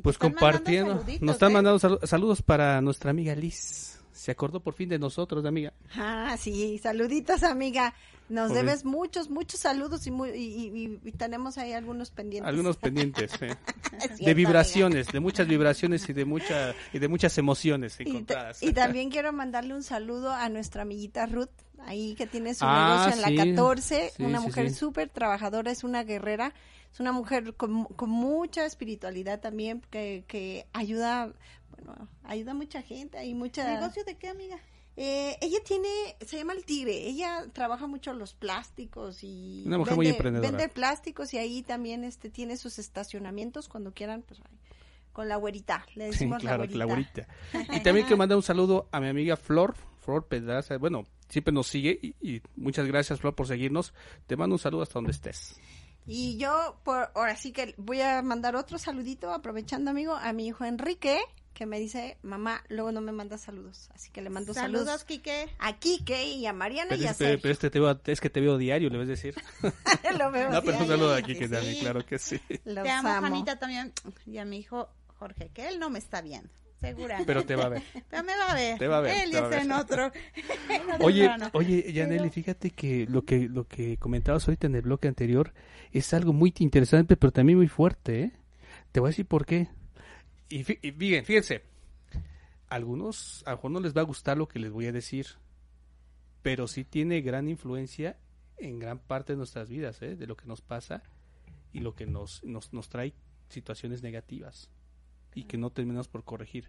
Pues 0.00 0.14
están 0.14 0.30
compartiendo. 0.30 1.04
Nos 1.20 1.34
están 1.34 1.50
¿eh? 1.50 1.54
mandando 1.54 1.80
salu- 1.80 2.06
saludos 2.06 2.40
para 2.40 2.80
nuestra 2.80 3.10
amiga 3.10 3.34
Liz. 3.34 3.98
Se 4.12 4.30
acordó 4.30 4.60
por 4.60 4.74
fin 4.74 4.88
de 4.88 4.96
nosotros, 5.00 5.44
amiga. 5.44 5.72
Ah, 5.96 6.36
sí, 6.38 6.78
saluditos, 6.78 7.42
amiga. 7.42 7.94
Nos 8.28 8.54
debes 8.54 8.84
muchos, 8.84 9.28
muchos 9.28 9.58
saludos 9.58 10.06
y, 10.06 10.12
muy- 10.12 10.30
y, 10.30 10.68
y- 10.68 11.00
y 11.04 11.10
tenemos 11.12 11.58
ahí 11.58 11.72
algunos 11.72 12.12
pendientes. 12.12 12.48
Algunos 12.48 12.76
pendientes, 12.76 13.32
¿eh? 13.42 13.56
Cierto, 13.98 14.24
de 14.24 14.34
vibraciones, 14.34 15.08
de 15.08 15.18
muchas 15.18 15.48
vibraciones 15.48 16.08
y 16.08 16.12
de 16.12 16.24
mucha 16.26 16.76
y 16.92 17.00
de 17.00 17.08
muchas 17.08 17.36
emociones 17.38 17.98
encontradas. 17.98 18.62
y 18.62 18.72
también 18.72 19.10
quiero 19.10 19.32
mandarle 19.32 19.74
un 19.74 19.82
saludo 19.82 20.30
a 20.32 20.48
nuestra 20.48 20.82
amiguita 20.82 21.26
Ruth, 21.26 21.48
ahí 21.84 22.14
que 22.14 22.26
tiene 22.26 22.54
su 22.54 22.64
Ah, 22.66 22.88
negocio 23.06 23.22
en 23.22 23.28
sí. 23.28 23.36
la 23.36 23.44
14, 23.56 24.12
Sí, 24.16 24.22
una 24.22 24.38
sí, 24.40 24.46
mujer 24.46 24.68
sí. 24.70 24.74
súper 24.76 25.08
trabajadora, 25.08 25.70
es 25.70 25.84
una 25.84 26.02
guerrera, 26.04 26.52
es 26.92 27.00
una 27.00 27.12
mujer 27.12 27.54
con, 27.54 27.84
con 27.84 28.10
mucha 28.10 28.64
espiritualidad 28.64 29.40
también, 29.40 29.82
que, 29.90 30.24
que 30.26 30.66
ayuda, 30.72 31.32
bueno, 31.70 32.08
ayuda 32.24 32.52
a 32.52 32.54
mucha 32.54 32.82
gente, 32.82 33.18
hay 33.18 33.34
mucha... 33.34 33.74
¿Negocio 33.78 34.04
de 34.04 34.16
qué, 34.16 34.28
amiga? 34.28 34.58
Eh, 35.00 35.36
ella 35.40 35.58
tiene, 35.64 35.88
se 36.26 36.38
llama 36.38 36.54
El 36.54 36.64
Tigre, 36.64 37.06
ella 37.06 37.46
trabaja 37.52 37.86
mucho 37.86 38.12
los 38.14 38.34
plásticos 38.34 39.22
y 39.22 39.62
Una 39.64 39.78
mujer 39.78 39.94
muy 39.94 40.08
emprendedora. 40.08 40.50
vende 40.50 40.68
plásticos 40.68 41.32
y 41.34 41.38
ahí 41.38 41.62
también 41.62 42.02
este 42.02 42.30
tiene 42.30 42.56
sus 42.56 42.80
estacionamientos 42.80 43.68
cuando 43.68 43.92
quieran, 43.94 44.22
pues 44.22 44.40
con 45.12 45.28
la 45.28 45.36
güerita, 45.36 45.86
le 45.94 46.06
Sí, 46.06 46.10
decimos 46.12 46.38
claro, 46.40 46.64
la 46.64 46.76
la 46.76 46.84
güerita. 46.84 47.26
güerita. 47.52 47.76
Y 47.76 47.80
también 47.84 48.06
quiero 48.06 48.16
mandar 48.16 48.36
un 48.36 48.42
saludo 48.42 48.88
a 48.90 48.98
mi 49.00 49.06
amiga 49.08 49.36
Flor, 49.36 49.76
Flor 50.00 50.26
Pedraza. 50.26 50.76
Bueno, 50.78 51.04
siempre 51.28 51.52
nos 51.52 51.66
sigue 51.66 51.98
y, 52.02 52.14
y 52.20 52.42
muchas 52.56 52.86
gracias, 52.86 53.20
Flor, 53.20 53.34
por 53.34 53.46
seguirnos. 53.46 53.94
Te 54.26 54.36
mando 54.36 54.54
un 54.56 54.60
saludo 54.60 54.82
hasta 54.82 54.94
donde 54.94 55.12
estés. 55.12 55.56
Y 56.06 56.38
yo, 56.38 56.80
por 56.84 57.10
ahora 57.14 57.36
sí 57.36 57.52
que 57.52 57.74
voy 57.76 58.00
a 58.00 58.22
mandar 58.22 58.56
otro 58.56 58.78
saludito, 58.78 59.32
aprovechando, 59.32 59.90
amigo, 59.90 60.14
a 60.14 60.32
mi 60.32 60.46
hijo 60.46 60.64
Enrique, 60.64 61.18
que 61.52 61.66
me 61.66 61.78
dice, 61.78 62.16
mamá, 62.22 62.62
luego 62.68 62.92
no 62.92 63.00
me 63.02 63.12
manda 63.12 63.36
saludos, 63.36 63.90
así 63.92 64.10
que 64.10 64.22
le 64.22 64.30
mando 64.30 64.54
saludos, 64.54 64.86
Saludos, 64.86 65.04
Quique. 65.04 65.48
a 65.58 65.76
Kike 65.78 66.24
y 66.28 66.46
a 66.46 66.52
Mariana 66.54 66.90
Pero, 66.90 67.02
y 67.02 67.06
a 67.06 67.10
este, 67.10 67.24
Sergio. 67.24 67.42
pero 67.42 67.52
este 67.52 67.68
te 67.70 67.80
veo, 67.80 68.00
es 68.06 68.20
que 68.20 68.30
te 68.30 68.40
veo 68.40 68.56
diario, 68.56 68.88
le 68.90 68.96
vas 68.98 69.06
a 69.08 69.10
decir. 69.10 69.34
Lo 70.18 70.30
veo 70.30 70.50
No, 70.50 70.62
pero 70.62 70.78
un 70.78 70.86
diario. 70.86 70.86
saludo 70.86 71.14
aquí 71.14 71.34
Sí, 71.34 71.38
que 71.40 71.48
sí. 71.48 71.52
también, 71.52 71.78
claro 71.80 72.06
que 72.06 72.18
sí. 72.18 72.40
Los 72.64 72.84
Te 72.84 72.90
amo, 72.90 73.08
amo. 73.10 73.22
Janita, 73.26 73.58
también. 73.58 73.92
Y 74.24 74.38
a 74.38 74.44
mi 74.44 74.58
hijo 74.58 74.88
Jorge, 75.18 75.50
que 75.52 75.68
él 75.68 75.78
no 75.80 75.90
me 75.90 75.98
está 75.98 76.20
viendo. 76.22 76.48
Seguramente. 76.80 77.26
Pero 77.26 77.44
te 77.44 77.56
va 77.56 77.64
a 77.64 77.68
ver. 77.68 77.82
Pero 78.10 78.22
me 78.24 78.36
va 78.36 78.50
a 78.50 78.54
ver. 78.54 78.78
Te 78.78 78.88
va 78.88 78.98
a 78.98 79.00
ver, 79.00 79.16
Él 79.24 79.34
está 79.34 79.60
en 79.62 79.72
otro. 79.72 80.12
Oye, 81.00 81.24
plano. 81.24 81.50
oye, 81.52 81.92
Yaneli, 81.92 82.18
Pero- 82.20 82.30
fíjate 82.32 82.70
que 82.70 83.06
lo 83.06 83.22
que 83.24 83.48
lo 83.48 83.66
que 83.66 83.96
comentabas 83.96 84.46
ahorita 84.48 84.66
en 84.66 84.74
el 84.76 84.82
bloque 84.82 85.08
anterior 85.08 85.52
es 85.92 86.12
algo 86.14 86.32
muy 86.32 86.52
interesante, 86.58 87.16
pero 87.16 87.32
también 87.32 87.58
muy 87.58 87.68
fuerte, 87.68 88.20
¿eh? 88.22 88.32
Te 88.92 89.00
voy 89.00 89.08
a 89.08 89.10
decir 89.10 89.26
por 89.26 89.44
qué. 89.46 89.68
Y, 90.48 90.60
y 90.60 90.92
fíjense, 90.92 91.24
fíjense, 91.24 91.62
algunos 92.68 93.42
a 93.46 93.50
lo 93.50 93.56
mejor 93.56 93.70
no 93.70 93.80
les 93.80 93.96
va 93.96 94.00
a 94.02 94.04
gustar 94.04 94.36
lo 94.36 94.48
que 94.48 94.58
les 94.58 94.70
voy 94.70 94.86
a 94.86 94.92
decir, 94.92 95.26
pero 96.42 96.66
sí 96.68 96.84
tiene 96.84 97.20
gran 97.20 97.48
influencia 97.48 98.16
en 98.58 98.78
gran 98.78 98.98
parte 98.98 99.32
de 99.32 99.36
nuestras 99.38 99.68
vidas, 99.68 100.00
¿eh? 100.02 100.16
De 100.16 100.26
lo 100.26 100.36
que 100.36 100.46
nos 100.46 100.60
pasa 100.60 101.02
y 101.72 101.80
lo 101.80 101.94
que 101.94 102.06
nos, 102.06 102.42
nos, 102.44 102.72
nos 102.72 102.88
trae 102.88 103.12
situaciones 103.48 104.02
negativas 104.02 104.70
y 105.34 105.44
que 105.44 105.58
no 105.58 105.70
terminamos 105.70 106.08
por 106.08 106.24
corregir. 106.24 106.68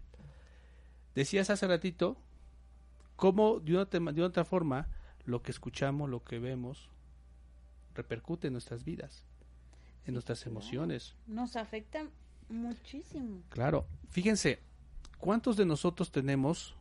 Decías 1.14 1.50
hace 1.50 1.66
ratito 1.66 2.16
cómo 3.16 3.60
de 3.60 3.74
una, 3.74 3.86
tema- 3.86 4.12
de 4.12 4.22
otra 4.22 4.44
forma 4.44 4.88
lo 5.24 5.42
que 5.42 5.50
escuchamos, 5.50 6.08
lo 6.08 6.22
que 6.24 6.38
vemos, 6.38 6.88
repercute 7.94 8.46
en 8.46 8.54
nuestras 8.54 8.84
vidas, 8.84 9.24
en 10.06 10.14
nuestras 10.14 10.40
claro. 10.42 10.52
emociones. 10.52 11.14
Nos 11.26 11.56
afecta 11.56 12.06
muchísimo. 12.48 13.42
Claro, 13.50 13.86
fíjense, 14.08 14.60
¿cuántos 15.18 15.56
de 15.56 15.66
nosotros 15.66 16.10
tenemos 16.10 16.74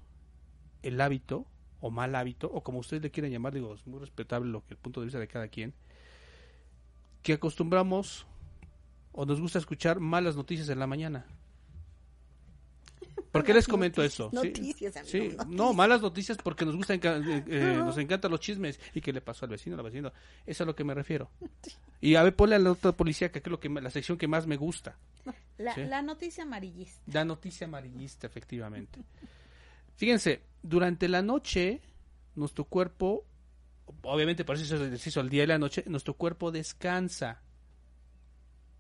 el 0.84 1.02
hábito 1.02 1.46
o 1.82 1.92
mal 1.92 2.16
hábito, 2.16 2.50
o 2.52 2.62
como 2.64 2.80
ustedes 2.80 3.02
le 3.04 3.12
quieran 3.12 3.32
llamar, 3.32 3.54
digo, 3.54 3.74
es 3.74 3.86
muy 3.88 4.00
respetable 4.00 4.50
lo 4.50 4.66
que 4.66 4.74
el 4.74 4.80
punto 4.80 5.00
de 5.00 5.06
vista 5.06 5.20
de 5.20 5.28
cada 5.28 5.48
quien, 5.48 5.74
que 7.24 7.34
acostumbramos 7.34 8.26
o 9.12 9.26
nos 9.26 9.42
gusta 9.42 9.60
escuchar 9.60 10.00
malas 10.00 10.36
noticias 10.36 10.70
en 10.70 10.80
la 10.80 10.88
mañana? 10.88 11.26
¿Por 13.32 13.44
qué 13.44 13.54
les 13.54 13.68
comento 13.68 14.02
eso? 14.04 14.30
Sí, 14.32 14.36
Noticias, 14.36 14.96
amigo, 14.98 15.12
Sí, 15.12 15.20
noticias. 15.20 15.48
no, 15.48 15.74
malas 15.74 16.02
noticias 16.02 16.38
porque 16.44 16.66
nos 16.66 16.76
gusta 16.76 16.96
enca- 16.96 17.22
eh, 17.24 17.44
eh, 17.48 17.76
nos 17.78 17.98
encantan 17.98 18.32
los 18.32 18.40
chismes 18.40 18.80
y 18.94 19.02
qué 19.02 19.14
le 19.14 19.22
pasó 19.22 19.46
al 19.46 19.52
vecino, 19.52 19.76
al 19.78 19.84
vecino. 19.84 20.10
Eso 20.10 20.14
es 20.48 20.62
a 20.62 20.66
lo 20.66 20.76
que 20.76 20.84
me 20.84 20.94
refiero. 20.94 21.30
Y 22.02 22.16
a 22.16 22.24
ver, 22.24 22.34
ponle 22.34 22.56
a 22.56 22.60
la 22.60 22.72
otra 22.72 22.94
policía 22.94 23.30
que 23.30 23.40
es 23.40 23.48
lo 23.48 23.60
que 23.60 23.68
la 23.68 23.90
sección 23.90 24.18
que 24.18 24.26
más 24.28 24.48
me 24.48 24.56
gusta. 24.56 24.98
La, 25.58 25.76
Sí. 25.76 25.82
la 25.84 26.02
noticia 26.02 26.44
amarillista. 26.46 27.02
Da 27.06 27.26
noticia 27.26 27.68
amarillista, 27.68 28.26
efectivamente. 28.28 29.02
Fíjense, 29.98 30.42
durante 30.64 31.10
la 31.10 31.22
noche, 31.22 31.82
nuestro 32.36 32.64
cuerpo, 32.64 33.26
obviamente 34.04 34.46
por 34.46 34.56
eso 34.56 34.76
hace 34.76 34.86
ejercicio 34.86 35.22
al 35.22 35.30
día 35.30 35.44
y 35.44 35.48
la 35.48 35.58
noche, 35.58 35.84
nuestro 35.88 36.14
cuerpo 36.14 36.52
descansa. 36.52 37.42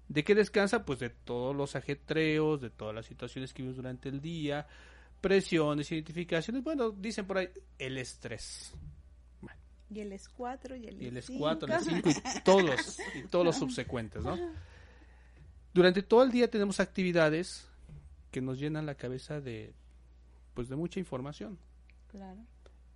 ¿De 0.09 0.23
qué 0.23 0.33
descansa? 0.33 0.83
Pues 0.85 0.99
de 0.99 1.11
todos 1.11 1.55
los 1.55 1.75
ajetreos, 1.75 2.59
de 2.59 2.71
todas 2.71 2.95
las 2.95 3.05
situaciones 3.05 3.53
que 3.53 3.61
vimos 3.61 3.77
durante 3.77 4.09
el 4.09 4.19
día, 4.19 4.67
presiones, 5.21 5.91
identificaciones. 5.91 6.63
Bueno, 6.63 6.89
dicen 6.89 7.27
por 7.27 7.37
ahí, 7.37 7.49
el 7.77 7.97
estrés. 7.97 8.73
Y 9.91 10.01
el 10.01 10.11
S4 10.11 10.79
y 10.79 10.87
el 10.87 11.01
Y 11.01 11.07
el 11.07 11.23
cinco. 11.23 11.49
S4, 11.49 11.63
el 11.63 12.03
S5 12.03 12.37
y 12.39 12.43
todos 12.43 12.99
y 13.15 13.27
todos 13.27 13.45
los 13.45 13.55
subsecuentes, 13.59 14.23
¿no? 14.23 14.37
Durante 15.73 16.03
todo 16.03 16.23
el 16.23 16.31
día 16.31 16.49
tenemos 16.49 16.79
actividades 16.79 17.67
que 18.31 18.41
nos 18.41 18.59
llenan 18.59 18.85
la 18.85 18.95
cabeza 18.95 19.41
de, 19.41 19.73
pues, 20.53 20.69
de 20.69 20.75
mucha 20.75 20.99
información. 20.99 21.57
Claro. 22.07 22.39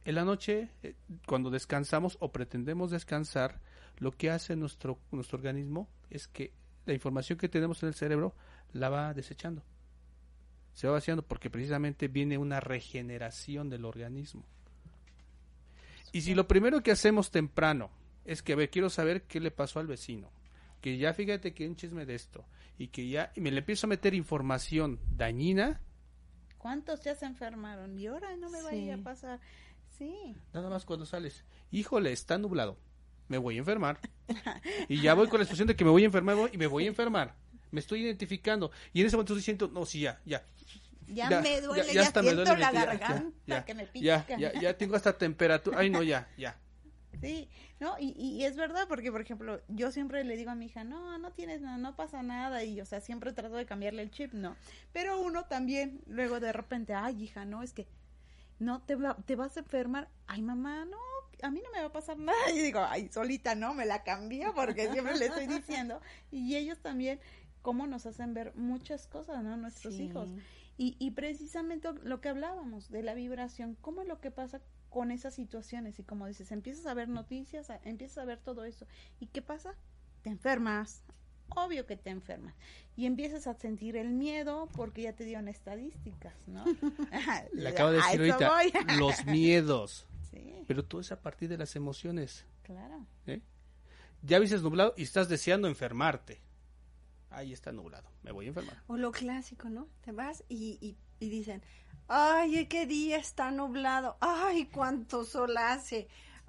En 0.06 0.16
la 0.16 0.26
noche, 0.26 0.70
eh, 0.82 0.96
cuando 1.28 1.50
descansamos 1.50 2.18
o 2.20 2.32
pretendemos 2.32 2.92
descansar, 2.92 3.60
lo 3.98 4.12
que 4.12 4.30
hace 4.32 4.56
nuestro, 4.56 5.00
nuestro 5.12 5.38
organismo 5.38 5.88
es 6.10 6.28
que 6.28 6.52
la 6.86 6.94
información 6.94 7.38
que 7.38 7.50
tenemos 7.50 7.82
en 7.84 7.88
el 7.90 7.96
cerebro 7.96 8.36
la 8.74 8.90
va 8.90 9.14
desechando. 9.14 9.64
Se 10.74 10.88
va 10.88 10.94
vaciando 10.94 11.24
porque 11.24 11.50
precisamente 11.50 12.08
viene 12.08 12.38
una 12.38 12.60
regeneración 12.60 13.70
del 13.70 13.86
organismo. 13.86 14.44
Y 16.12 16.22
si 16.22 16.36
lo 16.36 16.48
primero 16.48 16.82
que 16.82 16.92
hacemos 16.92 17.32
temprano 17.32 17.90
es 18.26 18.42
que, 18.42 18.54
a 18.54 18.56
ver, 18.56 18.70
quiero 18.70 18.90
saber 18.90 19.24
qué 19.24 19.40
le 19.40 19.52
pasó 19.52 19.80
al 19.80 19.88
vecino, 19.88 20.32
que 20.82 20.98
ya 20.98 21.14
fíjate 21.14 21.54
que 21.54 21.68
un 21.68 21.76
chisme 21.76 22.06
de 22.06 22.16
esto, 22.16 22.46
y 22.78 22.88
que 22.88 23.08
ya 23.08 23.32
y 23.36 23.42
me 23.42 23.52
le 23.52 23.60
empiezo 23.60 23.88
a 23.88 23.90
meter 23.90 24.14
información 24.14 25.00
dañina, 25.16 25.82
¿Cuántos 26.58 27.02
ya 27.02 27.14
se 27.14 27.26
enfermaron? 27.26 28.00
Y 28.00 28.08
ahora 28.08 28.38
no 28.38 28.50
me 28.50 28.62
va 28.62 28.70
a 28.70 28.76
ir 28.76 28.94
a 28.94 28.96
Sí. 28.96 29.02
pasar. 29.04 29.40
Sí. 29.98 30.34
Nada 30.54 30.70
más 30.70 30.86
cuando 30.86 31.06
sales. 31.06 31.44
Híjole, 31.72 32.14
está 32.14 32.38
nublado. 32.38 32.78
Me 33.28 33.38
voy 33.38 33.56
a 33.56 33.60
enfermar. 33.60 34.00
Y 34.90 35.02
ya 35.02 35.14
voy 35.14 35.28
con 35.28 35.40
la 35.40 35.44
expresión 35.44 35.68
de 35.68 35.76
que 35.76 35.84
me 35.84 35.92
voy 35.92 36.04
a 36.04 36.06
enfermar 36.06 36.36
voy- 36.36 36.50
y 36.54 36.58
me 36.58 36.68
voy 36.68 36.86
a 36.86 36.88
enfermar. 36.88 37.36
Me 37.72 37.80
estoy 37.80 38.02
identificando. 38.04 38.72
Y 38.94 39.02
en 39.02 39.08
ese 39.08 39.16
momento 39.16 39.34
estoy 39.34 39.40
diciendo, 39.42 39.68
no, 39.74 39.86
sí, 39.86 40.02
ya, 40.02 40.20
ya. 40.26 40.44
Ya, 41.08 41.42
me 41.42 41.60
duele, 41.62 41.94
ya, 41.94 42.02
hasta 42.04 42.22
me 42.24 42.34
duele, 42.34 42.58
la 42.58 42.72
garganta 42.72 43.38
ya, 43.46 43.66
que 43.66 43.74
me 43.74 43.88
ya, 43.94 44.22
pica. 44.26 44.38
ya, 44.38 44.54
ya 44.54 44.78
tengo 44.78 44.96
hasta 44.96 45.18
temperatura. 45.18 45.80
Ay, 45.80 45.90
no, 45.90 46.02
ya, 46.02 46.28
ya. 46.38 46.58
Sí, 47.22 47.48
no, 47.80 47.96
y, 48.00 48.12
y 48.18 48.44
es 48.46 48.56
verdad 48.56 48.86
porque, 48.88 49.12
por 49.12 49.22
ejemplo, 49.22 49.62
yo 49.68 49.92
siempre 49.92 50.24
le 50.24 50.36
digo 50.36 50.52
a 50.52 50.56
mi 50.56 50.66
hija, 50.66 50.84
no, 50.84 51.18
no 51.20 51.32
tienes 51.32 51.62
nada, 51.62 51.78
no 51.78 51.96
pasa 51.96 52.24
nada, 52.24 52.64
y, 52.64 52.82
o 52.82 52.86
sea, 52.86 53.02
siempre 53.02 53.34
trato 53.34 53.56
de 53.56 53.66
cambiarle 53.66 54.02
el 54.02 54.12
chip, 54.12 54.34
¿no? 54.34 54.56
Pero 54.94 55.20
uno 55.22 55.44
también, 55.46 56.02
luego 56.08 56.40
de 56.40 56.52
repente, 56.52 56.94
ay, 56.96 57.22
hija, 57.24 57.46
no, 57.46 57.62
es 57.64 57.74
que 57.74 57.88
no 58.60 58.82
te, 58.82 58.96
va- 58.96 59.18
te 59.26 59.36
vas 59.36 59.56
a 59.58 59.60
enfermar, 59.60 60.10
ay, 60.28 60.42
mamá, 60.42 60.86
no, 60.86 60.98
a 61.42 61.50
mí 61.52 61.62
no 61.64 61.72
me 61.72 61.80
va 61.82 61.88
a 61.88 61.92
pasar 61.92 62.18
nada, 62.18 62.38
y 62.54 62.60
digo, 62.60 62.80
ay, 62.88 63.10
solita, 63.12 63.56
no, 63.56 63.74
me 63.74 63.86
la 63.86 64.04
cambió 64.04 64.54
porque 64.54 64.92
siempre 64.92 65.18
le 65.18 65.26
estoy 65.28 65.48
diciendo, 65.48 66.00
y 66.32 66.56
ellos 66.56 66.80
también, 66.80 67.20
cómo 67.62 67.88
nos 67.88 68.06
hacen 68.06 68.34
ver 68.34 68.54
muchas 68.56 69.08
cosas, 69.08 69.44
¿no? 69.44 69.56
Nuestros 69.58 69.96
Sí. 69.96 70.04
hijos. 70.04 70.30
Y, 70.78 70.96
y 71.00 71.12
precisamente 71.12 71.88
lo 72.04 72.20
que 72.20 72.30
hablábamos 72.30 72.90
de 72.90 73.04
la 73.04 73.14
vibración, 73.14 73.78
¿cómo 73.82 74.02
es 74.02 74.08
lo 74.08 74.20
que 74.20 74.32
pasa 74.32 74.60
con 74.90 75.12
esas 75.12 75.34
situaciones? 75.36 76.00
Y 76.00 76.04
como 76.04 76.28
dices, 76.28 76.52
empiezas 76.52 76.86
a 76.88 76.94
ver 76.94 77.10
noticias, 77.10 77.70
a- 77.70 77.80
empiezas 77.84 78.18
a 78.20 78.26
ver 78.26 78.40
todo 78.40 78.66
eso. 78.66 78.88
¿Y 79.20 79.28
qué 79.28 79.42
pasa? 79.42 79.76
Te 80.24 80.30
enfermas. 80.32 81.04
Obvio 81.56 81.86
que 81.86 81.96
te 81.96 82.10
enfermas. 82.10 82.56
Y 82.96 83.06
empiezas 83.06 83.46
a 83.46 83.54
sentir 83.54 83.96
el 83.98 84.10
miedo 84.14 84.68
porque 84.76 85.04
ya 85.04 85.14
te 85.14 85.26
dieron 85.26 85.48
estadísticas, 85.48 86.34
¿no? 86.48 86.64
Le 87.54 87.70
acabo 87.70 87.92
de 87.92 87.98
decir 87.98 88.20
ahorita, 88.34 88.98
los 88.98 89.26
miedos. 89.26 90.08
Sí, 90.34 90.64
Pero 90.68 90.84
todo 90.86 91.02
es 91.02 91.12
a 91.12 91.22
partir 91.22 91.50
de 91.50 91.58
las 91.58 91.76
emociones. 91.76 92.46
claro. 92.64 93.06
¿eh? 93.28 93.42
Ya 94.26 94.40
viste 94.40 94.58
nublado 94.60 94.94
y 94.96 95.04
estás 95.04 95.28
deseando 95.28 95.68
enfermarte. 95.68 96.42
Ahí 97.30 97.52
está 97.52 97.72
nublado. 97.72 98.10
Me 98.22 98.32
voy 98.32 98.46
a 98.46 98.50
enfermar. 98.50 98.82
O 98.88 98.96
lo 98.96 99.12
clásico, 99.12 99.70
¿no? 99.70 99.88
Te 100.02 100.12
vas 100.12 100.44
y, 100.48 100.78
y, 100.80 100.96
y 101.20 101.30
dicen, 101.30 101.62
ay, 102.08 102.68
qué 102.68 102.86
día 102.86 103.18
está 103.18 103.52
nublado, 103.52 104.18
ay, 104.22 104.68
cuánto 104.68 105.26
sol 105.26 105.58
hace, 105.58 106.08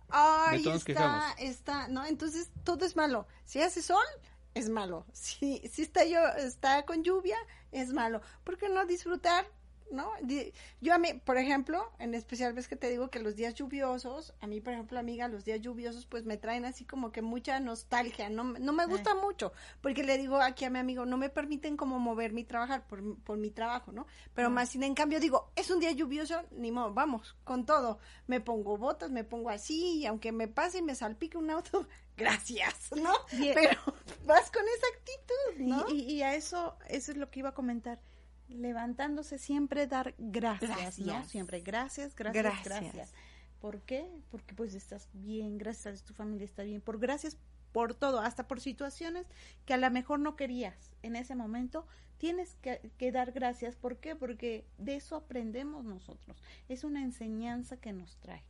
ay, 0.09 0.69
está, 0.69 1.33
está, 1.39 1.89
¿no? 1.89 2.05
Entonces 2.05 2.51
todo 2.63 2.85
es 2.85 2.95
malo. 2.97 3.27
Si 3.45 3.61
hace 3.61 3.83
sol, 3.83 4.05
es 4.55 4.69
malo. 4.69 5.05
Si, 5.13 5.59
si 5.73 5.83
está 5.83 6.05
yo, 6.05 6.21
está 6.39 6.85
con 6.85 7.03
lluvia, 7.03 7.37
es 7.73 7.93
malo. 7.93 8.21
¿Por 8.45 8.57
qué 8.57 8.69
no 8.69 8.87
disfrutar? 8.87 9.47
¿No? 9.91 10.11
Yo 10.81 10.93
a 10.95 10.99
mí, 10.99 11.15
por 11.25 11.39
ejemplo, 11.39 11.89
en 12.01 12.15
especial 12.15 12.53
ves 12.53 12.67
que 12.67 12.75
te 12.75 12.91
digo 12.91 13.11
que 13.11 13.21
los 13.21 13.37
días 13.37 13.55
lluviosos, 13.55 14.35
a 14.41 14.47
mí, 14.49 14.61
por 14.61 14.73
ejemplo, 14.73 14.99
amiga, 14.99 15.29
los 15.29 15.45
días 15.45 15.61
lluviosos 15.61 16.07
pues 16.07 16.25
me 16.25 16.37
traen 16.37 16.65
así 16.65 16.85
como 16.85 17.13
que 17.13 17.23
mucha 17.23 17.61
nostalgia, 17.61 18.29
no, 18.29 18.43
me- 18.43 18.59
no 18.59 18.73
me 18.73 18.87
gusta 18.87 19.15
mucho, 19.15 19.53
porque 19.83 20.03
le 20.03 20.19
digo 20.19 20.39
aquí 20.41 20.65
a 20.65 20.71
mi 20.71 20.81
amigo, 20.81 21.07
no 21.07 21.17
me 21.17 21.29
permiten 21.29 21.77
como 21.77 21.99
moverme 22.01 22.41
y 22.41 22.45
trabajar 22.45 22.87
por, 22.89 23.19
por 23.21 23.37
mi 23.39 23.51
trabajo, 23.51 23.93
¿no? 23.93 24.07
Pero 24.35 24.51
más 24.51 24.71
sin 24.71 24.83
en 24.83 24.95
cambio 24.95 25.21
digo, 25.21 25.53
es 25.55 25.71
un 25.71 25.79
día 25.79 25.93
lluvioso, 25.93 26.43
ni 26.53 26.73
modo, 26.73 26.93
vamos, 26.93 27.37
con 27.45 27.65
todo, 27.65 27.99
me 28.27 28.41
pongo 28.41 28.77
botas, 28.77 29.11
me 29.13 29.23
pongo 29.23 29.51
así, 29.51 29.99
y 29.99 30.07
aunque 30.07 30.33
me 30.33 30.49
pase 30.49 30.79
y 30.79 30.83
me 30.83 30.97
salpique 30.97 31.39
un 31.39 31.51
auto, 31.51 31.87
gracias, 32.17 32.91
¿no? 32.97 33.13
Y- 33.33 33.53
Pero 33.55 33.79
vas 34.27 34.51
con 34.51 34.65
esa 34.77 34.87
actitud, 34.97 35.61
Y, 35.61 35.71
¿no? 35.71 35.85
y- 35.89 36.15
y 36.15 36.23
a 36.23 36.35
eso, 36.35 36.77
eso 36.89 37.13
es 37.13 37.19
lo 37.19 37.31
que 37.31 37.41
iba 37.41 37.51
a 37.51 37.55
comentar. 37.55 38.01
Levantándose 38.49 39.39
siempre 39.39 39.87
dar 39.87 40.15
gracias, 40.19 40.99
¿no? 40.99 41.25
Siempre 41.25 41.61
gracias, 41.61 42.15
gracias, 42.15 42.45
gracias, 42.45 42.65
Gracias. 42.65 43.15
¿Por 43.61 43.81
qué? 43.81 44.07
Porque 44.31 44.55
pues 44.55 44.75
estás 44.75 45.09
bien, 45.15 45.57
gracias 45.57 45.87
a 45.87 45.91
Dios 45.91 46.05
tu 46.05 46.13
familia 46.13 46.45
está 46.45 46.63
bien. 46.63 46.81
Por 46.81 46.99
gracias 46.99 47.39
por 47.73 47.95
todo, 47.95 48.21
hasta 48.21 48.47
por 48.47 48.61
situaciones 48.61 49.27
que 49.65 49.75
a 49.75 49.79
lo 49.79 49.91
mejor 49.91 50.21
no 50.21 50.37
querías 50.37 50.93
en 51.03 51.17
ese 51.17 51.35
momento, 51.35 51.87
tienes 52.19 52.55
que, 52.63 52.93
que 52.99 53.11
dar 53.11 53.33
gracias. 53.33 53.75
¿Por 53.75 53.97
qué? 53.97 54.15
Porque 54.15 54.67
de 54.79 54.97
eso 54.97 55.17
aprendemos 55.17 55.85
nosotros. 55.85 56.43
Es 56.69 56.85
una 56.85 57.03
enseñanza 57.03 57.77
que 57.79 57.93
nos 57.93 58.17
trae. 58.19 58.45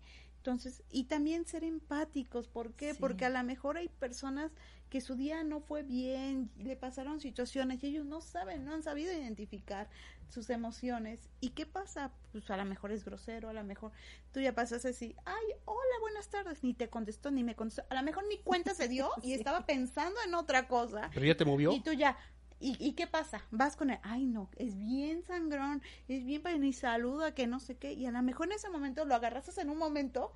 Entonces, 0.44 0.82
y 0.90 1.04
también 1.04 1.46
ser 1.46 1.64
empáticos, 1.64 2.48
¿por 2.48 2.74
qué? 2.74 2.92
Sí. 2.92 2.98
Porque 3.00 3.24
a 3.24 3.30
lo 3.30 3.42
mejor 3.44 3.78
hay 3.78 3.88
personas 3.88 4.52
que 4.94 5.00
su 5.00 5.16
día 5.16 5.42
no 5.42 5.58
fue 5.58 5.82
bien, 5.82 6.52
le 6.56 6.76
pasaron 6.76 7.18
situaciones 7.18 7.82
y 7.82 7.88
ellos 7.88 8.06
no 8.06 8.20
saben, 8.20 8.64
no 8.64 8.72
han 8.72 8.84
sabido 8.84 9.12
identificar 9.12 9.88
sus 10.28 10.50
emociones. 10.50 11.28
¿Y 11.40 11.48
qué 11.48 11.66
pasa? 11.66 12.12
Pues 12.30 12.48
a 12.48 12.56
lo 12.56 12.64
mejor 12.64 12.92
es 12.92 13.04
grosero, 13.04 13.48
a 13.48 13.52
lo 13.52 13.64
mejor 13.64 13.90
tú 14.30 14.38
ya 14.38 14.54
pasas 14.54 14.84
así, 14.84 15.16
ay, 15.24 15.44
hola, 15.64 15.96
buenas 16.00 16.28
tardes, 16.28 16.62
ni 16.62 16.74
te 16.74 16.90
contestó, 16.90 17.32
ni 17.32 17.42
me 17.42 17.56
contestó, 17.56 17.82
a 17.90 17.94
lo 17.96 18.04
mejor 18.04 18.22
ni 18.28 18.38
cuenta 18.38 18.72
se 18.72 18.86
dio 18.86 19.10
y 19.24 19.32
estaba 19.32 19.66
pensando 19.66 20.20
en 20.24 20.32
otra 20.36 20.68
cosa. 20.68 21.10
Pero 21.12 21.26
ya 21.26 21.36
te 21.36 21.44
movió. 21.44 21.72
Y 21.72 21.80
tú 21.80 21.92
ya, 21.92 22.16
¿Y, 22.60 22.76
¿Y 22.78 22.92
qué 22.92 23.08
pasa? 23.08 23.42
Vas 23.50 23.74
con 23.74 23.90
él, 23.90 23.98
ay 24.04 24.26
no, 24.26 24.48
es 24.54 24.78
bien 24.78 25.24
sangrón, 25.24 25.82
es 26.06 26.24
bien 26.24 26.40
para 26.40 26.56
ni 26.56 26.72
saluda, 26.72 27.34
que 27.34 27.48
no 27.48 27.58
sé 27.58 27.76
qué, 27.76 27.94
y 27.94 28.06
a 28.06 28.12
lo 28.12 28.22
mejor 28.22 28.46
en 28.46 28.52
ese 28.52 28.70
momento 28.70 29.04
lo 29.04 29.16
agarraste 29.16 29.60
en 29.60 29.70
un 29.70 29.78
momento 29.78 30.32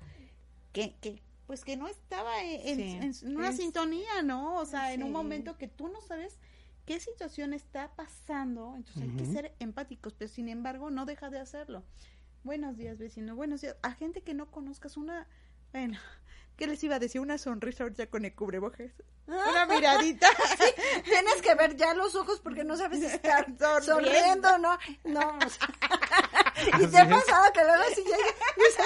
que, 0.73 0.97
que 0.99 1.21
pues 1.49 1.65
que 1.65 1.75
no 1.77 1.87
estaba 1.87 2.43
en, 2.43 2.79
en- 2.79 3.13
Sí. 3.15 3.25
en 3.25 3.35
una 3.37 3.49
Es- 3.49 3.57
sintonía, 3.57 4.21
¿no? 4.21 4.53
O 4.57 4.65
sea, 4.67 4.93
en 4.93 5.01
un 5.01 5.11
momento 5.11 5.57
que 5.57 5.67
tú 5.67 5.87
no 5.87 5.99
sabes 5.99 6.37
qué 6.85 6.99
situación 6.99 7.53
está 7.55 7.89
pasando, 7.95 8.75
entonces 8.75 9.01
hay 9.01 9.09
que 9.17 9.25
ser 9.25 9.55
empáticos, 9.57 10.13
pero 10.13 10.29
sin 10.31 10.47
embargo 10.47 10.91
no 10.91 11.05
deja 11.07 11.31
de 11.31 11.39
hacerlo. 11.39 11.83
Buenos 12.43 12.77
días, 12.77 12.99
vecino, 12.99 13.35
buenos 13.35 13.61
días. 13.61 13.75
A 13.81 13.93
gente 13.93 14.21
que 14.21 14.35
no 14.35 14.51
conozcas 14.51 14.95
una, 14.95 15.25
bueno, 15.71 15.97
¿qué 16.55 16.67
les 16.67 16.83
iba 16.83 16.97
a 16.97 16.99
decir? 16.99 17.19
Una 17.19 17.39
sonrisa 17.39 17.81
ahorita 17.81 18.05
con 18.11 18.25
el 18.25 18.35
cubrebocas. 18.35 18.91
Una 19.25 19.65
miradita. 19.69 20.27
Tienes 21.03 21.41
que 21.41 21.55
ver 21.55 21.75
ya 21.77 21.95
los 21.95 22.13
ojos 22.13 22.41
porque 22.41 22.63
no 22.63 22.77
sabes 22.77 22.99
si 22.99 23.05
estar 23.07 23.45
Sonriendo. 23.57 23.81
sonriendo, 23.81 24.57
¿no? 24.59 24.77
No. 25.05 25.37
o 25.45 25.49
sea, 25.49 26.79
y 26.79 26.85
te 26.87 26.97
ha 26.99 27.09
pasado 27.09 27.51
que 27.53 27.61
luego 27.63 27.83
si 27.95 28.03
llega 28.03 28.17
y 28.17 28.59
dice, 28.59 28.83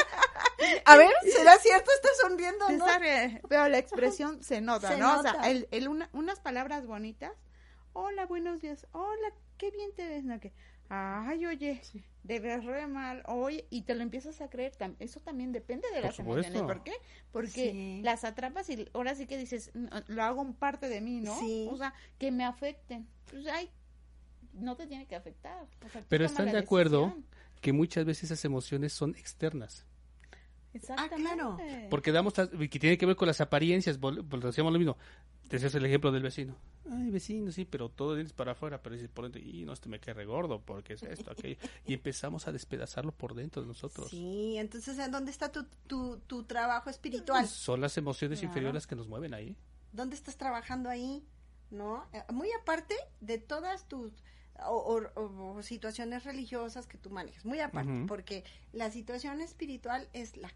a 0.85 0.97
ver, 0.97 1.11
¿será 1.31 1.57
cierto? 1.57 1.91
Está 1.95 2.09
sonriendo, 2.21 2.69
¿no? 2.69 2.85
sabe, 2.85 3.41
pero 3.49 3.67
la 3.67 3.77
expresión 3.77 4.41
se 4.43 4.61
nota, 4.61 4.89
Se 4.89 4.97
¿no? 4.97 5.19
O 5.19 5.21
sea, 5.21 5.33
el, 5.49 5.67
el 5.71 5.87
una- 5.87 6.09
unas 6.13 6.39
palabras 6.39 6.85
bonitas. 6.85 7.31
Hola, 7.93 8.25
buenos 8.25 8.61
días. 8.61 8.87
Hola, 8.91 9.33
qué 9.57 9.69
bien 9.71 9.91
te 9.95 10.07
ves, 10.07 10.23
¿no? 10.23 10.39
Que, 10.39 10.51
ay, 10.89 11.45
oye, 11.45 11.79
te 12.25 12.39
ves 12.39 12.63
re 12.65 12.87
mal. 12.87 13.21
Oye, 13.27 13.67
y 13.69 13.83
te 13.83 13.93
lo 13.95 14.01
empiezas 14.01 14.41
a 14.41 14.49
creer. 14.49 14.73
tam- 14.77 14.95
Eso 14.99 15.19
también 15.19 15.51
depende 15.51 15.87
de 15.89 15.95
Por 16.01 16.05
las 16.05 16.19
emociones. 16.19 16.45
supuesto. 16.47 16.67
¿Por 16.67 16.83
qué? 16.83 16.93
Porque 17.31 17.71
Sí. 17.71 18.01
las 18.03 18.23
atrapas 18.23 18.69
y 18.69 18.89
ahora 18.93 19.13
sí 19.15 19.27
que 19.27 19.37
dices, 19.37 19.69
"No, 19.75 19.89
lo 20.07 20.23
hago 20.23 20.41
en 20.41 20.53
parte 20.53 20.89
de 20.89 21.01
mí, 21.01 21.21
¿no? 21.21 21.37
Sí. 21.39 21.67
O 21.71 21.77
sea, 21.77 21.93
que 22.17 22.31
me 22.31 22.45
afecten. 22.45 23.07
Pues, 23.29 23.45
ay, 23.47 23.69
no 24.53 24.75
te 24.75 24.87
tiene 24.87 25.05
que 25.07 25.15
afectar. 25.15 25.67
O 25.85 25.89
sea, 25.89 26.01
tú 26.01 26.07
Pero 26.09 26.25
están 26.25 26.51
de 26.51 26.57
acuerdo 26.57 27.01
decisión. 27.05 27.25
que 27.61 27.73
muchas 27.73 28.05
veces 28.05 28.25
esas 28.25 28.43
emociones 28.45 28.91
son 28.93 29.15
externas. 29.15 29.85
Claro. 30.79 31.57
Exactamente. 31.57 31.87
Porque 31.89 32.11
damos, 32.11 32.33
que 32.33 32.79
tiene 32.79 32.97
que 32.97 33.05
ver 33.05 33.15
con 33.15 33.27
las 33.27 33.41
apariencias, 33.41 33.99
vol- 33.99 34.23
decíamos 34.41 34.73
lo 34.73 34.79
mismo. 34.79 34.97
Decías 35.49 35.75
el 35.75 35.85
ejemplo 35.85 36.11
del 36.11 36.23
vecino. 36.23 36.55
Ay, 36.89 37.11
vecino, 37.11 37.51
sí, 37.51 37.63
pero 37.65 37.89
todo 37.89 38.17
es 38.17 38.33
para 38.33 38.53
afuera, 38.53 38.81
pero 38.81 38.95
dices 38.95 39.09
por 39.09 39.25
dentro, 39.25 39.41
y 39.41 39.63
no, 39.65 39.73
este 39.73 39.87
me 39.87 39.99
cae 39.99 40.13
regordo, 40.13 40.59
porque 40.61 40.93
es 40.93 41.03
esto, 41.03 41.31
aquello. 41.31 41.57
Y 41.85 41.93
empezamos 41.93 42.47
a 42.47 42.51
despedazarlo 42.51 43.11
por 43.11 43.35
dentro 43.35 43.61
de 43.61 43.67
nosotros. 43.67 44.09
Sí, 44.09 44.55
entonces, 44.57 44.97
¿en 44.99 45.11
¿dónde 45.11 45.31
está 45.31 45.51
tu, 45.51 45.63
tu, 45.87 46.17
tu 46.27 46.43
trabajo 46.43 46.89
espiritual? 46.89 47.47
Son 47.47 47.79
las 47.79 47.97
emociones 47.97 48.39
Claro. 48.39 48.49
inferiores 48.51 48.73
las 48.73 48.87
que 48.87 48.95
nos 48.95 49.07
mueven 49.07 49.33
ahí. 49.33 49.55
¿Dónde 49.91 50.15
estás 50.15 50.37
trabajando 50.37 50.89
ahí? 50.89 51.23
¿No? 51.69 52.05
Eh, 52.13 52.23
Muy 52.31 52.49
aparte 52.59 52.95
de 53.21 53.37
todas 53.37 53.87
tus 53.87 54.11
o, 54.67 55.01
o- 55.15 55.55
o 55.57 55.63
situaciones 55.63 56.23
religiosas 56.23 56.85
que 56.87 56.97
tú 56.97 57.09
manejas, 57.09 57.43
muy 57.45 57.59
aparte, 57.59 57.91
porque 58.07 58.43
la 58.71 58.91
situación 58.91 59.41
espiritual 59.41 60.07
es 60.13 60.37
la 60.37 60.51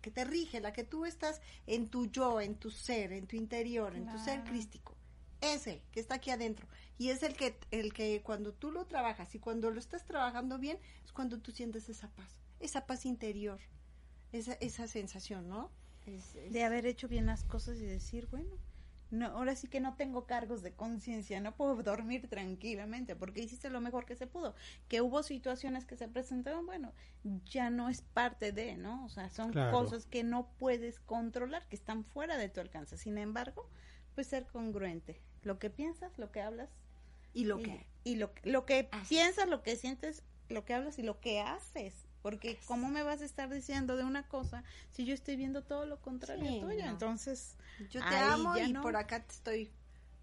que, 0.00 0.10
te 0.10 0.24
rige, 0.24 0.60
la 0.60 0.72
que 0.72 0.84
tú 0.84 1.04
estás 1.04 1.40
en 1.66 1.88
tu 1.88 2.06
yo, 2.06 2.40
en 2.40 2.54
tu 2.54 2.70
ser, 2.70 3.12
en 3.12 3.26
tu 3.26 3.36
interior, 3.36 3.94
en 3.94 4.06
tu 4.06 4.18
ser 4.18 4.44
crístico. 4.44 4.94
Ese 5.42 5.82
que 5.92 6.00
está 6.00 6.16
aquí 6.16 6.30
adentro. 6.30 6.66
Y 6.98 7.08
es 7.10 7.22
el 7.22 7.34
que, 7.34 7.58
el 7.70 7.92
que 7.92 8.20
cuando 8.22 8.52
tú 8.52 8.70
lo 8.70 8.84
trabajas 8.86 9.34
y 9.34 9.38
cuando 9.38 9.70
lo 9.70 9.78
estás 9.80 10.04
trabajando 10.04 10.58
bien, 10.58 10.78
es 11.04 11.12
cuando 11.12 11.38
tú 11.38 11.50
sientes 11.50 11.88
esa 11.88 12.08
paz, 12.10 12.28
esa 12.60 12.86
paz 12.86 13.04
interior, 13.06 13.58
esa, 14.32 14.52
esa 14.54 14.86
sensación, 14.86 15.48
¿no? 15.48 15.70
Es- 16.06 16.34
es- 16.34 16.52
de 16.52 16.64
haber 16.64 16.86
hecho 16.86 17.08
bien 17.08 17.26
las 17.26 17.44
cosas 17.44 17.78
y 17.78 17.84
decir, 17.86 18.26
bueno, 18.30 18.50
no, 19.10 19.26
ahora 19.26 19.56
sí 19.56 19.68
que 19.68 19.80
no 19.80 19.94
tengo 19.96 20.26
cargos 20.26 20.62
de 20.62 20.72
conciencia, 20.72 21.40
no 21.40 21.56
puedo 21.56 21.74
dormir 21.82 22.28
tranquilamente 22.28 23.16
porque 23.16 23.42
hiciste 23.42 23.70
lo 23.70 23.80
mejor 23.80 24.06
que 24.06 24.16
se 24.16 24.26
pudo. 24.26 24.54
Que 24.88 25.00
hubo 25.00 25.22
situaciones 25.22 25.84
que 25.84 25.96
se 25.96 26.08
presentaron, 26.08 26.66
bueno, 26.66 26.92
ya 27.44 27.70
no 27.70 27.88
es 27.88 28.02
parte 28.02 28.52
de, 28.52 28.76
¿no? 28.76 29.04
O 29.04 29.08
sea, 29.08 29.28
son 29.30 29.52
Claro. 29.52 29.70
cosas 29.72 30.06
que 30.06 30.22
no 30.24 30.48
puedes 30.58 31.00
controlar, 31.00 31.66
que 31.68 31.76
están 31.76 32.04
fuera 32.04 32.36
de 32.36 32.48
tu 32.48 32.60
alcance. 32.60 32.96
Sin 32.98 33.18
embargo, 33.18 33.68
pues 34.14 34.26
ser 34.28 34.46
congruente. 34.46 35.20
Lo 35.42 35.58
que 35.58 35.70
piensas, 35.70 36.18
lo 36.18 36.30
que 36.30 36.40
hablas 36.42 36.70
y 37.32 37.44
lo 37.44 37.58
y, 37.58 37.62
que 37.62 37.86
y 38.04 38.16
lo, 38.16 38.32
lo 38.44 38.66
que 38.66 38.88
piensas, 39.08 39.48
lo 39.48 39.62
que 39.62 39.76
sientes, 39.76 40.22
lo 40.48 40.64
que 40.64 40.74
hablas 40.74 40.98
y 40.98 41.02
lo 41.02 41.20
que 41.20 41.40
haces. 41.40 42.06
Porque 42.22 42.58
¿cómo 42.66 42.88
me 42.90 43.02
vas 43.02 43.22
a 43.22 43.24
estar 43.24 43.48
diciendo 43.48 43.96
de 43.96 44.04
una 44.04 44.28
cosa 44.28 44.62
si 44.90 45.04
yo 45.06 45.14
estoy 45.14 45.36
viendo 45.36 45.62
todo 45.62 45.86
lo 45.86 46.00
contrario 46.00 46.44
Sí, 46.44 46.60
tuyo? 46.60 46.84
no. 46.84 46.90
Entonces, 46.90 47.56
Yo 47.90 48.00
te 48.00 48.06
Ahí 48.06 48.30
amo 48.32 48.56
ya 48.56 48.64
y 48.66 48.72
no. 48.72 48.82
por 48.82 48.94
acá 48.96 49.24
te 49.24 49.32
estoy 49.32 49.70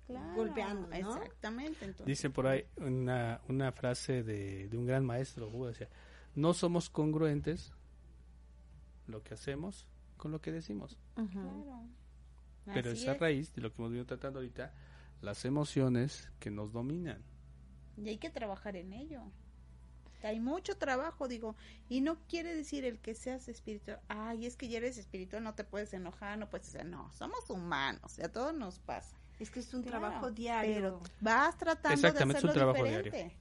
claro, 0.06 0.36
golpeando, 0.36 0.88
¿no? 0.88 0.95
Exactamente. 0.95 1.86
Entonces, 1.86 2.06
Dicen 2.06 2.32
por 2.32 2.45
ahí 2.48 2.66
una, 2.78 3.41
una 3.50 3.72
frase 3.72 4.22
de, 4.24 4.68
de 4.70 4.78
un 4.78 4.86
gran 4.86 5.04
maestro, 5.06 5.50
Buda, 5.50 5.70
decía, 5.72 5.89
no 6.36 6.54
somos 6.54 6.89
congruentes 6.91 7.74
lo 9.08 9.24
que 9.24 9.34
hacemos 9.34 9.88
con 10.18 10.32
lo 10.32 10.39
que 10.41 10.52
decimos. 10.52 10.98
claro. 11.16 11.84
Pero 12.74 12.91
Así 12.91 13.02
esa 13.04 13.14
es. 13.14 13.20
raíz 13.20 13.54
de 13.56 13.62
lo 13.62 13.72
que 13.72 13.78
hemos 13.82 13.91
venido 13.91 14.06
tratando 14.06 14.39
ahorita, 14.39 14.74
las 15.22 15.45
emociones 15.45 16.30
que 16.39 16.52
nos 16.52 16.74
dominan. 16.74 17.24
Y 17.95 18.10
hay 18.10 18.18
que 18.18 18.30
trabajar 18.30 18.76
en 18.76 18.91
ello. 18.93 19.24
Hay 20.28 20.39
mucho 20.39 20.78
trabajo, 20.78 21.28
digo, 21.28 21.55
y 21.89 22.01
no 22.01 22.17
quiere 22.28 22.53
decir 22.55 22.84
el 22.86 22.99
que 22.99 23.15
seas 23.15 23.47
espiritual, 23.47 23.99
ay, 24.09 24.45
es 24.45 24.55
que 24.57 24.67
ya 24.67 24.78
eres 24.78 24.97
espiritual, 24.97 25.43
no 25.43 25.55
te 25.55 25.63
puedes 25.63 25.93
enojar, 25.93 26.38
no 26.38 26.49
puedes 26.49 26.67
hacer, 26.67 26.86
no, 26.86 27.11
somos 27.13 27.49
humanos, 27.49 28.17
y 28.19 28.23
a 28.23 28.32
todos 28.32 28.53
nos 28.53 28.80
pasa. 28.80 29.15
Es 29.39 29.49
que 29.51 29.59
es 29.59 29.73
un 29.73 29.84
Claro, 29.84 29.99
trabajo 29.99 30.32
diario. 30.32 30.73
Pero 30.73 31.01
vas 31.21 31.57
tratando 31.57 31.93
Exactamente, 31.95 32.39
es 32.39 32.43
de 32.43 32.47
un 32.47 32.49
hacerlo 32.51 32.73
trabajo 32.73 32.84
diferente. 33.03 33.38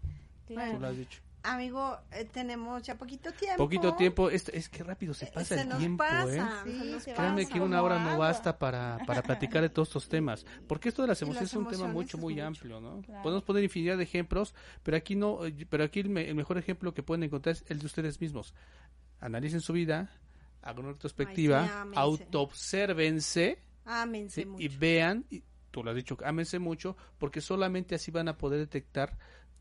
Tú 0.46 0.54
Claro. 0.54 0.78
lo 0.78 0.86
has 0.86 0.96
dicho. 0.96 1.20
Amigo, 1.48 1.96
eh, 2.10 2.24
tenemos 2.24 2.82
ya 2.82 2.96
poquito 2.96 3.32
tiempo. 3.32 3.58
Poquito 3.64 3.94
tiempo, 3.94 4.28
es, 4.30 4.48
es 4.48 4.68
que 4.68 4.82
rápido 4.82 5.14
se 5.14 5.26
Eh, 5.26 5.30
pasa 5.32 5.54
se 5.54 5.60
el 5.62 5.68
nos 5.68 5.78
tiempo, 5.78 6.02
¿eh? 6.04 6.42
Sí, 6.64 6.96
se 7.00 7.14
Créanme 7.14 7.42
pasa. 7.44 7.54
que 7.54 7.60
una 7.60 7.82
hora 7.82 7.98
no 8.00 8.18
basta 8.18 8.58
para, 8.58 8.98
para 9.06 9.22
platicar 9.22 9.62
de 9.62 9.68
todos 9.68 9.88
estos 9.88 10.08
temas, 10.08 10.44
porque 10.66 10.88
esto 10.88 11.02
de 11.02 11.08
las 11.08 11.22
emociones 11.22 11.50
es 11.50 11.56
un 11.56 11.68
tema 11.68 11.86
mucho, 11.86 12.18
muy 12.18 12.34
mucho. 12.34 12.46
amplio, 12.46 12.80
¿no? 12.80 13.00
Claro. 13.02 13.22
Podemos 13.22 13.44
poner 13.44 13.62
infinidad 13.62 13.96
de 13.96 14.02
ejemplos, 14.02 14.54
pero 14.82 14.96
aquí 14.96 15.14
no, 15.14 15.38
pero 15.70 15.84
aquí 15.84 16.00
el, 16.00 16.08
me- 16.08 16.28
el 16.28 16.34
mejor 16.34 16.58
ejemplo 16.58 16.92
que 16.92 17.02
pueden 17.04 17.22
encontrar 17.22 17.54
es 17.54 17.64
el 17.68 17.78
de 17.78 17.86
ustedes 17.86 18.20
mismos. 18.20 18.52
Analicen 19.20 19.60
su 19.60 19.72
vida, 19.72 20.10
hagan 20.62 20.84
una 20.84 20.92
retrospectiva, 20.94 21.86
autoobsérvense 21.94 23.58
¿sí? 24.28 24.44
mucho. 24.46 24.62
y 24.64 24.68
vean, 24.68 25.24
y 25.30 25.42
tú 25.70 25.84
lo 25.84 25.90
has 25.90 25.96
dicho, 25.96 26.16
ámense 26.24 26.58
mucho, 26.58 26.96
porque 27.18 27.40
solamente 27.40 27.94
así 27.94 28.10
van 28.10 28.28
a 28.28 28.36
poder 28.36 28.58
detectar 28.58 29.16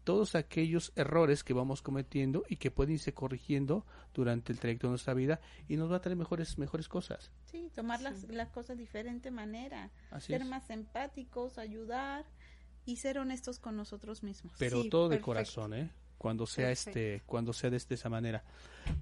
todos 0.05 0.35
aquellos 0.35 0.93
errores 0.95 1.43
que 1.43 1.53
vamos 1.53 1.81
cometiendo 1.81 2.45
y 2.47 2.55
que 2.55 2.71
pueden 2.71 2.93
irse 2.93 3.13
corrigiendo 3.13 3.85
durante 4.13 4.53
el 4.53 4.59
trayecto 4.59 4.87
de 4.87 4.91
nuestra 4.91 5.13
vida 5.13 5.41
y 5.67 5.75
nos 5.75 5.91
va 5.91 5.97
a 5.97 6.01
traer 6.01 6.15
mejores, 6.15 6.57
mejores 6.57 6.87
cosas. 6.87 7.31
Sí, 7.51 7.69
tomar 7.75 8.01
Las, 8.01 8.21
Sí. 8.21 8.27
las 8.29 8.49
cosas 8.51 8.77
de 8.77 8.83
diferente 8.83 9.31
manera, 9.31 9.91
Así 10.11 10.27
ser 10.31 10.43
es. 10.43 10.47
más 10.47 10.69
empáticos, 10.69 11.57
ayudar 11.57 12.23
y 12.85 12.97
ser 12.97 13.17
honestos 13.17 13.59
con 13.59 13.75
nosotros 13.75 14.23
mismos. 14.23 14.53
pero 14.57 14.83
Sí, 14.83 14.89
todo 14.89 15.09
de 15.09 15.17
perfecto. 15.17 15.25
corazón, 15.25 15.73
¿eh? 15.73 15.91
Cuando 16.17 16.45
sea 16.47 16.67
Perfecto. 16.67 16.99
este, 16.99 17.23
cuando 17.25 17.53
sea 17.53 17.69
de, 17.69 17.79
de 17.79 17.95
esa 17.95 18.09
manera. 18.09 18.43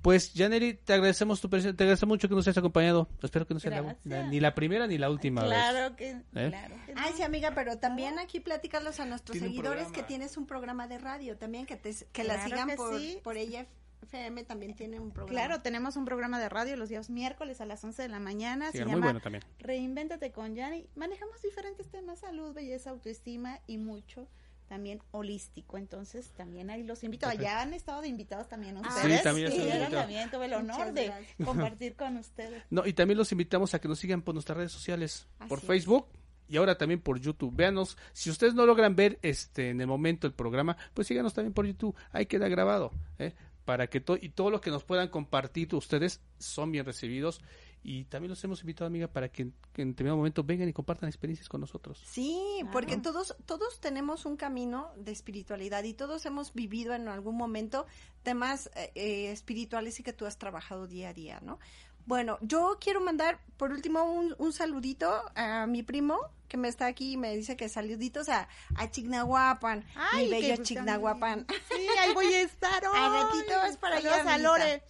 Pues, 0.01 0.32
Janely, 0.36 0.74
te 0.76 0.93
agradecemos 0.93 1.41
tu 1.41 1.49
presencia, 1.49 1.76
te 1.76 1.84
agradecemos 1.84 2.14
mucho 2.16 2.28
que 2.30 2.36
nos 2.36 2.47
hayas 2.47 2.57
acompañado. 2.57 3.07
Espero 3.22 3.45
que 3.47 3.53
no 3.53 3.59
sea 3.59 3.72
la- 3.82 3.97
la- 4.03 4.28
ni 4.28 4.39
la 4.39 4.55
primera 4.55 4.88
ni 4.88 4.97
la 4.97 5.09
última 5.09 5.41
vez. 5.43 5.51
claro 5.51 5.95
que, 5.95 6.09
¿Eh? 6.11 6.24
claro 6.32 6.76
que 6.86 6.93
Ay, 6.95 7.11
no. 7.11 7.18
sí, 7.18 7.24
amiga, 7.24 7.51
pero 7.53 7.78
también 7.80 8.18
aquí 8.20 8.39
platicarlos 8.39 8.99
a 8.99 9.05
nuestros 9.05 9.34
Tiene 9.34 9.47
seguidores 9.47 9.88
que 9.89 10.03
tienes 10.03 10.38
un 10.38 10.45
programa 10.47 10.88
de 10.88 10.97
radio 10.97 11.38
también, 11.38 11.66
que, 11.66 11.76
te, 11.76 11.93
que 12.11 12.24
la 12.24 12.36
Claro 12.36 12.49
sigan 12.49 12.68
que 12.70 12.76
por, 12.76 12.99
sí. 12.99 13.20
por 13.24 13.38
ella 13.38 13.66
FM, 14.03 14.43
también 14.43 14.74
tiene 14.76 14.99
un 14.99 15.11
programa. 15.11 15.32
Claro, 15.39 15.61
tenemos 15.61 15.95
un 15.95 16.03
programa 16.05 16.38
de 16.39 16.49
radio 16.49 16.76
los 16.76 16.89
días 16.89 17.09
miércoles 17.09 17.61
a 17.61 17.66
las 17.66 17.82
11 17.84 18.01
de 18.01 18.09
la 18.09 18.20
mañana. 18.20 18.72
Sí, 18.72 18.80
se 18.80 18.84
muy 18.86 18.93
llama 18.95 19.05
bueno 19.07 19.22
también. 19.22 19.43
Reinvéntate 19.59 20.32
con 20.34 20.55
Yanni. 20.55 20.88
Manejamos 20.95 21.41
diferentes 21.41 21.88
temas, 21.89 22.20
salud, 22.20 22.53
belleza, 22.53 22.89
autoestima 22.89 23.59
y 23.66 23.78
mucho 23.78 24.28
también 24.68 25.01
holístico. 25.11 25.78
Entonces, 25.78 26.32
también 26.36 26.70
ahí 26.70 26.84
los 26.84 27.03
invito. 27.03 27.28
Allá 27.28 27.61
han 27.61 27.74
estado 27.74 28.01
de 28.01 28.07
invitados 28.07 28.47
también 28.49 28.78
Ah, 28.78 28.82
ustedes. 28.88 29.18
sí, 29.18 29.24
también 29.24 29.49
yo 29.51 29.55
invitados. 29.57 29.91
también 29.93 30.32
tuve 30.32 30.45
el 30.45 30.53
honor 30.53 30.78
Muchas 30.78 30.93
de 30.93 31.05
gracias. 31.05 31.36
compartir 31.45 31.95
con 31.95 32.18
ustedes. 32.18 32.64
No, 32.70 32.86
y 32.86 32.93
también 32.93 33.18
los 33.18 33.32
invitamos 33.32 33.74
a 33.74 33.80
que 33.80 33.88
nos 33.88 33.99
sigan 33.99 34.22
por 34.22 34.34
nuestras 34.34 34.57
redes 34.57 34.72
sociales, 34.72 35.28
Así 35.39 35.49
por 35.49 35.59
es. 35.59 35.66
Facebook 35.66 36.07
y 36.47 36.57
ahora 36.57 36.78
también 36.78 36.99
por 37.01 37.20
YouTube. 37.20 37.55
Véanos, 37.55 37.97
si 38.14 38.30
ustedes 38.30 38.53
no 38.53 38.66
logran 38.66 38.95
ver 38.95 39.20
este 39.22 39.70
en 39.70 39.82
el 39.82 39.88
momento 39.88 40.28
el 40.28 40.34
programa, 40.34 40.76
pues 40.93 41.07
síganos 41.07 41.34
también 41.34 41.53
por 41.53 41.66
YouTube. 41.66 41.95
Ahí 42.11 42.26
queda 42.26 42.47
grabado, 42.47 42.91
¿eh? 43.20 43.34
para 43.66 43.88
que 43.88 44.01
todo 44.01 44.18
y 44.22 44.28
todo 44.30 44.49
lo 44.51 44.59
que 44.59 44.72
nos 44.72 44.84
puedan 44.84 45.07
compartir 45.07 45.74
ustedes 45.74 46.20
son 46.38 46.72
bien 46.74 46.86
recibidos 46.86 47.41
y 47.84 48.06
también 48.06 48.30
los 48.30 48.44
hemos 48.44 48.62
invitado, 48.62 48.88
amiga, 48.88 49.08
para 49.08 49.30
que, 49.30 49.52
que 49.74 49.82
en 49.82 49.90
determinado 49.90 50.18
momento 50.18 50.44
vengan 50.44 50.70
y 50.70 50.74
compartan 50.74 51.10
experiencias 51.10 51.50
con 51.50 51.62
nosotros. 51.62 52.02
Sí, 52.06 52.40
Claro. 52.62 52.72
porque 52.72 52.98
todos 52.98 53.36
todos 53.46 53.80
tenemos 53.80 54.26
un 54.26 54.38
camino 54.38 54.92
de 54.96 55.12
espiritualidad 55.12 55.84
y 55.84 55.94
todos 55.94 56.26
hemos 56.26 56.54
vivido 56.54 56.94
en 56.94 57.08
algún 57.10 57.36
momento 57.36 57.86
temas 58.24 58.70
eh, 58.76 58.92
eh, 58.96 59.32
espirituales 59.32 60.00
y 60.00 60.04
que 60.04 60.14
tú 60.14 60.26
has 60.26 60.38
trabajado 60.38 60.88
día 60.88 61.10
a 61.10 61.14
día, 61.14 61.40
¿no? 61.42 61.60
Bueno, 62.06 62.38
yo 62.42 62.78
quiero 62.82 63.00
mandar 63.00 63.40
por 63.56 63.72
último 63.72 64.04
un, 64.04 64.36
un 64.38 64.52
saludito 64.52 65.10
a 65.36 65.66
mi 65.68 65.84
primo 65.84 66.20
que 66.50 66.58
me 66.58 66.68
está 66.68 66.86
aquí 66.88 67.14
y 67.14 67.18
me 67.18 67.34
dice 67.36 67.56
que 67.56 67.70
saluditos 67.70 68.28
a, 68.28 68.50
a 68.76 68.92
Chignahuapan, 68.92 69.86
Ay, 69.96 70.26
mi 70.26 70.32
bello 70.32 70.62
Chignahuapan. 70.64 71.48
Sí, 71.70 71.88
ahí 72.02 72.14
voy 72.14 72.26
a 72.34 72.42
estar 72.42 72.86
hoy. 72.88 72.98
Al 73.00 73.12
ratito 73.24 73.64
es 73.70 73.78
para 73.78 73.96
allá, 73.98 74.16
a 74.16 74.20
amiguita. 74.20 74.38
Lore. 74.40 74.84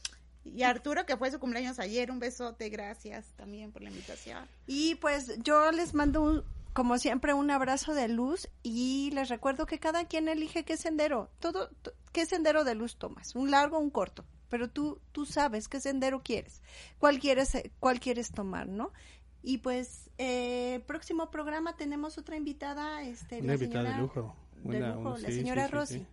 Y 0.46 0.64
a 0.64 0.70
Arturo, 0.70 1.06
que 1.06 1.16
fue 1.18 1.32
su 1.32 1.40
cumpleaños 1.40 1.80
ayer, 1.80 2.12
un 2.12 2.20
besote, 2.20 2.70
gracias 2.70 3.26
también 3.38 3.72
por 3.72 3.82
la 3.82 3.90
invitación. 3.90 4.46
Y 4.68 4.96
pues 4.96 5.38
yo 5.44 5.72
les 5.72 5.94
mando 5.94 6.22
un, 6.22 6.44
como 6.74 6.98
siempre 6.98 7.34
un 7.34 7.50
abrazo 7.50 7.94
de 7.94 8.08
luz 8.10 8.50
y 8.62 9.12
les 9.14 9.30
recuerdo 9.30 9.66
que 9.66 9.80
cada 9.80 10.06
quien 10.06 10.28
elige 10.28 10.66
qué 10.66 10.76
sendero, 10.76 11.30
todo 11.40 11.70
qué 12.12 12.26
sendero 12.26 12.64
de 12.64 12.76
luz 12.76 12.98
tomas, 12.98 13.36
un 13.36 13.52
largo 13.52 13.78
o 13.78 13.80
un 13.80 13.90
corto, 13.90 14.26
pero 14.50 14.70
tú 14.70 15.00
tú 15.14 15.26
sabes 15.26 15.68
qué 15.70 15.80
sendero 15.80 16.22
quieres, 16.24 16.62
cuál 17.00 17.20
quieres 17.20 17.58
cuál 17.80 18.00
quieres 18.00 18.32
tomar, 18.32 18.68
¿no? 18.68 18.92
Y 19.44 19.60
pues 19.60 20.10
eh, 20.18 20.84
próximo 20.88 21.30
programa 21.32 21.76
tenemos 21.78 22.18
otra 22.18 22.36
invitada, 22.38 23.02
este 23.04 23.38
Una 23.40 23.48
la 23.48 23.54
invitada 23.54 23.84
de 23.84 23.90
señora- 23.92 24.02
lujo. 24.02 24.36
de 24.64 24.80
lujo, 24.80 25.00
un- 25.16 25.22
la 25.22 25.30
sí, 25.30 25.36
señora 25.36 25.64
sí, 25.64 25.68
sí, 25.70 25.74
Rosy. 25.76 26.08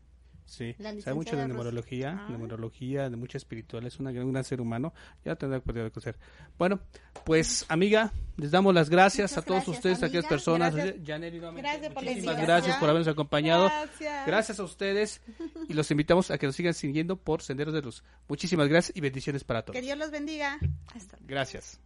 Sí. 0.50 0.74
Sabe 1.00 1.14
mucho 1.14 1.36
de 1.36 1.46
numerología, 1.48 2.18
Ah. 2.20 2.30
numerología, 2.30 3.08
de 3.08 3.16
mucha 3.16 3.38
espiritual, 3.38 3.86
es 3.86 3.98
una, 3.98 4.10
un 4.10 4.32
gran 4.32 4.44
ser 4.44 4.60
humano, 4.60 4.92
ya 5.24 5.36
tendrá 5.36 5.60
que 5.60 5.72
de 5.72 5.90
conocer. 5.90 6.16
Bueno, 6.58 6.80
pues 7.24 7.64
amiga, 7.68 8.12
les 8.36 8.50
damos 8.50 8.74
las 8.74 8.90
gracias 8.90 9.30
Muchas 9.32 9.38
a 9.38 9.46
todos 9.46 9.56
gracias, 9.64 9.76
ustedes, 9.76 10.02
a 10.02 10.06
aquellas 10.06 10.26
personas. 10.26 10.74
Gracias. 10.74 10.96
Nuevamente, 10.98 11.60
Gracias 11.62 11.92
por 11.92 12.04
muchísimas 12.04 12.40
gracias 12.42 12.76
por 12.76 12.88
habernos 12.90 13.08
acompañado. 13.08 13.66
Gracias. 13.68 14.26
Gracias 14.26 14.60
a 14.60 14.62
ustedes 14.64 15.20
y 15.68 15.72
los 15.74 15.90
invitamos 15.90 16.30
a 16.30 16.38
que 16.38 16.46
nos 16.46 16.56
sigan 16.56 16.74
siguiendo 16.74 17.16
por 17.16 17.42
Senderos 17.42 17.72
de 17.72 17.82
Luz. 17.82 18.02
Muchísimas 18.28 18.68
gracias 18.68 18.96
y 18.96 19.00
bendiciones 19.00 19.44
para 19.44 19.62
todos. 19.62 19.74
Que 19.74 19.82
Dios 19.82 19.96
los 19.96 20.10
bendiga. 20.10 20.58
Hasta 20.94 21.16
luego. 21.16 21.26
Gracias. 21.28 21.80